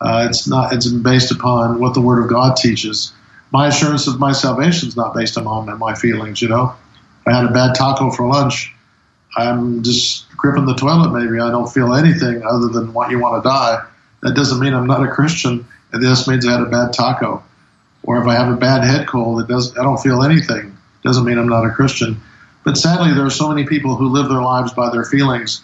Uh, 0.00 0.26
it's 0.28 0.48
not. 0.48 0.72
It's 0.72 0.88
based 0.88 1.30
upon 1.30 1.78
what 1.80 1.94
the 1.94 2.00
Word 2.00 2.22
of 2.22 2.30
God 2.30 2.56
teaches. 2.56 3.12
My 3.54 3.68
assurance 3.68 4.08
of 4.08 4.18
my 4.18 4.32
salvation 4.32 4.88
is 4.88 4.96
not 4.96 5.14
based 5.14 5.36
upon 5.36 5.78
my 5.78 5.94
feelings. 5.94 6.42
You 6.42 6.48
know, 6.48 6.74
I 7.24 7.32
had 7.32 7.44
a 7.44 7.52
bad 7.52 7.76
taco 7.76 8.10
for 8.10 8.26
lunch. 8.26 8.74
I'm 9.36 9.84
just 9.84 10.28
gripping 10.36 10.66
the 10.66 10.74
toilet. 10.74 11.12
Maybe 11.12 11.38
I 11.38 11.52
don't 11.52 11.72
feel 11.72 11.94
anything 11.94 12.42
other 12.42 12.66
than 12.66 12.92
what 12.92 13.12
you 13.12 13.20
want 13.20 13.40
to 13.40 13.48
die. 13.48 13.86
That 14.22 14.34
doesn't 14.34 14.58
mean 14.58 14.74
I'm 14.74 14.88
not 14.88 15.04
a 15.04 15.08
Christian. 15.08 15.64
It 15.92 16.00
just 16.00 16.26
means 16.26 16.44
I 16.44 16.50
had 16.50 16.62
a 16.62 16.66
bad 16.66 16.92
taco. 16.92 17.44
Or 18.02 18.20
if 18.20 18.26
I 18.26 18.34
have 18.34 18.52
a 18.52 18.56
bad 18.56 18.82
head 18.82 19.06
cold, 19.06 19.40
it 19.40 19.46
does. 19.46 19.78
I 19.78 19.84
don't 19.84 20.00
feel 20.00 20.24
anything. 20.24 20.76
Doesn't 21.04 21.24
mean 21.24 21.38
I'm 21.38 21.48
not 21.48 21.64
a 21.64 21.70
Christian. 21.70 22.20
But 22.64 22.76
sadly, 22.76 23.14
there 23.14 23.24
are 23.24 23.30
so 23.30 23.48
many 23.48 23.66
people 23.66 23.94
who 23.94 24.08
live 24.08 24.28
their 24.28 24.42
lives 24.42 24.72
by 24.72 24.90
their 24.90 25.04
feelings. 25.04 25.62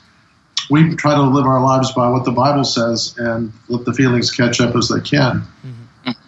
We 0.70 0.94
try 0.94 1.16
to 1.16 1.22
live 1.22 1.44
our 1.44 1.60
lives 1.60 1.90
by 1.90 2.08
what 2.08 2.24
the 2.24 2.30
Bible 2.30 2.62
says 2.62 3.16
and 3.18 3.52
let 3.68 3.84
the 3.84 3.92
feelings 3.92 4.30
catch 4.30 4.60
up 4.60 4.76
as 4.76 4.88
they 4.88 5.00
can. 5.00 5.40
Mm-hmm. 5.40 5.79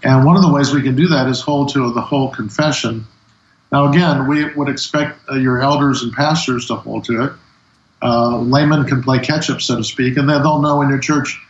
And 0.02 0.24
one 0.24 0.36
of 0.36 0.42
the 0.42 0.52
ways 0.52 0.72
we 0.72 0.82
can 0.82 0.96
do 0.96 1.08
that 1.08 1.28
is 1.28 1.40
hold 1.40 1.72
to 1.74 1.92
the 1.92 2.00
whole 2.00 2.30
confession 2.30 3.06
now, 3.72 3.88
again, 3.88 4.28
we 4.28 4.44
would 4.44 4.68
expect 4.68 5.18
uh, 5.30 5.36
your 5.36 5.62
elders 5.62 6.02
and 6.02 6.12
pastors 6.12 6.66
to 6.66 6.76
hold 6.76 7.04
to 7.04 7.24
it. 7.24 7.32
Uh, 8.02 8.36
laymen 8.36 8.84
can 8.84 9.02
play 9.02 9.18
catch 9.18 9.48
up, 9.48 9.62
so 9.62 9.78
to 9.78 9.84
speak, 9.84 10.18
and 10.18 10.28
they'll 10.28 10.60
know 10.60 10.82
in 10.82 10.90
your 10.90 10.98
church, 10.98 11.40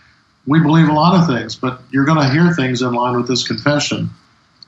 we 0.46 0.60
believe 0.60 0.88
a 0.88 0.92
lot 0.92 1.20
of 1.20 1.26
things, 1.26 1.56
but 1.56 1.82
you're 1.90 2.04
going 2.04 2.20
to 2.20 2.30
hear 2.30 2.52
things 2.54 2.82
in 2.82 2.92
line 2.92 3.16
with 3.16 3.26
this 3.26 3.46
confession. 3.46 4.10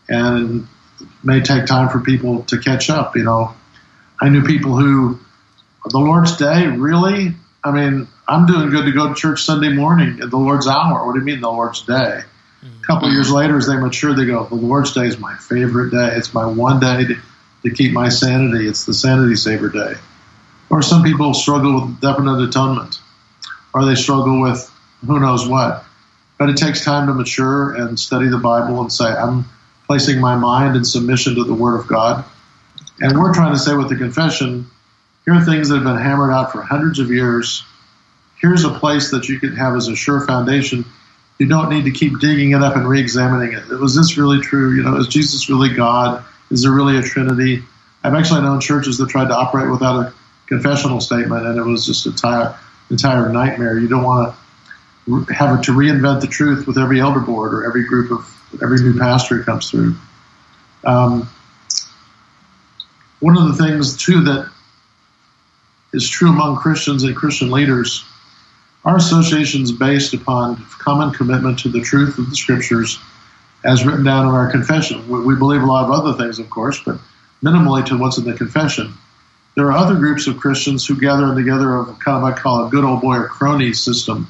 And 0.08 0.66
it 1.00 1.06
may 1.22 1.40
take 1.40 1.66
time 1.66 1.90
for 1.90 2.00
people 2.00 2.42
to 2.44 2.58
catch 2.58 2.90
up. 2.90 3.16
You 3.16 3.24
know, 3.24 3.54
I 4.20 4.30
knew 4.30 4.42
people 4.42 4.76
who, 4.76 5.20
the 5.88 5.98
Lord's 5.98 6.36
Day, 6.36 6.66
really? 6.66 7.34
I 7.62 7.70
mean, 7.70 8.08
I'm 8.26 8.46
doing 8.46 8.70
good 8.70 8.86
to 8.86 8.92
go 8.92 9.08
to 9.08 9.14
church 9.14 9.42
Sunday 9.42 9.72
morning 9.72 10.20
at 10.22 10.30
the 10.30 10.38
Lord's 10.38 10.66
hour. 10.66 11.06
What 11.06 11.12
do 11.12 11.20
you 11.20 11.24
mean, 11.24 11.40
the 11.40 11.50
Lord's 11.50 11.82
Day? 11.82 12.22
A 12.64 12.86
couple 12.86 13.12
years 13.12 13.30
later, 13.30 13.56
as 13.56 13.66
they 13.66 13.76
mature, 13.76 14.14
they 14.14 14.26
go, 14.26 14.44
The 14.44 14.54
Lord's 14.54 14.92
Day 14.92 15.06
is 15.06 15.18
my 15.18 15.36
favorite 15.36 15.90
day. 15.90 16.16
It's 16.16 16.32
my 16.32 16.46
one 16.46 16.80
day 16.80 17.06
to 17.06 17.16
to 17.64 17.70
keep 17.70 17.92
my 17.92 18.08
sanity. 18.08 18.68
It's 18.68 18.84
the 18.84 18.94
sanity 18.94 19.34
saver 19.34 19.68
day. 19.68 19.94
Or 20.70 20.82
some 20.82 21.02
people 21.02 21.34
struggle 21.34 21.74
with 21.74 22.00
definite 22.00 22.42
atonement, 22.42 23.00
or 23.72 23.84
they 23.84 23.94
struggle 23.94 24.40
with 24.40 24.70
who 25.06 25.18
knows 25.18 25.48
what. 25.48 25.84
But 26.38 26.50
it 26.50 26.56
takes 26.56 26.84
time 26.84 27.06
to 27.06 27.14
mature 27.14 27.74
and 27.74 27.98
study 27.98 28.28
the 28.28 28.38
Bible 28.38 28.80
and 28.80 28.92
say, 28.92 29.06
I'm 29.06 29.46
placing 29.86 30.20
my 30.20 30.36
mind 30.36 30.76
in 30.76 30.84
submission 30.84 31.34
to 31.36 31.44
the 31.44 31.54
Word 31.54 31.78
of 31.78 31.86
God. 31.86 32.24
And 33.00 33.18
we're 33.18 33.34
trying 33.34 33.52
to 33.52 33.58
say 33.58 33.74
with 33.74 33.88
the 33.88 33.96
confession, 33.96 34.66
here 35.24 35.34
are 35.34 35.44
things 35.44 35.68
that 35.68 35.76
have 35.76 35.84
been 35.84 35.96
hammered 35.96 36.32
out 36.32 36.52
for 36.52 36.62
hundreds 36.62 36.98
of 36.98 37.10
years. 37.10 37.64
Here's 38.36 38.64
a 38.64 38.70
place 38.70 39.10
that 39.10 39.28
you 39.28 39.38
can 39.38 39.56
have 39.56 39.74
as 39.74 39.88
a 39.88 39.96
sure 39.96 40.26
foundation. 40.26 40.84
You 41.38 41.46
don't 41.46 41.68
need 41.68 41.84
to 41.84 41.90
keep 41.90 42.20
digging 42.20 42.52
it 42.52 42.62
up 42.62 42.76
and 42.76 42.88
re 42.88 43.00
examining 43.00 43.52
it. 43.52 43.68
Was 43.68 43.96
this 43.96 44.16
really 44.16 44.40
true? 44.40 44.74
You 44.74 44.82
know, 44.82 44.96
is 44.96 45.08
Jesus 45.08 45.48
really 45.48 45.74
God? 45.74 46.24
Is 46.50 46.62
there 46.62 46.72
really 46.72 46.96
a 46.96 47.02
Trinity? 47.02 47.62
I've 48.04 48.14
actually 48.14 48.42
known 48.42 48.60
churches 48.60 48.98
that 48.98 49.08
tried 49.08 49.28
to 49.28 49.34
operate 49.34 49.70
without 49.70 50.06
a 50.06 50.14
confessional 50.46 51.00
statement, 51.00 51.46
and 51.46 51.58
it 51.58 51.62
was 51.62 51.86
just 51.86 52.06
a 52.06 52.10
entire, 52.10 52.58
entire 52.90 53.28
nightmare. 53.30 53.78
You 53.78 53.88
don't 53.88 54.04
want 54.04 54.34
to 55.06 55.34
have 55.34 55.62
to 55.62 55.72
reinvent 55.72 56.20
the 56.20 56.26
truth 56.26 56.66
with 56.66 56.78
every 56.78 57.00
elder 57.00 57.20
board 57.20 57.52
or 57.54 57.66
every 57.66 57.84
group 57.84 58.10
of 58.10 58.62
every 58.62 58.78
new 58.80 58.98
pastor 58.98 59.38
who 59.38 59.44
comes 59.44 59.70
through. 59.70 59.96
Um, 60.84 61.28
one 63.20 63.36
of 63.36 63.48
the 63.48 63.64
things 63.64 63.96
too 63.96 64.22
that 64.24 64.50
is 65.92 66.08
true 66.08 66.28
among 66.28 66.56
Christians 66.56 67.04
and 67.04 67.16
Christian 67.16 67.50
leaders, 67.50 68.04
our 68.84 68.96
association 68.96 69.62
is 69.62 69.72
based 69.72 70.14
upon 70.14 70.64
common 70.78 71.12
commitment 71.12 71.58
to 71.60 71.68
the 71.68 71.80
truth 71.80 72.18
of 72.18 72.28
the 72.28 72.36
Scriptures 72.36 72.98
as 73.64 73.84
written 73.84 74.04
down 74.04 74.28
in 74.28 74.34
our 74.34 74.50
confession. 74.50 75.08
We, 75.08 75.36
believe 75.36 75.62
a 75.62 75.66
lot 75.66 75.84
of 75.84 75.90
other 75.90 76.12
things, 76.22 76.38
of 76.38 76.50
course, 76.50 76.78
but 76.84 76.98
minimally 77.42 77.84
to 77.86 77.96
what's 77.96 78.18
in 78.18 78.24
the 78.24 78.34
confession. 78.34 78.92
There 79.56 79.66
are 79.66 79.72
other 79.72 79.94
groups 79.94 80.26
of 80.26 80.38
Christians 80.38 80.86
who 80.86 81.00
gather 81.00 81.34
together 81.34 81.76
of 81.76 81.98
kind 81.98 82.18
of 82.18 82.24
I 82.24 82.32
call 82.36 82.66
a 82.66 82.70
good 82.70 82.84
old 82.84 83.00
boy 83.00 83.16
or 83.16 83.28
crony 83.28 83.72
system. 83.72 84.28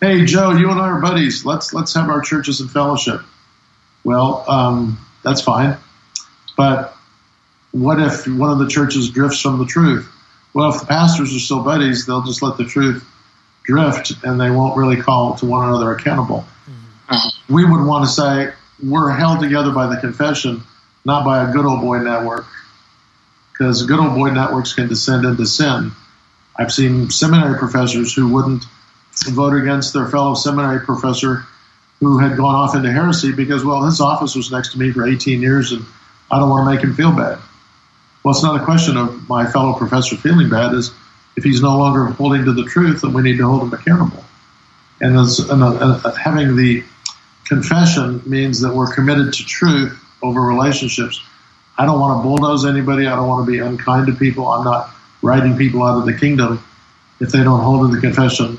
Hey 0.00 0.24
Joe, 0.24 0.52
you 0.52 0.70
and 0.70 0.80
I 0.80 0.88
are 0.88 1.00
buddies. 1.00 1.44
Let's 1.44 1.74
let's 1.74 1.94
have 1.94 2.08
our 2.08 2.20
churches 2.20 2.60
in 2.60 2.68
fellowship. 2.68 3.20
Well, 4.04 4.44
um, 4.48 5.04
that's 5.22 5.42
fine, 5.42 5.76
but 6.56 6.96
what 7.72 8.00
if 8.00 8.26
one 8.26 8.50
of 8.50 8.58
the 8.58 8.68
churches 8.68 9.10
drifts 9.10 9.40
from 9.40 9.58
the 9.58 9.66
truth? 9.66 10.08
Well, 10.54 10.72
if 10.72 10.80
the 10.80 10.86
pastors 10.86 11.34
are 11.34 11.38
still 11.40 11.62
buddies, 11.62 12.06
they'll 12.06 12.22
just 12.22 12.42
let 12.42 12.56
the 12.56 12.64
truth 12.64 13.04
drift, 13.64 14.12
and 14.24 14.40
they 14.40 14.50
won't 14.50 14.76
really 14.76 15.00
call 15.00 15.34
to 15.36 15.46
one 15.46 15.68
another 15.68 15.92
accountable. 15.92 16.44
Mm-hmm. 16.66 17.54
We 17.54 17.64
would 17.64 17.84
want 17.84 18.04
to 18.04 18.10
say, 18.10 18.52
we're 18.82 19.10
held 19.10 19.40
together 19.40 19.70
by 19.70 19.86
the 19.86 20.00
confession, 20.00 20.62
not 21.04 21.24
by 21.24 21.48
a 21.48 21.52
good 21.52 21.64
old 21.64 21.80
boy 21.80 21.98
network. 21.98 22.46
Because 23.52 23.84
good 23.84 24.00
old 24.00 24.14
boy 24.14 24.30
networks 24.30 24.72
can 24.72 24.88
descend 24.88 25.24
into 25.24 25.46
sin. 25.46 25.92
I've 26.56 26.72
seen 26.72 27.10
seminary 27.10 27.58
professors 27.58 28.14
who 28.14 28.28
wouldn't 28.28 28.64
vote 29.28 29.54
against 29.54 29.92
their 29.92 30.08
fellow 30.08 30.34
seminary 30.34 30.80
professor 30.80 31.44
who 32.00 32.18
had 32.18 32.36
gone 32.36 32.54
off 32.54 32.74
into 32.74 32.90
heresy 32.90 33.32
because, 33.32 33.64
well, 33.64 33.84
his 33.84 34.00
office 34.00 34.34
was 34.34 34.50
next 34.50 34.72
to 34.72 34.78
me 34.78 34.90
for 34.90 35.06
18 35.06 35.40
years 35.40 35.72
and 35.72 35.84
I 36.30 36.38
don't 36.38 36.50
want 36.50 36.66
to 36.66 36.74
make 36.74 36.82
him 36.82 36.94
feel 36.94 37.12
bad. 37.12 37.38
Well, 38.24 38.34
it's 38.34 38.42
not 38.42 38.60
a 38.60 38.64
question 38.64 38.96
of 38.96 39.28
my 39.28 39.46
fellow 39.46 39.74
professor 39.74 40.16
feeling 40.16 40.48
bad. 40.48 40.74
Is 40.74 40.92
if 41.36 41.44
he's 41.44 41.62
no 41.62 41.76
longer 41.78 42.06
holding 42.06 42.44
to 42.44 42.52
the 42.52 42.64
truth, 42.64 43.02
then 43.02 43.12
we 43.12 43.22
need 43.22 43.38
to 43.38 43.46
hold 43.46 43.62
him 43.62 43.72
accountable. 43.72 44.24
And, 45.00 45.18
as, 45.18 45.38
and 45.38 45.62
uh, 45.62 46.12
having 46.12 46.56
the 46.56 46.84
confession 47.44 48.22
means 48.26 48.60
that 48.60 48.74
we're 48.74 48.92
committed 48.94 49.32
to 49.34 49.44
truth 49.44 49.98
over 50.22 50.40
relationships. 50.40 51.22
I 51.76 51.86
don't 51.86 51.98
want 51.98 52.18
to 52.18 52.22
bulldoze 52.22 52.64
anybody. 52.64 53.06
I 53.06 53.16
don't 53.16 53.26
want 53.26 53.46
to 53.46 53.50
be 53.50 53.58
unkind 53.58 54.06
to 54.06 54.12
people. 54.12 54.46
I'm 54.46 54.64
not 54.64 54.90
writing 55.22 55.56
people 55.56 55.82
out 55.82 55.98
of 55.98 56.06
the 56.06 56.14
kingdom 56.14 56.64
if 57.20 57.30
they 57.30 57.42
don't 57.42 57.60
hold 57.60 57.90
to 57.90 57.94
the 57.94 58.00
confession. 58.00 58.58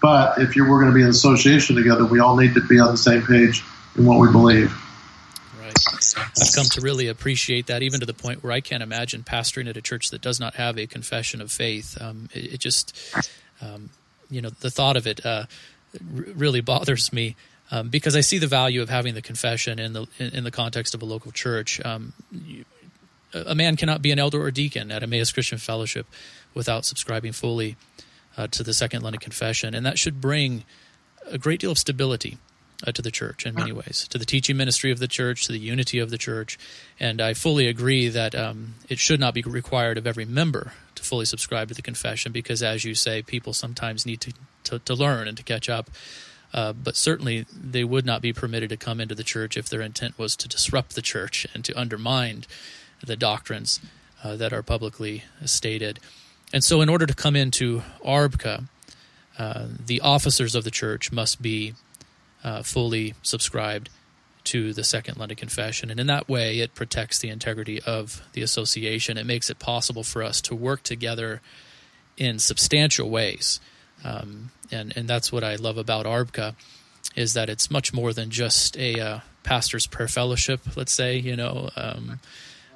But 0.00 0.38
if 0.38 0.54
we're 0.56 0.80
going 0.80 0.88
to 0.88 0.94
be 0.94 1.02
in 1.02 1.08
association 1.08 1.76
together, 1.76 2.04
we 2.04 2.20
all 2.20 2.36
need 2.36 2.54
to 2.54 2.60
be 2.60 2.78
on 2.78 2.92
the 2.92 2.98
same 2.98 3.22
page 3.22 3.64
in 3.96 4.04
what 4.04 4.20
we 4.20 4.30
believe. 4.30 4.72
I've 6.16 6.54
come 6.54 6.66
to 6.72 6.80
really 6.80 7.08
appreciate 7.08 7.66
that, 7.66 7.82
even 7.82 8.00
to 8.00 8.06
the 8.06 8.14
point 8.14 8.42
where 8.42 8.52
I 8.52 8.60
can't 8.60 8.82
imagine 8.82 9.22
pastoring 9.22 9.68
at 9.68 9.76
a 9.76 9.82
church 9.82 10.10
that 10.10 10.20
does 10.20 10.40
not 10.40 10.54
have 10.54 10.78
a 10.78 10.86
confession 10.86 11.40
of 11.40 11.50
faith. 11.50 12.00
Um, 12.00 12.28
it, 12.32 12.54
it, 12.54 12.60
just, 12.60 12.96
um, 13.60 13.90
you 14.30 14.40
know, 14.40 14.50
the 14.50 14.70
thought 14.70 14.96
of 14.96 15.06
it 15.06 15.24
uh, 15.24 15.46
r- 15.94 16.24
really 16.34 16.60
bothers 16.60 17.12
me. 17.12 17.36
Um, 17.70 17.88
because 17.88 18.14
I 18.14 18.20
see 18.20 18.38
the 18.38 18.46
value 18.46 18.82
of 18.82 18.90
having 18.90 19.14
the 19.14 19.22
confession 19.22 19.78
in 19.78 19.94
the 19.94 20.06
in, 20.18 20.34
in 20.34 20.44
the 20.44 20.50
context 20.50 20.94
of 20.94 21.00
a 21.00 21.06
local 21.06 21.32
church. 21.32 21.84
Um, 21.84 22.12
you, 22.30 22.64
a 23.32 23.54
man 23.54 23.76
cannot 23.76 24.00
be 24.00 24.12
an 24.12 24.18
elder 24.18 24.40
or 24.40 24.50
deacon 24.50 24.92
at 24.92 25.02
Emmaus 25.02 25.32
Christian 25.32 25.58
Fellowship 25.58 26.06
without 26.52 26.84
subscribing 26.84 27.32
fully 27.32 27.76
uh, 28.36 28.46
to 28.48 28.62
the 28.62 28.72
Second 28.72 29.02
London 29.02 29.18
Confession, 29.18 29.74
and 29.74 29.84
that 29.84 29.98
should 29.98 30.20
bring 30.20 30.64
a 31.26 31.38
great 31.38 31.58
deal 31.58 31.72
of 31.72 31.78
stability 31.78 32.38
uh, 32.86 32.92
to 32.92 33.02
the 33.02 33.10
church 33.10 33.46
in 33.46 33.54
many 33.54 33.72
ways, 33.72 34.06
to 34.08 34.18
the 34.18 34.24
teaching 34.24 34.56
ministry 34.56 34.90
of 34.90 34.98
the 34.98 35.08
church, 35.08 35.46
to 35.46 35.52
the 35.52 35.58
unity 35.58 35.98
of 35.98 36.10
the 36.10 36.18
church. 36.18 36.58
And 37.00 37.20
I 37.20 37.34
fully 37.34 37.66
agree 37.66 38.08
that 38.08 38.34
um, 38.34 38.74
it 38.88 38.98
should 38.98 39.20
not 39.20 39.34
be 39.34 39.42
required 39.42 39.98
of 39.98 40.06
every 40.06 40.24
member 40.24 40.72
to 40.94 41.02
fully 41.02 41.24
subscribe 41.24 41.68
to 41.68 41.74
the 41.74 41.82
confession, 41.82 42.32
because 42.32 42.62
as 42.62 42.84
you 42.84 42.94
say, 42.94 43.22
people 43.22 43.52
sometimes 43.52 44.06
need 44.06 44.20
to 44.22 44.32
to, 44.64 44.78
to 44.78 44.94
learn 44.94 45.28
and 45.28 45.36
to 45.36 45.42
catch 45.42 45.68
up. 45.68 45.90
Uh, 46.52 46.72
but 46.72 46.96
certainly, 46.96 47.46
they 47.52 47.82
would 47.82 48.06
not 48.06 48.22
be 48.22 48.32
permitted 48.32 48.70
to 48.70 48.76
come 48.76 49.00
into 49.00 49.14
the 49.14 49.24
church 49.24 49.56
if 49.56 49.68
their 49.68 49.80
intent 49.80 50.16
was 50.16 50.36
to 50.36 50.48
disrupt 50.48 50.94
the 50.94 51.02
church 51.02 51.46
and 51.52 51.64
to 51.64 51.78
undermine 51.78 52.44
the 53.04 53.16
doctrines 53.16 53.80
uh, 54.22 54.36
that 54.36 54.52
are 54.52 54.62
publicly 54.62 55.24
stated. 55.44 55.98
And 56.52 56.62
so, 56.62 56.80
in 56.80 56.88
order 56.88 57.06
to 57.06 57.14
come 57.14 57.34
into 57.34 57.82
ARBCA, 58.04 58.68
uh, 59.36 59.66
the 59.84 60.00
officers 60.00 60.54
of 60.54 60.62
the 60.62 60.70
church 60.70 61.10
must 61.10 61.42
be 61.42 61.74
uh, 62.44 62.62
fully 62.62 63.14
subscribed 63.22 63.90
to 64.44 64.74
the 64.74 64.84
Second 64.84 65.16
London 65.16 65.36
Confession. 65.36 65.90
And 65.90 65.98
in 65.98 66.06
that 66.08 66.28
way, 66.28 66.60
it 66.60 66.74
protects 66.74 67.18
the 67.18 67.30
integrity 67.30 67.80
of 67.80 68.22
the 68.34 68.42
association. 68.42 69.16
It 69.16 69.26
makes 69.26 69.48
it 69.48 69.58
possible 69.58 70.02
for 70.02 70.22
us 70.22 70.42
to 70.42 70.54
work 70.54 70.82
together 70.82 71.40
in 72.16 72.38
substantial 72.38 73.08
ways. 73.08 73.58
Um, 74.04 74.50
and, 74.70 74.94
and 74.96 75.08
that's 75.08 75.32
what 75.32 75.42
I 75.42 75.56
love 75.56 75.78
about 75.78 76.04
ARBCA 76.04 76.54
is 77.16 77.34
that 77.34 77.48
it's 77.48 77.70
much 77.70 77.92
more 77.92 78.12
than 78.12 78.30
just 78.30 78.76
a 78.76 79.00
uh, 79.00 79.20
pastor's 79.42 79.86
prayer 79.86 80.08
fellowship, 80.08 80.60
let's 80.76 80.92
say, 80.92 81.16
you 81.16 81.36
know. 81.36 81.70
Um, 81.76 82.20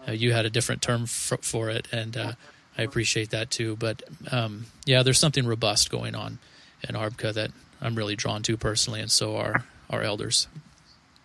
uh, 0.07 0.13
you 0.13 0.33
had 0.33 0.47
a 0.47 0.51
different 0.51 0.81
term 0.81 1.07
for, 1.07 1.37
for 1.39 1.69
it, 1.69 1.89
and 1.93 2.17
uh, 2.17 2.33
I 2.77 2.83
appreciate 2.83 3.31
that 3.31 3.51
too. 3.51 3.77
But 3.77 4.03
um, 4.31 4.67
yeah, 4.87 5.03
there's 5.03 5.19
something 5.19 5.47
robust 5.47 5.91
going 5.91 6.15
on 6.15 6.39
in 6.89 6.95
ARBCA 6.95 7.35
that 7.35 7.51
I'm 7.81 7.95
really 7.95 8.17
drawn 8.17 8.43
to 8.45 8.57
personally, 8.57 9.01
and 9.01 9.11
so 9.11 9.37
are 9.37 9.65
our 9.91 10.03
elders. 10.03 10.49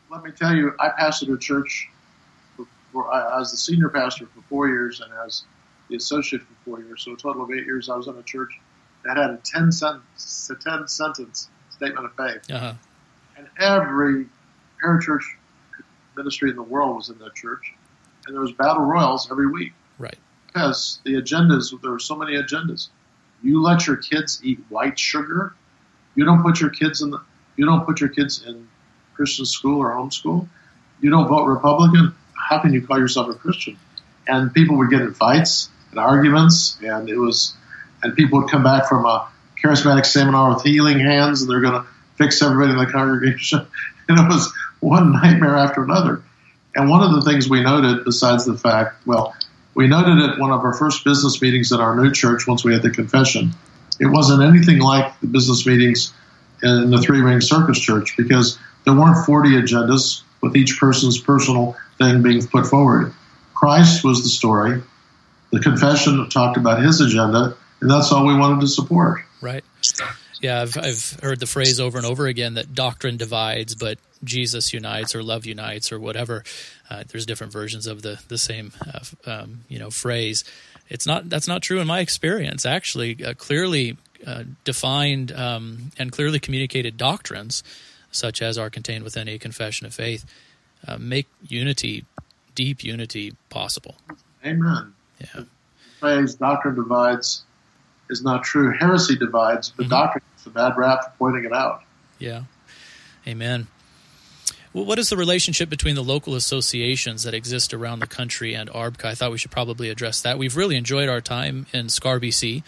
Let 0.09 0.23
me 0.23 0.31
tell 0.31 0.55
you, 0.55 0.73
I 0.79 0.89
pastored 0.89 1.33
a 1.33 1.37
church 1.37 1.89
for, 2.55 2.65
for, 2.91 3.39
as 3.39 3.51
the 3.51 3.57
senior 3.57 3.89
pastor 3.89 4.27
for 4.27 4.41
four 4.49 4.67
years 4.67 5.01
and 5.01 5.11
as 5.25 5.43
the 5.89 5.95
associate 5.95 6.41
for 6.41 6.53
four 6.65 6.81
years. 6.81 7.03
So 7.03 7.13
a 7.13 7.17
total 7.17 7.43
of 7.43 7.51
eight 7.51 7.65
years, 7.65 7.89
I 7.89 7.95
was 7.95 8.07
in 8.07 8.15
a 8.15 8.23
church 8.23 8.59
that 9.03 9.17
had 9.17 9.31
a 9.31 9.37
ten 9.37 9.71
sentence, 9.71 10.49
a 10.51 10.55
ten 10.55 10.87
sentence 10.87 11.49
statement 11.71 12.05
of 12.05 12.15
faith, 12.15 12.51
uh-huh. 12.51 12.73
and 13.37 13.47
every 13.59 14.27
parachurch 14.83 15.23
ministry 16.15 16.51
in 16.51 16.55
the 16.55 16.63
world 16.63 16.95
was 16.95 17.09
in 17.09 17.17
that 17.17 17.33
church, 17.33 17.73
and 18.27 18.35
there 18.35 18.41
was 18.41 18.51
battle 18.51 18.83
royals 18.83 19.29
every 19.31 19.47
week. 19.47 19.73
Right 19.97 20.17
because 20.53 20.99
the 21.03 21.15
agendas, 21.15 21.73
there 21.81 21.93
are 21.93 21.99
so 21.99 22.15
many 22.15 22.33
agendas. 22.33 22.89
You 23.41 23.61
let 23.61 23.87
your 23.87 23.97
kids 23.97 24.39
eat 24.43 24.59
white 24.69 24.99
sugar. 24.99 25.53
You 26.16 26.26
don't 26.26 26.41
put 26.41 26.61
your 26.61 26.70
kids 26.70 27.01
in 27.01 27.11
the, 27.11 27.22
you 27.55 27.66
don't 27.66 27.86
put 27.86 27.99
your 27.99 28.09
kids 28.09 28.43
in 28.45 28.68
Christian 29.16 29.45
school 29.45 29.80
or 29.80 29.91
homeschool. 29.91 30.47
You 31.01 31.09
don't 31.09 31.28
vote 31.28 31.45
Republican. 31.45 32.14
How 32.34 32.59
can 32.59 32.74
you 32.74 32.86
call 32.86 32.99
yourself 32.99 33.30
a 33.30 33.34
Christian? 33.34 33.78
And 34.28 34.53
people 34.53 34.78
would 34.78 34.89
get 34.89 35.01
in 35.01 35.14
fights 35.14 35.70
and 35.91 35.99
arguments, 35.99 36.78
and 36.82 37.09
it 37.09 37.18
was, 37.18 37.55
and 38.01 38.16
people 38.16 38.41
would 38.41 38.49
come 38.49 38.64
back 38.64 38.88
from 38.88 39.05
a 39.05 39.28
charismatic 39.61 40.05
seminar 40.05 40.53
with 40.53 40.64
healing 40.64 40.99
hands, 40.99 41.41
and 41.41 41.49
they're 41.51 41.61
going 41.61 41.82
to 41.82 41.88
fix 42.16 42.41
everybody 42.41 42.72
in 42.72 42.78
the 42.78 42.91
congregation. 42.91 43.68
And 44.09 44.20
it 44.20 44.28
was 44.28 44.51
one 44.82 45.14
nightmare 45.14 45.55
after 45.55 45.82
another. 45.82 46.22
And 46.76 46.89
one 46.89 47.03
of 47.03 47.14
the 47.14 47.22
things 47.22 47.47
we 47.47 47.64
noted, 47.64 48.03
besides 48.03 48.43
the 48.43 48.57
fact, 48.57 49.07
well, 49.07 49.34
we 49.76 49.88
noted 49.88 50.30
at 50.30 50.39
one 50.39 50.51
of 50.51 50.59
our 50.59 50.74
first 50.74 51.05
business 51.05 51.41
meetings 51.41 51.72
at 51.72 51.80
our 51.80 51.95
new 51.95 52.11
church 52.11 52.45
once 52.45 52.66
we 52.66 52.74
had 52.74 52.82
the 52.82 52.89
confession. 52.89 53.53
It 54.03 54.11
wasn't 54.11 54.43
anything 54.43 54.79
like 54.79 55.17
the 55.21 55.27
business 55.27 55.65
meetings 55.65 56.13
in 56.61 56.91
the 56.91 56.97
Three 56.97 57.21
Ring 57.21 57.39
Circus 57.39 57.79
Church 57.79 58.17
because 58.17 58.59
there 58.83 58.93
weren't 58.93 59.25
40 59.25 59.51
agendas 59.51 60.23
with 60.41 60.57
each 60.57 60.77
person's 60.77 61.17
personal 61.17 61.77
thing 61.97 62.21
being 62.21 62.45
put 62.45 62.67
forward. 62.67 63.13
Christ 63.53 64.03
was 64.03 64.23
the 64.23 64.29
story. 64.29 64.81
The 65.51 65.61
confession 65.61 66.29
talked 66.29 66.57
about 66.57 66.83
his 66.83 66.99
agenda, 66.99 67.55
and 67.79 67.89
that's 67.89 68.11
all 68.11 68.25
we 68.25 68.35
wanted 68.35 68.59
to 68.59 68.67
support. 68.67 69.21
Right. 69.39 69.63
Yeah, 70.41 70.61
I've, 70.61 70.77
I've 70.77 71.19
heard 71.21 71.39
the 71.39 71.45
phrase 71.45 71.79
over 71.79 71.97
and 71.97 72.05
over 72.05 72.27
again 72.27 72.55
that 72.55 72.75
doctrine 72.75 73.15
divides, 73.15 73.75
but 73.75 73.99
Jesus 74.21 74.73
unites 74.73 75.15
or 75.15 75.23
love 75.23 75.45
unites 75.45 75.93
or 75.93 75.99
whatever. 75.99 76.43
Uh, 76.89 77.05
there's 77.07 77.25
different 77.25 77.53
versions 77.53 77.87
of 77.87 78.01
the 78.01 78.19
the 78.27 78.37
same 78.37 78.73
uh, 78.85 78.99
um, 79.31 79.61
you 79.69 79.79
know 79.79 79.89
phrase. 79.89 80.43
It's 80.89 81.05
not 81.05 81.29
that's 81.29 81.47
not 81.47 81.61
true 81.61 81.79
in 81.79 81.88
my 81.88 81.99
experience. 81.99 82.65
Actually, 82.65 83.23
uh, 83.23 83.34
clearly 83.34 83.97
uh, 84.25 84.43
defined 84.63 85.31
um, 85.31 85.91
and 85.97 86.11
clearly 86.11 86.39
communicated 86.39 86.97
doctrines, 86.97 87.63
such 88.11 88.41
as 88.41 88.57
are 88.57 88.69
contained 88.69 89.03
within 89.03 89.27
a 89.27 89.38
confession 89.38 89.88
of 89.88 89.93
faith, 89.93 90.25
uh, 90.88 90.97
make 90.97 91.27
unity, 91.47 92.05
deep 92.55 92.84
unity, 92.84 93.36
possible. 93.49 93.95
Amen. 94.45 94.93
Yeah. 95.19 95.27
The 95.34 95.47
phrase 95.99 96.36
"doctrine 96.36 96.75
divides" 96.75 97.43
is 98.09 98.23
not 98.23 98.43
true. 98.43 98.71
Heresy 98.77 99.15
divides, 99.17 99.69
but 99.69 99.84
mm-hmm. 99.84 99.91
doctrine 99.91 100.23
gets 100.36 100.45
a 100.45 100.49
bad 100.49 100.77
rap 100.77 101.03
for 101.03 101.11
pointing 101.17 101.45
it 101.45 101.53
out. 101.53 101.84
Yeah. 102.19 102.43
Amen. 103.27 103.67
What 104.74 104.97
is 104.97 105.09
the 105.09 105.17
relationship 105.17 105.69
between 105.69 105.93
the 105.93 106.03
local 106.03 106.34
associations 106.34 107.24
that 107.24 107.36
exist 107.36 107.76
around 107.76 107.99
the 107.99 108.07
country 108.07 108.55
and 108.55 108.69
ARBCA? 108.71 109.05
I 109.05 109.13
thought 109.13 109.32
we 109.32 109.38
should 109.38 109.51
probably 109.51 109.89
address 109.89 110.21
that. 110.21 110.39
We've 110.39 110.57
really 110.57 110.76
enjoyed 110.76 111.09
our 111.09 111.21
time 111.21 111.67
in 111.71 111.88
SCARBC. 111.88 112.63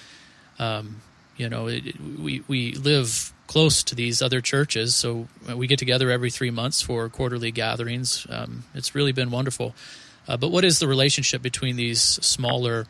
Um, 0.60 1.02
you 1.36 1.50
know, 1.50 1.68
it, 1.68 2.00
we 2.00 2.44
we 2.48 2.74
live 2.74 3.34
close 3.48 3.82
to 3.84 3.96
these 3.96 4.22
other 4.22 4.40
churches, 4.40 4.94
so 4.94 5.28
we 5.56 5.66
get 5.66 5.80
together 5.80 6.12
every 6.12 6.30
three 6.30 6.52
months 6.52 6.80
for 6.80 7.10
quarterly 7.10 7.52
gatherings. 7.52 8.28
Um, 8.30 8.66
it's 8.76 8.94
really 8.94 9.12
been 9.12 9.32
wonderful. 9.32 9.74
Uh, 10.28 10.38
but 10.38 10.50
what 10.52 10.64
is 10.64 10.78
the 10.78 10.88
relationship 10.88 11.42
between 11.42 11.76
these 11.76 12.02
smaller 12.02 12.86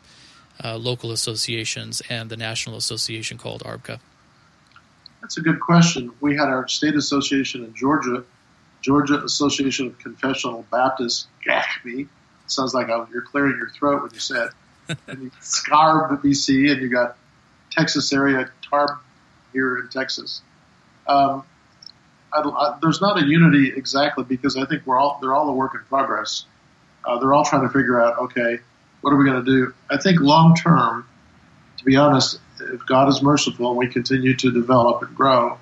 uh, 0.62 0.76
local 0.76 1.10
associations 1.10 2.02
and 2.10 2.28
the 2.28 2.36
national 2.36 2.76
association 2.76 3.38
called 3.38 3.62
ARBCA? 3.62 3.98
That's 5.22 5.38
a 5.38 5.42
good 5.42 5.60
question. 5.60 6.12
We 6.20 6.36
had 6.36 6.48
our 6.48 6.68
state 6.68 6.94
association 6.94 7.64
in 7.64 7.74
Georgia 7.74 8.24
Georgia 8.86 9.20
Association 9.24 9.88
of 9.88 9.98
Confessional 9.98 10.64
Baptists, 10.70 11.26
GACB. 11.44 12.06
Sounds 12.46 12.72
like 12.72 12.86
you're 12.86 13.22
clearing 13.22 13.56
your 13.58 13.68
throat 13.68 14.00
when 14.00 14.12
you 14.14 14.20
say 14.20 14.44
it. 14.44 14.98
and 15.08 15.24
you 15.24 15.30
SCARB, 15.40 16.22
BC, 16.22 16.70
and 16.70 16.80
you 16.80 16.88
got 16.88 17.16
Texas 17.72 18.12
area, 18.12 18.48
TARB 18.70 18.96
here 19.52 19.78
in 19.78 19.88
Texas. 19.88 20.40
Um, 21.08 21.42
I, 22.32 22.42
I, 22.42 22.78
there's 22.80 23.00
not 23.00 23.20
a 23.20 23.26
unity 23.26 23.72
exactly 23.76 24.22
because 24.22 24.56
I 24.56 24.66
think 24.66 24.86
we're 24.86 25.00
all 25.00 25.18
they're 25.20 25.34
all 25.34 25.48
a 25.48 25.52
work 25.52 25.74
in 25.74 25.80
progress. 25.88 26.44
Uh, 27.04 27.18
they're 27.18 27.34
all 27.34 27.44
trying 27.44 27.62
to 27.62 27.70
figure 27.70 28.00
out, 28.00 28.18
okay, 28.18 28.60
what 29.00 29.12
are 29.12 29.16
we 29.16 29.24
going 29.24 29.44
to 29.44 29.50
do? 29.50 29.74
I 29.90 29.96
think 29.98 30.20
long 30.20 30.54
term, 30.54 31.08
to 31.78 31.84
be 31.84 31.96
honest, 31.96 32.38
if 32.60 32.86
God 32.86 33.08
is 33.08 33.20
merciful 33.20 33.70
and 33.70 33.78
we 33.78 33.88
continue 33.88 34.36
to 34.36 34.52
develop 34.52 35.02
and 35.02 35.16
grow, 35.16 35.58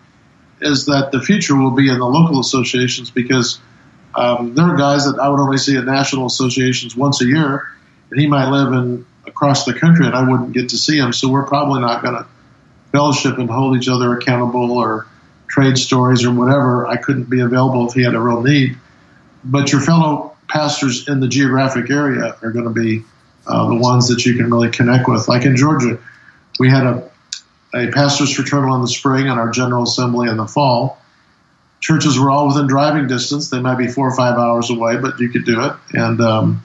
is 0.65 0.87
that 0.87 1.13
the 1.13 1.21
future 1.21 1.57
will 1.57 1.71
be 1.71 1.91
in 1.91 1.99
the 1.99 2.07
local 2.07 2.41
associations 2.41 3.11
because 3.11 3.59
um, 4.15 4.55
there 4.55 4.65
are 4.67 4.77
guys 4.77 5.05
that 5.05 5.19
I 5.21 5.29
would 5.29 5.41
only 5.41 5.59
see 5.59 5.77
at 5.77 5.85
national 5.85 6.27
associations 6.27 6.97
once 6.97 7.21
a 7.21 7.27
year, 7.27 7.69
and 8.11 8.21
he 8.21 8.27
might 8.27 8.51
live 8.51 8.73
in 8.73 9.07
across 9.27 9.65
the 9.65 9.75
country, 9.75 10.07
and 10.07 10.15
I 10.15 10.29
wouldn't 10.29 10.53
get 10.53 10.71
to 10.71 10.79
see 10.79 10.99
him. 10.99 11.13
So 11.13 11.29
we're 11.29 11.47
probably 11.47 11.81
not 11.81 12.03
going 12.03 12.15
to 12.15 12.27
fellowship 12.93 13.39
and 13.39 13.51
hold 13.51 13.77
each 13.77 13.89
other 13.89 14.17
accountable 14.17 14.71
or 14.71 15.07
trade 15.49 15.77
stories 15.77 16.25
or 16.25 16.33
whatever. 16.33 16.87
I 16.87 16.97
couldn't 16.97 17.29
be 17.29 17.41
available 17.41 17.89
if 17.89 17.95
he 17.95 18.03
had 18.03 18.15
a 18.15 18.21
real 18.21 18.43
need. 18.43 18.77
But 19.45 19.73
your 19.73 19.81
fellow 19.81 20.37
pastors 20.49 21.09
in 21.09 21.21
the 21.21 21.29
geographic 21.29 21.91
area 21.91 22.37
are 22.43 22.51
going 22.51 22.65
to 22.65 22.71
be 22.71 23.05
uh, 23.47 23.69
the 23.69 23.77
ones 23.77 24.09
that 24.09 24.25
you 24.25 24.37
can 24.37 24.51
really 24.51 24.71
connect 24.71 25.09
with. 25.09 25.29
Like 25.29 25.45
in 25.45 25.57
Georgia, 25.57 25.99
we 26.59 26.71
had 26.71 26.85
a 26.85 27.11
a 27.75 27.91
pastor's 27.91 28.35
fraternal 28.35 28.75
in 28.77 28.81
the 28.81 28.89
spring 28.89 29.29
and 29.29 29.39
our 29.39 29.51
general 29.51 29.83
assembly 29.83 30.29
in 30.29 30.37
the 30.37 30.47
fall. 30.47 30.99
Churches 31.81 32.19
were 32.19 32.31
all 32.31 32.47
within 32.47 32.67
driving 32.67 33.09
distance. 33.09 33.51
They 33.51 33.61
might 33.61 33.77
be 33.77 33.89
four 33.89 34.09
or 34.09 34.17
five 34.17 34.39
hours 34.39 34.71
away, 34.71 34.97
but 34.97 35.19
you 35.21 35.29
could 35.29 35.45
do 35.45 35.63
it. 35.65 35.73
And 35.93 36.21
um, 36.21 36.65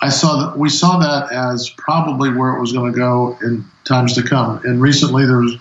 I 0.00 0.08
saw 0.08 0.46
that 0.46 0.58
we 0.58 0.70
saw 0.70 0.98
that 1.00 1.32
as 1.32 1.68
probably 1.68 2.32
where 2.32 2.56
it 2.56 2.60
was 2.60 2.72
going 2.72 2.92
to 2.92 2.98
go 2.98 3.36
in 3.42 3.64
times 3.84 4.14
to 4.14 4.22
come. 4.22 4.60
And 4.64 4.80
recently, 4.80 5.26
there's 5.26 5.56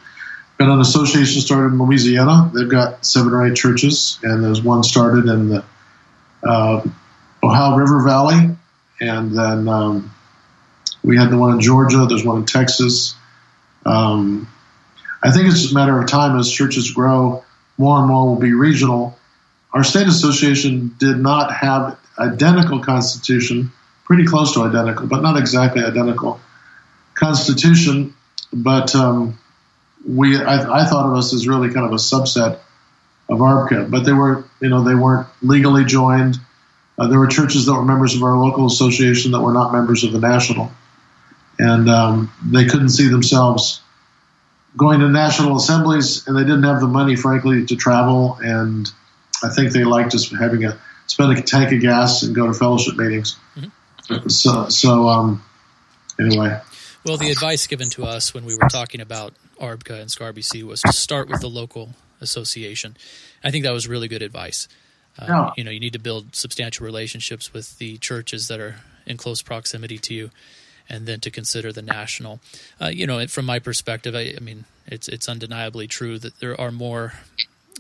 been 0.57 0.69
an 0.69 0.80
association 0.80 1.41
started 1.41 1.73
in 1.73 1.80
Louisiana. 1.80 2.49
They've 2.53 2.69
got 2.69 3.05
seven 3.05 3.34
or 3.34 3.45
eight 3.45 3.55
churches, 3.55 4.19
and 4.23 4.43
there's 4.43 4.61
one 4.61 4.84
started 4.84 5.25
in 5.25 5.49
the 5.49 5.65
uh, 6.43 6.88
Ohio 7.43 7.75
River 7.75 8.03
Valley, 8.03 8.55
and 9.01 9.38
then 9.38 9.67
um, 9.67 10.13
we 11.03 11.17
had 11.17 11.30
the 11.30 11.38
one 11.38 11.53
in 11.53 11.59
Georgia. 11.59 12.05
There's 12.07 12.23
one 12.23 12.38
in 12.38 12.45
Texas. 12.45 13.15
Um, 13.86 14.47
I 15.21 15.32
think 15.32 15.47
it's 15.47 15.61
just 15.61 15.71
a 15.71 15.75
matter 15.75 15.99
of 15.99 16.07
time 16.07 16.38
as 16.38 16.51
churches 16.51 16.91
grow. 16.91 17.43
More 17.77 17.99
and 17.99 18.07
more 18.07 18.27
will 18.27 18.39
be 18.39 18.53
regional. 18.53 19.17
Our 19.73 19.84
state 19.84 20.07
association 20.07 20.95
did 20.97 21.17
not 21.17 21.53
have 21.53 21.97
identical 22.17 22.80
constitution, 22.80 23.71
pretty 24.03 24.25
close 24.25 24.53
to 24.53 24.63
identical, 24.63 25.07
but 25.07 25.21
not 25.21 25.38
exactly 25.38 25.84
identical 25.84 26.39
constitution. 27.13 28.15
But 28.51 28.95
um, 28.95 29.38
we, 30.07 30.38
I, 30.38 30.82
I, 30.82 30.86
thought 30.86 31.05
of 31.05 31.13
us 31.15 31.34
as 31.34 31.47
really 31.47 31.71
kind 31.71 31.86
of 31.86 31.91
a 31.91 31.97
subset 31.97 32.59
of 33.30 33.39
ARBCA. 33.39 33.91
But 33.91 34.05
they 34.05 34.13
were, 34.13 34.45
you 34.59 34.69
know, 34.69 34.84
they 34.84 34.95
weren't 34.95 35.27
legally 35.41 35.86
joined. 35.86 36.38
Uh, 36.97 37.07
there 37.07 37.19
were 37.19 37.27
churches 37.27 37.67
that 37.67 37.73
were 37.73 37.86
members 37.86 38.15
of 38.15 38.23
our 38.23 38.36
local 38.36 38.65
association 38.65 39.32
that 39.32 39.41
were 39.41 39.53
not 39.53 39.71
members 39.71 40.03
of 40.03 40.11
the 40.11 40.19
national 40.19 40.71
and 41.60 41.89
um, 41.89 42.32
they 42.43 42.66
couldn't 42.66 42.89
see 42.89 43.10
themselves 43.10 43.82
going 44.78 45.01
to 45.01 45.10
national 45.10 45.57
assemblies, 45.57 46.28
and 46.28 46.38
they 46.38 46.43
didn't 46.43 46.64
have 46.64 46.80
the 46.80 46.88
money, 46.88 47.16
frankly, 47.16 47.66
to 47.66 47.76
travel. 47.76 48.38
And 48.41 48.89
I 49.43 49.49
think 49.49 49.74
they 49.74 49.84
liked 49.84 50.12
just 50.12 50.34
having 50.34 50.64
a 50.64 50.80
spend 51.07 51.38
a 51.38 51.41
tank 51.41 51.74
of 51.74 51.82
gas 51.82 52.24
and 52.24 52.34
go 52.36 52.47
to 52.47 52.53
fellowship 52.53 52.95
meetings. 52.95 53.38
Mm-hmm. 53.55 54.30
So, 54.30 54.70
so 54.70 55.07
um, 55.07 55.43
anyway. 56.20 56.60
Well, 57.05 57.18
the 57.18 57.32
advice 57.32 57.68
given 57.68 57.89
to 57.91 58.05
us 58.05 58.34
when 58.34 58.45
we 58.45 58.55
were 58.55 58.70
talking 58.70 59.01
about 59.01 59.34
ARBCA 59.60 60.01
and 60.01 60.10
SCARBC 60.10 60.64
was 60.64 60.82
to 60.82 60.93
start 60.93 61.30
with 61.30 61.41
the 61.41 61.49
local 61.49 61.89
association. 62.22 62.97
I 63.43 63.51
think 63.51 63.64
that 63.64 63.72
was 63.72 63.88
really 63.88 64.07
good 64.07 64.22
advice. 64.22 64.68
Uh, 65.18 65.26
yeah. 65.28 65.49
You 65.57 65.64
know, 65.64 65.72
you 65.72 65.80
need 65.80 65.93
to 65.93 65.99
build 65.99 66.36
substantial 66.36 66.86
relationships 66.86 67.53
with 67.53 67.78
the 67.78 67.97
churches 67.97 68.47
that 68.47 68.60
are 68.60 68.76
in 69.05 69.18
close 69.18 69.41
proximity 69.41 69.97
to 69.97 70.14
you 70.14 70.30
and 70.89 71.05
then 71.05 71.19
to 71.21 71.31
consider 71.31 71.71
the 71.71 71.81
national. 71.81 72.39
Uh, 72.81 72.87
you 72.87 73.05
know, 73.05 73.25
from 73.27 73.45
my 73.45 73.59
perspective, 73.59 74.15
I, 74.15 74.33
I, 74.35 74.39
mean, 74.41 74.65
it's 74.87 75.07
it's 75.07 75.29
undeniably 75.29 75.87
true 75.87 76.17
that 76.19 76.39
there 76.39 76.59
are 76.59 76.71
more 76.71 77.13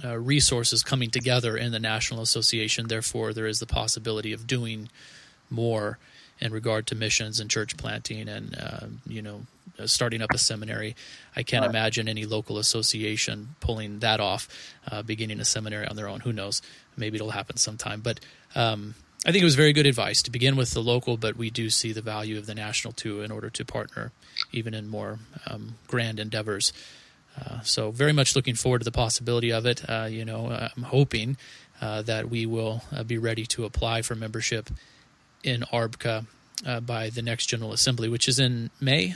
uh, 0.03 0.17
resources 0.17 0.83
coming 0.83 1.09
together 1.09 1.57
in 1.57 1.71
the 1.71 1.79
national 1.79 2.21
association. 2.21 2.87
Therefore, 2.87 3.33
there 3.33 3.47
is 3.47 3.59
the 3.59 3.65
possibility 3.65 4.31
of 4.31 4.47
doing 4.47 4.89
more 5.49 5.97
in 6.39 6.53
regard 6.53 6.87
to 6.87 6.95
missions 6.95 7.39
and 7.39 7.49
church 7.49 7.75
planting, 7.77 8.29
and 8.29 8.57
uh, 8.57 8.85
you 9.07 9.21
know, 9.21 9.41
uh, 9.79 9.87
starting 9.87 10.21
up 10.21 10.31
a 10.33 10.37
seminary. 10.37 10.95
I 11.35 11.43
can't 11.43 11.63
right. 11.63 11.69
imagine 11.69 12.07
any 12.07 12.25
local 12.25 12.57
association 12.57 13.55
pulling 13.59 13.99
that 13.99 14.19
off, 14.19 14.47
uh, 14.89 15.01
beginning 15.01 15.39
a 15.39 15.45
seminary 15.45 15.87
on 15.87 15.95
their 15.95 16.07
own. 16.07 16.21
Who 16.21 16.31
knows? 16.31 16.61
Maybe 16.95 17.15
it'll 17.15 17.31
happen 17.31 17.57
sometime, 17.57 18.01
but. 18.01 18.19
Um, 18.55 18.95
I 19.25 19.31
think 19.31 19.41
it 19.41 19.45
was 19.45 19.55
very 19.55 19.73
good 19.73 19.85
advice 19.85 20.21
to 20.23 20.31
begin 20.31 20.55
with 20.55 20.71
the 20.71 20.81
local, 20.81 21.17
but 21.17 21.35
we 21.35 21.49
do 21.49 21.69
see 21.69 21.91
the 21.91 22.01
value 22.01 22.37
of 22.37 22.45
the 22.45 22.55
national 22.55 22.93
too 22.93 23.21
in 23.21 23.31
order 23.31 23.49
to 23.49 23.65
partner 23.65 24.11
even 24.53 24.73
in 24.73 24.87
more 24.87 25.19
um, 25.45 25.75
grand 25.87 26.19
endeavors. 26.19 26.71
Uh, 27.37 27.59
so 27.61 27.91
very 27.91 28.13
much 28.13 28.35
looking 28.35 28.55
forward 28.55 28.79
to 28.79 28.85
the 28.85 28.91
possibility 28.91 29.51
of 29.51 29.65
it. 29.65 29.87
Uh, 29.89 30.07
you 30.09 30.23
know, 30.23 30.47
I'm 30.47 30.83
hoping 30.83 31.37
uh, 31.81 32.01
that 32.03 32.29
we 32.29 32.45
will 32.45 32.83
uh, 32.93 33.03
be 33.03 33.17
ready 33.17 33.45
to 33.47 33.65
apply 33.65 34.01
for 34.01 34.15
membership 34.15 34.69
in 35.43 35.61
ARBCA 35.61 36.25
uh, 36.65 36.79
by 36.79 37.09
the 37.09 37.21
next 37.21 37.47
General 37.47 37.73
Assembly, 37.73 38.09
which 38.09 38.27
is 38.27 38.39
in 38.39 38.69
May. 38.79 39.15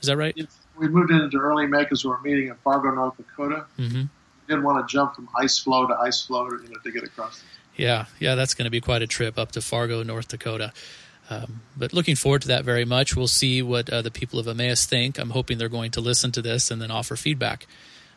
Is 0.00 0.06
that 0.06 0.16
right? 0.16 0.36
We 0.76 0.88
moved 0.88 1.10
into 1.10 1.36
early 1.38 1.66
May 1.66 1.82
because 1.82 2.04
we're 2.04 2.20
meeting 2.22 2.48
in 2.48 2.54
Fargo, 2.56 2.90
North 2.90 3.16
Dakota. 3.16 3.66
Mm-hmm. 3.78 4.00
We 4.00 4.08
didn't 4.48 4.62
want 4.62 4.86
to 4.86 4.90
jump 4.90 5.14
from 5.14 5.28
ice 5.36 5.58
floe 5.58 5.86
to 5.86 5.94
ice 5.94 6.24
floe, 6.24 6.48
you 6.50 6.68
know, 6.68 6.78
to 6.82 6.90
get 6.90 7.04
across. 7.04 7.42
Yeah, 7.76 8.06
yeah, 8.18 8.34
that's 8.34 8.54
going 8.54 8.64
to 8.64 8.70
be 8.70 8.80
quite 8.80 9.02
a 9.02 9.06
trip 9.06 9.38
up 9.38 9.52
to 9.52 9.60
Fargo, 9.60 10.02
North 10.02 10.28
Dakota. 10.28 10.72
Um, 11.30 11.62
but 11.76 11.92
looking 11.92 12.16
forward 12.16 12.42
to 12.42 12.48
that 12.48 12.64
very 12.64 12.84
much. 12.84 13.16
We'll 13.16 13.28
see 13.28 13.62
what 13.62 13.88
uh, 13.88 14.02
the 14.02 14.10
people 14.10 14.38
of 14.38 14.48
Emmaus 14.48 14.84
think. 14.84 15.18
I'm 15.18 15.30
hoping 15.30 15.58
they're 15.58 15.68
going 15.68 15.92
to 15.92 16.00
listen 16.00 16.32
to 16.32 16.42
this 16.42 16.70
and 16.70 16.82
then 16.82 16.90
offer 16.90 17.14
feedback 17.16 17.66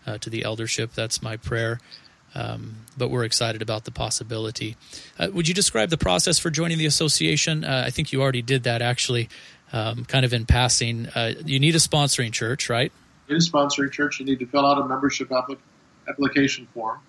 uh, 0.07 0.17
to 0.17 0.29
the 0.29 0.43
eldership. 0.43 0.93
That's 0.93 1.21
my 1.21 1.37
prayer. 1.37 1.79
Um, 2.35 2.77
but 2.97 3.09
we're 3.09 3.25
excited 3.25 3.61
about 3.61 3.85
the 3.85 3.91
possibility. 3.91 4.75
Uh, 5.19 5.29
would 5.31 5.47
you 5.47 5.53
describe 5.53 5.91
the 5.91 5.97
process 5.97 6.39
for 6.39 6.49
joining 6.49 6.79
the 6.79 6.87
association? 6.87 7.63
Uh, 7.63 7.83
I 7.85 7.91
think 7.91 8.11
you 8.11 8.23
already 8.23 8.41
did 8.41 8.63
that 8.63 8.81
actually, 8.81 9.29
um, 9.71 10.05
kind 10.05 10.25
of 10.25 10.33
in 10.33 10.47
passing. 10.47 11.07
Uh, 11.13 11.33
you 11.45 11.59
need 11.59 11.75
a 11.75 11.79
sponsoring 11.79 12.31
church, 12.31 12.69
right? 12.69 12.91
You 13.27 13.35
need 13.35 13.43
a 13.43 13.45
sponsoring 13.45 13.91
church. 13.91 14.19
You 14.19 14.25
need 14.25 14.39
to 14.39 14.47
fill 14.47 14.65
out 14.65 14.79
a 14.79 14.87
membership 14.87 15.31
application 16.07 16.67
form. 16.73 16.99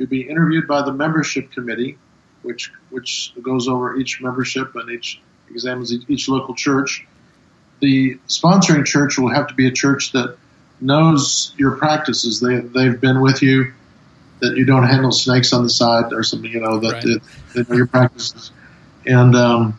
You'll 0.00 0.08
be 0.08 0.22
interviewed 0.22 0.66
by 0.66 0.80
the 0.80 0.94
membership 0.94 1.52
committee, 1.52 1.98
which 2.40 2.72
which 2.88 3.34
goes 3.42 3.68
over 3.68 3.98
each 3.98 4.22
membership 4.22 4.74
and 4.74 4.88
each 4.88 5.20
examines 5.50 5.92
each 6.08 6.26
local 6.26 6.54
church. 6.54 7.06
The 7.80 8.18
sponsoring 8.26 8.86
church 8.86 9.18
will 9.18 9.28
have 9.28 9.48
to 9.48 9.54
be 9.54 9.66
a 9.66 9.70
church 9.70 10.12
that 10.12 10.38
knows 10.80 11.52
your 11.58 11.72
practices. 11.72 12.40
They 12.40 12.60
they've 12.60 12.98
been 12.98 13.20
with 13.20 13.42
you, 13.42 13.74
that 14.40 14.56
you 14.56 14.64
don't 14.64 14.84
handle 14.84 15.12
snakes 15.12 15.52
on 15.52 15.64
the 15.64 15.68
side 15.68 16.14
or 16.14 16.22
something. 16.22 16.50
You 16.50 16.60
know 16.60 16.78
that 16.78 16.92
right. 16.94 17.04
they, 17.04 17.62
they, 17.62 17.68
know 17.68 17.76
your 17.76 17.86
practices, 17.86 18.52
and 19.04 19.36
um, 19.36 19.78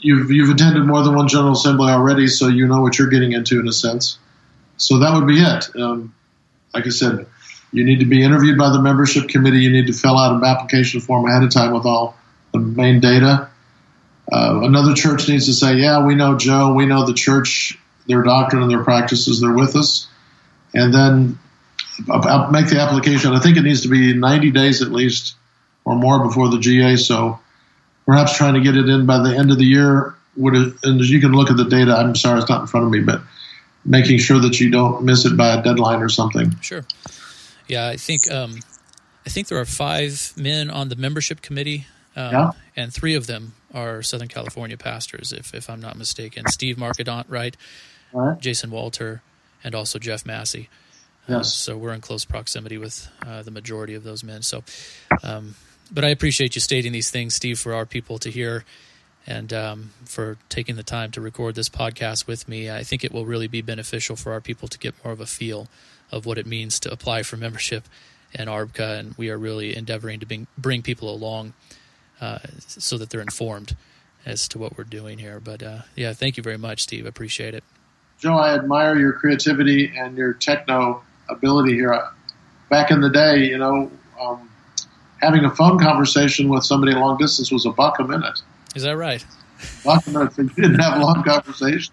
you've 0.00 0.30
you've 0.30 0.48
attended 0.48 0.86
more 0.86 1.02
than 1.02 1.14
one 1.14 1.28
general 1.28 1.52
assembly 1.52 1.92
already, 1.92 2.26
so 2.28 2.48
you 2.48 2.66
know 2.66 2.80
what 2.80 2.98
you're 2.98 3.10
getting 3.10 3.32
into 3.32 3.60
in 3.60 3.68
a 3.68 3.72
sense. 3.72 4.18
So 4.78 5.00
that 5.00 5.12
would 5.12 5.26
be 5.26 5.38
it. 5.38 5.76
Um, 5.76 6.14
like 6.72 6.86
I 6.86 6.90
said, 6.90 7.26
you 7.72 7.84
need 7.84 8.00
to 8.00 8.06
be 8.06 8.22
interviewed 8.22 8.58
by 8.58 8.70
the 8.70 8.80
membership 8.80 9.28
committee. 9.28 9.58
You 9.58 9.70
need 9.70 9.86
to 9.88 9.92
fill 9.92 10.18
out 10.18 10.34
an 10.34 10.44
application 10.44 11.00
form 11.00 11.26
ahead 11.26 11.42
of 11.42 11.50
time 11.50 11.72
with 11.72 11.84
all 11.84 12.16
the 12.52 12.58
main 12.58 13.00
data. 13.00 13.50
Uh, 14.30 14.60
another 14.62 14.94
church 14.94 15.28
needs 15.28 15.46
to 15.46 15.52
say, 15.52 15.76
"Yeah, 15.76 16.04
we 16.04 16.14
know 16.14 16.36
Joe. 16.36 16.74
We 16.74 16.86
know 16.86 17.06
the 17.06 17.14
church, 17.14 17.78
their 18.06 18.22
doctrine 18.22 18.62
and 18.62 18.70
their 18.70 18.84
practices. 18.84 19.40
They're 19.40 19.52
with 19.52 19.76
us." 19.76 20.06
And 20.74 20.92
then 20.92 21.38
make 21.98 22.68
the 22.68 22.78
application. 22.80 23.32
I 23.32 23.40
think 23.40 23.56
it 23.56 23.62
needs 23.62 23.82
to 23.82 23.88
be 23.88 24.14
90 24.14 24.50
days 24.50 24.82
at 24.82 24.92
least 24.92 25.34
or 25.84 25.96
more 25.96 26.24
before 26.26 26.48
the 26.48 26.58
GA. 26.58 26.96
So 26.96 27.38
perhaps 28.06 28.36
trying 28.36 28.54
to 28.54 28.60
get 28.60 28.76
it 28.76 28.88
in 28.88 29.06
by 29.06 29.22
the 29.22 29.36
end 29.36 29.50
of 29.50 29.58
the 29.58 29.64
year 29.64 30.14
would. 30.36 30.54
And 30.54 31.00
you 31.00 31.20
can 31.20 31.32
look 31.32 31.50
at 31.50 31.56
the 31.56 31.64
data. 31.64 31.96
I'm 31.96 32.14
sorry, 32.14 32.40
it's 32.40 32.48
not 32.48 32.62
in 32.62 32.66
front 32.66 32.86
of 32.86 32.92
me, 32.92 33.00
but 33.00 33.22
making 33.84 34.18
sure 34.18 34.38
that 34.40 34.60
you 34.60 34.70
don't 34.70 35.04
miss 35.04 35.24
it 35.24 35.36
by 35.36 35.54
a 35.54 35.62
deadline 35.62 36.02
or 36.02 36.08
something. 36.08 36.54
Sure. 36.60 36.84
Yeah, 37.68 37.86
I 37.86 37.96
think 37.96 38.30
um, 38.30 38.60
I 39.26 39.30
think 39.30 39.48
there 39.48 39.58
are 39.58 39.66
five 39.66 40.32
men 40.36 40.70
on 40.70 40.88
the 40.88 40.96
membership 40.96 41.42
committee, 41.42 41.86
um, 42.16 42.32
yeah. 42.32 42.50
and 42.76 42.92
three 42.92 43.14
of 43.14 43.26
them 43.26 43.52
are 43.74 44.02
Southern 44.02 44.28
California 44.28 44.76
pastors, 44.76 45.32
if 45.32 45.54
if 45.54 45.68
I'm 45.68 45.80
not 45.80 45.96
mistaken. 45.96 46.46
Steve 46.48 46.76
Marcadant, 46.76 47.26
right? 47.28 47.56
right. 48.12 48.40
Jason 48.40 48.70
Walter, 48.70 49.22
and 49.62 49.74
also 49.74 49.98
Jeff 49.98 50.24
Massey. 50.24 50.68
Uh, 51.28 51.36
yes. 51.36 51.40
Uh, 51.40 51.42
so 51.44 51.76
we're 51.76 51.92
in 51.92 52.00
close 52.00 52.24
proximity 52.24 52.78
with 52.78 53.08
uh, 53.26 53.42
the 53.42 53.50
majority 53.50 53.94
of 53.94 54.02
those 54.02 54.24
men. 54.24 54.42
So, 54.42 54.64
um, 55.22 55.54
but 55.90 56.04
I 56.04 56.08
appreciate 56.08 56.54
you 56.54 56.60
stating 56.60 56.92
these 56.92 57.10
things, 57.10 57.34
Steve, 57.34 57.58
for 57.58 57.74
our 57.74 57.84
people 57.84 58.18
to 58.18 58.30
hear 58.30 58.64
and 59.28 59.52
um, 59.52 59.90
for 60.06 60.38
taking 60.48 60.76
the 60.76 60.82
time 60.82 61.10
to 61.10 61.20
record 61.20 61.54
this 61.54 61.68
podcast 61.68 62.26
with 62.26 62.48
me. 62.48 62.70
I 62.70 62.82
think 62.82 63.04
it 63.04 63.12
will 63.12 63.26
really 63.26 63.46
be 63.46 63.60
beneficial 63.60 64.16
for 64.16 64.32
our 64.32 64.40
people 64.40 64.68
to 64.68 64.78
get 64.78 64.94
more 65.04 65.12
of 65.12 65.20
a 65.20 65.26
feel 65.26 65.68
of 66.10 66.24
what 66.24 66.38
it 66.38 66.46
means 66.46 66.80
to 66.80 66.90
apply 66.90 67.22
for 67.22 67.36
membership 67.36 67.84
in 68.32 68.48
ARBCA, 68.48 68.98
and 68.98 69.14
we 69.18 69.28
are 69.28 69.36
really 69.36 69.76
endeavoring 69.76 70.18
to 70.20 70.26
bring, 70.26 70.46
bring 70.56 70.80
people 70.80 71.14
along 71.14 71.52
uh, 72.22 72.38
so 72.66 72.96
that 72.96 73.10
they're 73.10 73.20
informed 73.20 73.76
as 74.24 74.48
to 74.48 74.58
what 74.58 74.78
we're 74.78 74.84
doing 74.84 75.18
here. 75.18 75.40
But 75.40 75.62
uh, 75.62 75.82
yeah, 75.94 76.14
thank 76.14 76.38
you 76.38 76.42
very 76.42 76.58
much, 76.58 76.82
Steve. 76.82 77.04
Appreciate 77.04 77.54
it. 77.54 77.62
Joe, 78.18 78.34
I 78.34 78.54
admire 78.54 78.96
your 78.96 79.12
creativity 79.12 79.92
and 79.94 80.16
your 80.16 80.32
techno 80.32 81.02
ability 81.28 81.74
here. 81.74 82.02
Back 82.70 82.90
in 82.90 83.02
the 83.02 83.10
day, 83.10 83.44
you 83.44 83.58
know, 83.58 83.90
um, 84.18 84.50
having 85.20 85.44
a 85.44 85.50
phone 85.54 85.78
conversation 85.78 86.48
with 86.48 86.64
somebody 86.64 86.94
long 86.94 87.18
distance 87.18 87.52
was 87.52 87.66
a 87.66 87.70
buck 87.70 87.98
a 87.98 88.04
minute. 88.04 88.40
Is 88.78 88.84
that 88.84 88.96
right? 88.96 89.24
minute. 89.84 90.32
You 90.38 90.48
didn't 90.50 90.78
have 90.78 91.00
long 91.00 91.24
conversations. 91.24 91.90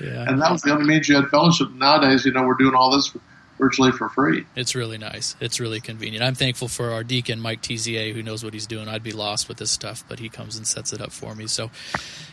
Yeah. 0.00 0.28
And 0.28 0.42
that 0.42 0.50
was 0.50 0.62
the 0.62 0.72
only 0.72 0.84
means 0.84 1.08
you 1.08 1.14
had 1.14 1.28
fellowship. 1.28 1.70
Nowadays, 1.70 2.24
you 2.24 2.32
know, 2.32 2.42
we're 2.42 2.54
doing 2.54 2.74
all 2.74 2.90
this 2.90 3.16
virtually 3.56 3.92
for 3.92 4.08
free. 4.08 4.44
It's 4.56 4.74
really 4.74 4.98
nice. 4.98 5.36
It's 5.38 5.60
really 5.60 5.80
convenient. 5.80 6.24
I'm 6.24 6.34
thankful 6.34 6.66
for 6.66 6.90
our 6.90 7.04
deacon, 7.04 7.40
Mike 7.40 7.62
TZA, 7.62 8.12
who 8.12 8.20
knows 8.20 8.42
what 8.42 8.52
he's 8.52 8.66
doing. 8.66 8.88
I'd 8.88 9.04
be 9.04 9.12
lost 9.12 9.48
with 9.48 9.58
this 9.58 9.70
stuff, 9.70 10.02
but 10.08 10.18
he 10.18 10.28
comes 10.28 10.56
and 10.56 10.66
sets 10.66 10.92
it 10.92 11.00
up 11.00 11.12
for 11.12 11.36
me. 11.36 11.46
So, 11.46 11.70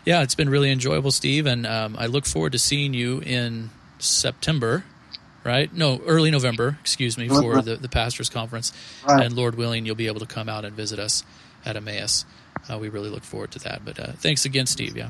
yeah, 0.04 0.24
it's 0.24 0.34
been 0.34 0.50
really 0.50 0.72
enjoyable, 0.72 1.12
Steve, 1.12 1.46
and 1.46 1.68
um, 1.68 1.96
I 2.00 2.08
look 2.08 2.26
forward 2.26 2.54
to 2.54 2.60
seeing 2.60 2.96
you 2.96 3.20
in 3.20 3.70
September, 4.00 4.84
right? 5.44 5.72
No, 5.72 6.02
early 6.08 6.32
November, 6.32 6.80
excuse 6.82 7.20
me, 7.20 7.30
for 7.30 7.62
the, 7.62 7.76
the 7.76 7.90
pastors' 7.90 8.30
conference. 8.30 8.74
Right. 9.08 9.24
And 9.24 9.36
Lord 9.36 9.54
willing, 9.54 9.86
you'll 9.86 9.94
be 9.94 10.08
able 10.08 10.22
to 10.22 10.26
come 10.26 10.50
out 10.50 10.66
and 10.66 10.76
visit 10.76 10.98
us 10.98 11.24
at 11.64 11.76
Emmaus. 11.76 12.26
Uh, 12.72 12.78
we 12.78 12.90
really 12.90 13.10
look 13.10 13.24
forward 13.24 13.52
to 13.52 13.60
that. 13.60 13.84
But 13.84 14.00
uh, 14.00 14.12
thanks 14.14 14.46
again, 14.46 14.66
Steve. 14.66 14.96
Yeah. 14.96 15.10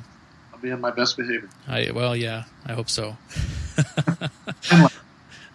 I'll 0.53 0.59
be 0.59 0.69
in 0.69 0.81
my 0.81 0.91
best 0.91 1.17
behavior. 1.17 1.49
I, 1.67 1.91
well, 1.91 2.15
yeah, 2.15 2.45
I 2.65 2.73
hope 2.73 2.89
so. 2.89 3.17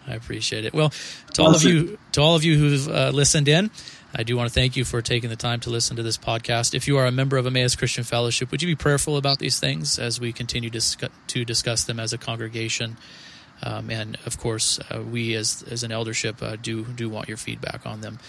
I 0.07 0.15
appreciate 0.15 0.65
it. 0.65 0.73
Well, 0.73 0.93
to 1.33 1.43
all 1.43 1.53
of 1.53 1.63
you, 1.63 1.97
to 2.13 2.21
all 2.21 2.35
of 2.35 2.43
you 2.43 2.57
who've 2.57 2.87
uh, 2.87 3.09
listened 3.09 3.49
in, 3.49 3.69
I 4.15 4.23
do 4.23 4.37
want 4.37 4.47
to 4.47 4.53
thank 4.53 4.77
you 4.77 4.85
for 4.85 5.01
taking 5.01 5.29
the 5.29 5.35
time 5.35 5.59
to 5.61 5.69
listen 5.69 5.97
to 5.97 6.03
this 6.03 6.17
podcast. 6.17 6.73
If 6.73 6.87
you 6.87 6.97
are 6.97 7.05
a 7.05 7.11
member 7.11 7.35
of 7.37 7.45
Emmaus 7.45 7.75
Christian 7.75 8.05
Fellowship, 8.05 8.51
would 8.51 8.61
you 8.61 8.67
be 8.67 8.75
prayerful 8.75 9.17
about 9.17 9.39
these 9.39 9.59
things 9.59 9.99
as 9.99 10.19
we 10.19 10.31
continue 10.31 10.69
discuss, 10.69 11.09
to 11.27 11.43
discuss 11.43 11.83
them 11.83 11.99
as 11.99 12.13
a 12.13 12.17
congregation? 12.17 12.97
Um, 13.61 13.89
and 13.89 14.17
of 14.25 14.37
course, 14.37 14.79
uh, 14.91 15.01
we 15.01 15.33
as 15.33 15.63
as 15.69 15.83
an 15.83 15.91
eldership 15.91 16.41
uh, 16.41 16.55
do 16.55 16.85
do 16.85 17.09
want 17.09 17.27
your 17.27 17.37
feedback 17.37 17.85
on 17.85 18.01
them. 18.01 18.19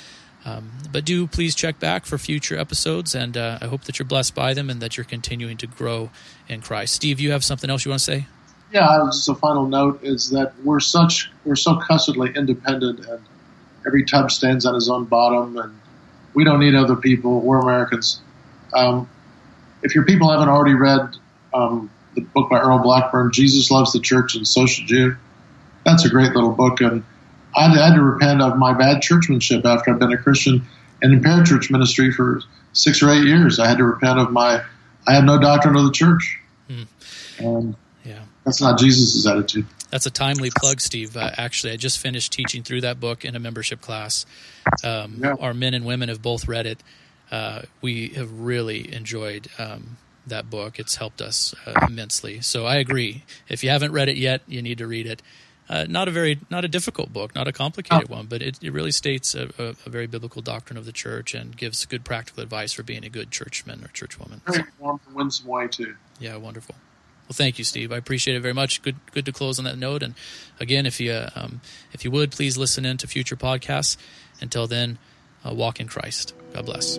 Um, 0.45 0.70
but 0.93 1.05
do 1.05 1.26
please 1.26 1.55
check 1.55 1.78
back 1.78 2.07
for 2.07 2.16
future 2.16 2.57
episodes, 2.57 3.14
and 3.14 3.36
uh, 3.36 3.59
I 3.61 3.66
hope 3.66 3.84
that 3.84 3.99
you're 3.99 4.07
blessed 4.07 4.34
by 4.34 4.55
them 4.55 4.70
and 4.70 4.80
that 4.80 4.97
you're 4.97 5.05
continuing 5.05 5.57
to 5.59 5.66
grow 5.66 6.11
in 6.49 6.61
Christ. 6.61 6.95
Steve, 6.95 7.20
you 7.20 7.32
have 7.32 7.45
something 7.45 7.68
else 7.68 7.84
you 7.84 7.91
want 7.91 8.01
to 8.01 8.05
say? 8.05 8.26
Yeah, 8.72 9.03
just 9.07 9.28
a 9.28 9.34
final 9.34 9.66
note 9.66 10.01
is 10.03 10.30
that 10.30 10.53
we're 10.62 10.80
such 10.80 11.30
we're 11.45 11.57
so 11.57 11.76
cussedly 11.76 12.32
independent, 12.34 13.07
and 13.07 13.20
every 13.86 14.05
tub 14.05 14.30
stands 14.30 14.66
on 14.66 14.74
his 14.74 14.89
own 14.89 15.05
bottom, 15.05 15.59
and 15.59 15.78
we 16.34 16.45
don't 16.45 16.61
need 16.61 16.74
other 16.74 16.97
people. 16.97 17.41
We're 17.41 17.61
Americans. 17.61 18.20
Um, 18.72 19.09
if 19.82 19.95
your 19.95 20.05
people 20.05 20.30
haven't 20.30 20.49
already 20.49 20.74
read 20.74 21.16
um, 21.55 21.91
the 22.14 22.20
book 22.20 22.51
by 22.51 22.61
Earl 22.61 22.80
Blackburn, 22.80 23.32
Jesus 23.32 23.70
Loves 23.70 23.93
the 23.93 24.01
Church, 24.01 24.34
and 24.34 24.47
So 24.47 24.66
Should 24.66 24.91
You, 24.91 25.16
that's 25.84 26.05
a 26.05 26.11
great 26.11 26.32
little 26.34 26.53
book, 26.53 26.80
and 26.80 27.05
I 27.57 27.68
had 27.68 27.94
to 27.94 28.03
repent 28.03 28.40
of 28.42 28.57
my 28.59 28.72
bad 28.72 29.03
churchmanship 29.03 29.64
after 29.64 29.92
I've 29.92 29.99
been 29.99 30.12
a 30.12 30.18
Christian 30.18 30.64
and 31.03 31.12
in 31.12 31.20
parachurch 31.22 31.70
ministry 31.70 32.12
for 32.12 32.40
six 32.72 33.03
or 33.03 33.11
eight 33.11 33.24
years. 33.24 33.59
I 33.59 33.66
had 33.68 33.78
to 33.78 33.84
repent 33.84 34.18
of 34.18 34.30
my 34.32 34.62
I 35.07 35.14
had 35.14 35.24
no 35.24 35.38
doctrine 35.40 35.74
of 35.76 35.84
the 35.84 35.92
church, 35.92 36.38
and 37.38 37.74
Yeah. 38.05 38.20
that's 38.44 38.61
not 38.61 38.78
Jesus' 38.78 39.26
attitude. 39.26 39.64
That's 39.90 40.05
a 40.05 40.11
timely 40.11 40.51
plug, 40.55 40.80
Steve. 40.82 41.16
Uh, 41.16 41.30
actually, 41.38 41.72
I 41.72 41.76
just 41.76 41.99
finished 41.99 42.30
teaching 42.32 42.62
through 42.62 42.82
that 42.82 43.01
book 43.01 43.24
in 43.24 43.34
a 43.34 43.38
membership 43.38 43.80
class. 43.80 44.26
Um, 44.84 45.20
Yeah. 45.22 45.34
Our 45.40 45.55
men 45.55 45.72
and 45.72 45.86
women 45.86 46.11
have 46.11 46.20
both 46.20 46.46
read 46.46 46.66
it. 46.66 46.82
Uh, 47.30 47.62
we 47.80 48.09
have 48.09 48.30
really 48.40 48.92
enjoyed 48.94 49.49
um, 49.59 49.96
that 50.26 50.51
book. 50.51 50.78
It's 50.78 50.96
helped 50.96 51.22
us 51.22 51.55
uh, 51.64 51.86
immensely. 51.88 52.42
So 52.42 52.66
I 52.66 52.76
agree. 52.76 53.24
If 53.49 53.64
you 53.64 53.70
haven't 53.70 53.92
read 53.92 54.11
it 54.11 54.18
yet, 54.18 54.42
you 54.46 54.61
need 54.61 54.76
to 54.78 54.86
read 54.86 55.07
it. 55.07 55.22
Uh, 55.69 55.85
not 55.89 56.09
a 56.09 56.11
very, 56.11 56.39
not 56.49 56.64
a 56.64 56.69
difficult 56.69 57.12
book, 57.12 57.35
not 57.35 57.47
a 57.47 57.53
complicated 57.53 58.09
one, 58.09 58.27
but 58.27 58.41
it, 58.41 58.59
it 58.62 58.73
really 58.73 58.91
states 58.91 59.35
a, 59.35 59.51
a, 59.59 59.75
a 59.85 59.91
very 59.91 60.07
biblical 60.07 60.41
doctrine 60.41 60.79
of 60.79 60.87
the 60.87 60.93
church 60.93 61.35
and 61.35 61.57
gives 61.57 61.85
good 61.85 62.05
practical 62.05 62.43
advice 62.43 62.73
for 62.73 62.83
being 62.83 63.05
a 63.05 63.11
good 63.11 63.31
churchman 63.31 63.85
or 63.85 63.89
churchwoman. 63.89 64.41
Very 64.47 64.64
warm 64.79 64.99
and 65.07 65.14
winsome 65.14 65.47
way 65.47 65.69
too. 65.69 65.95
Yeah, 66.19 66.37
wonderful. 66.37 66.75
Well, 67.29 67.35
thank 67.35 67.59
you, 67.59 67.64
Steve. 67.64 67.93
I 67.93 67.99
appreciate 67.99 68.37
it 68.37 68.41
very 68.41 68.55
much. 68.55 68.81
Good, 68.81 68.97
good 69.12 69.27
to 69.27 69.33
close 69.33 69.59
on 69.59 69.66
that 69.66 69.77
note. 69.77 70.03
And 70.03 70.14
again, 70.59 70.87
if 70.87 70.99
you 70.99 71.12
uh, 71.12 71.31
um, 71.35 71.61
if 71.93 72.03
you 72.03 72.11
would 72.11 72.31
please 72.31 72.57
listen 72.57 72.87
in 72.87 72.97
to 72.99 73.07
future 73.07 73.37
podcasts. 73.37 73.99
Until 74.41 74.66
then, 74.66 74.99
uh, 75.45 75.53
walk 75.53 75.81
in 75.81 75.89
Christ. 75.89 76.33
God 76.55 76.66
bless. 76.66 76.99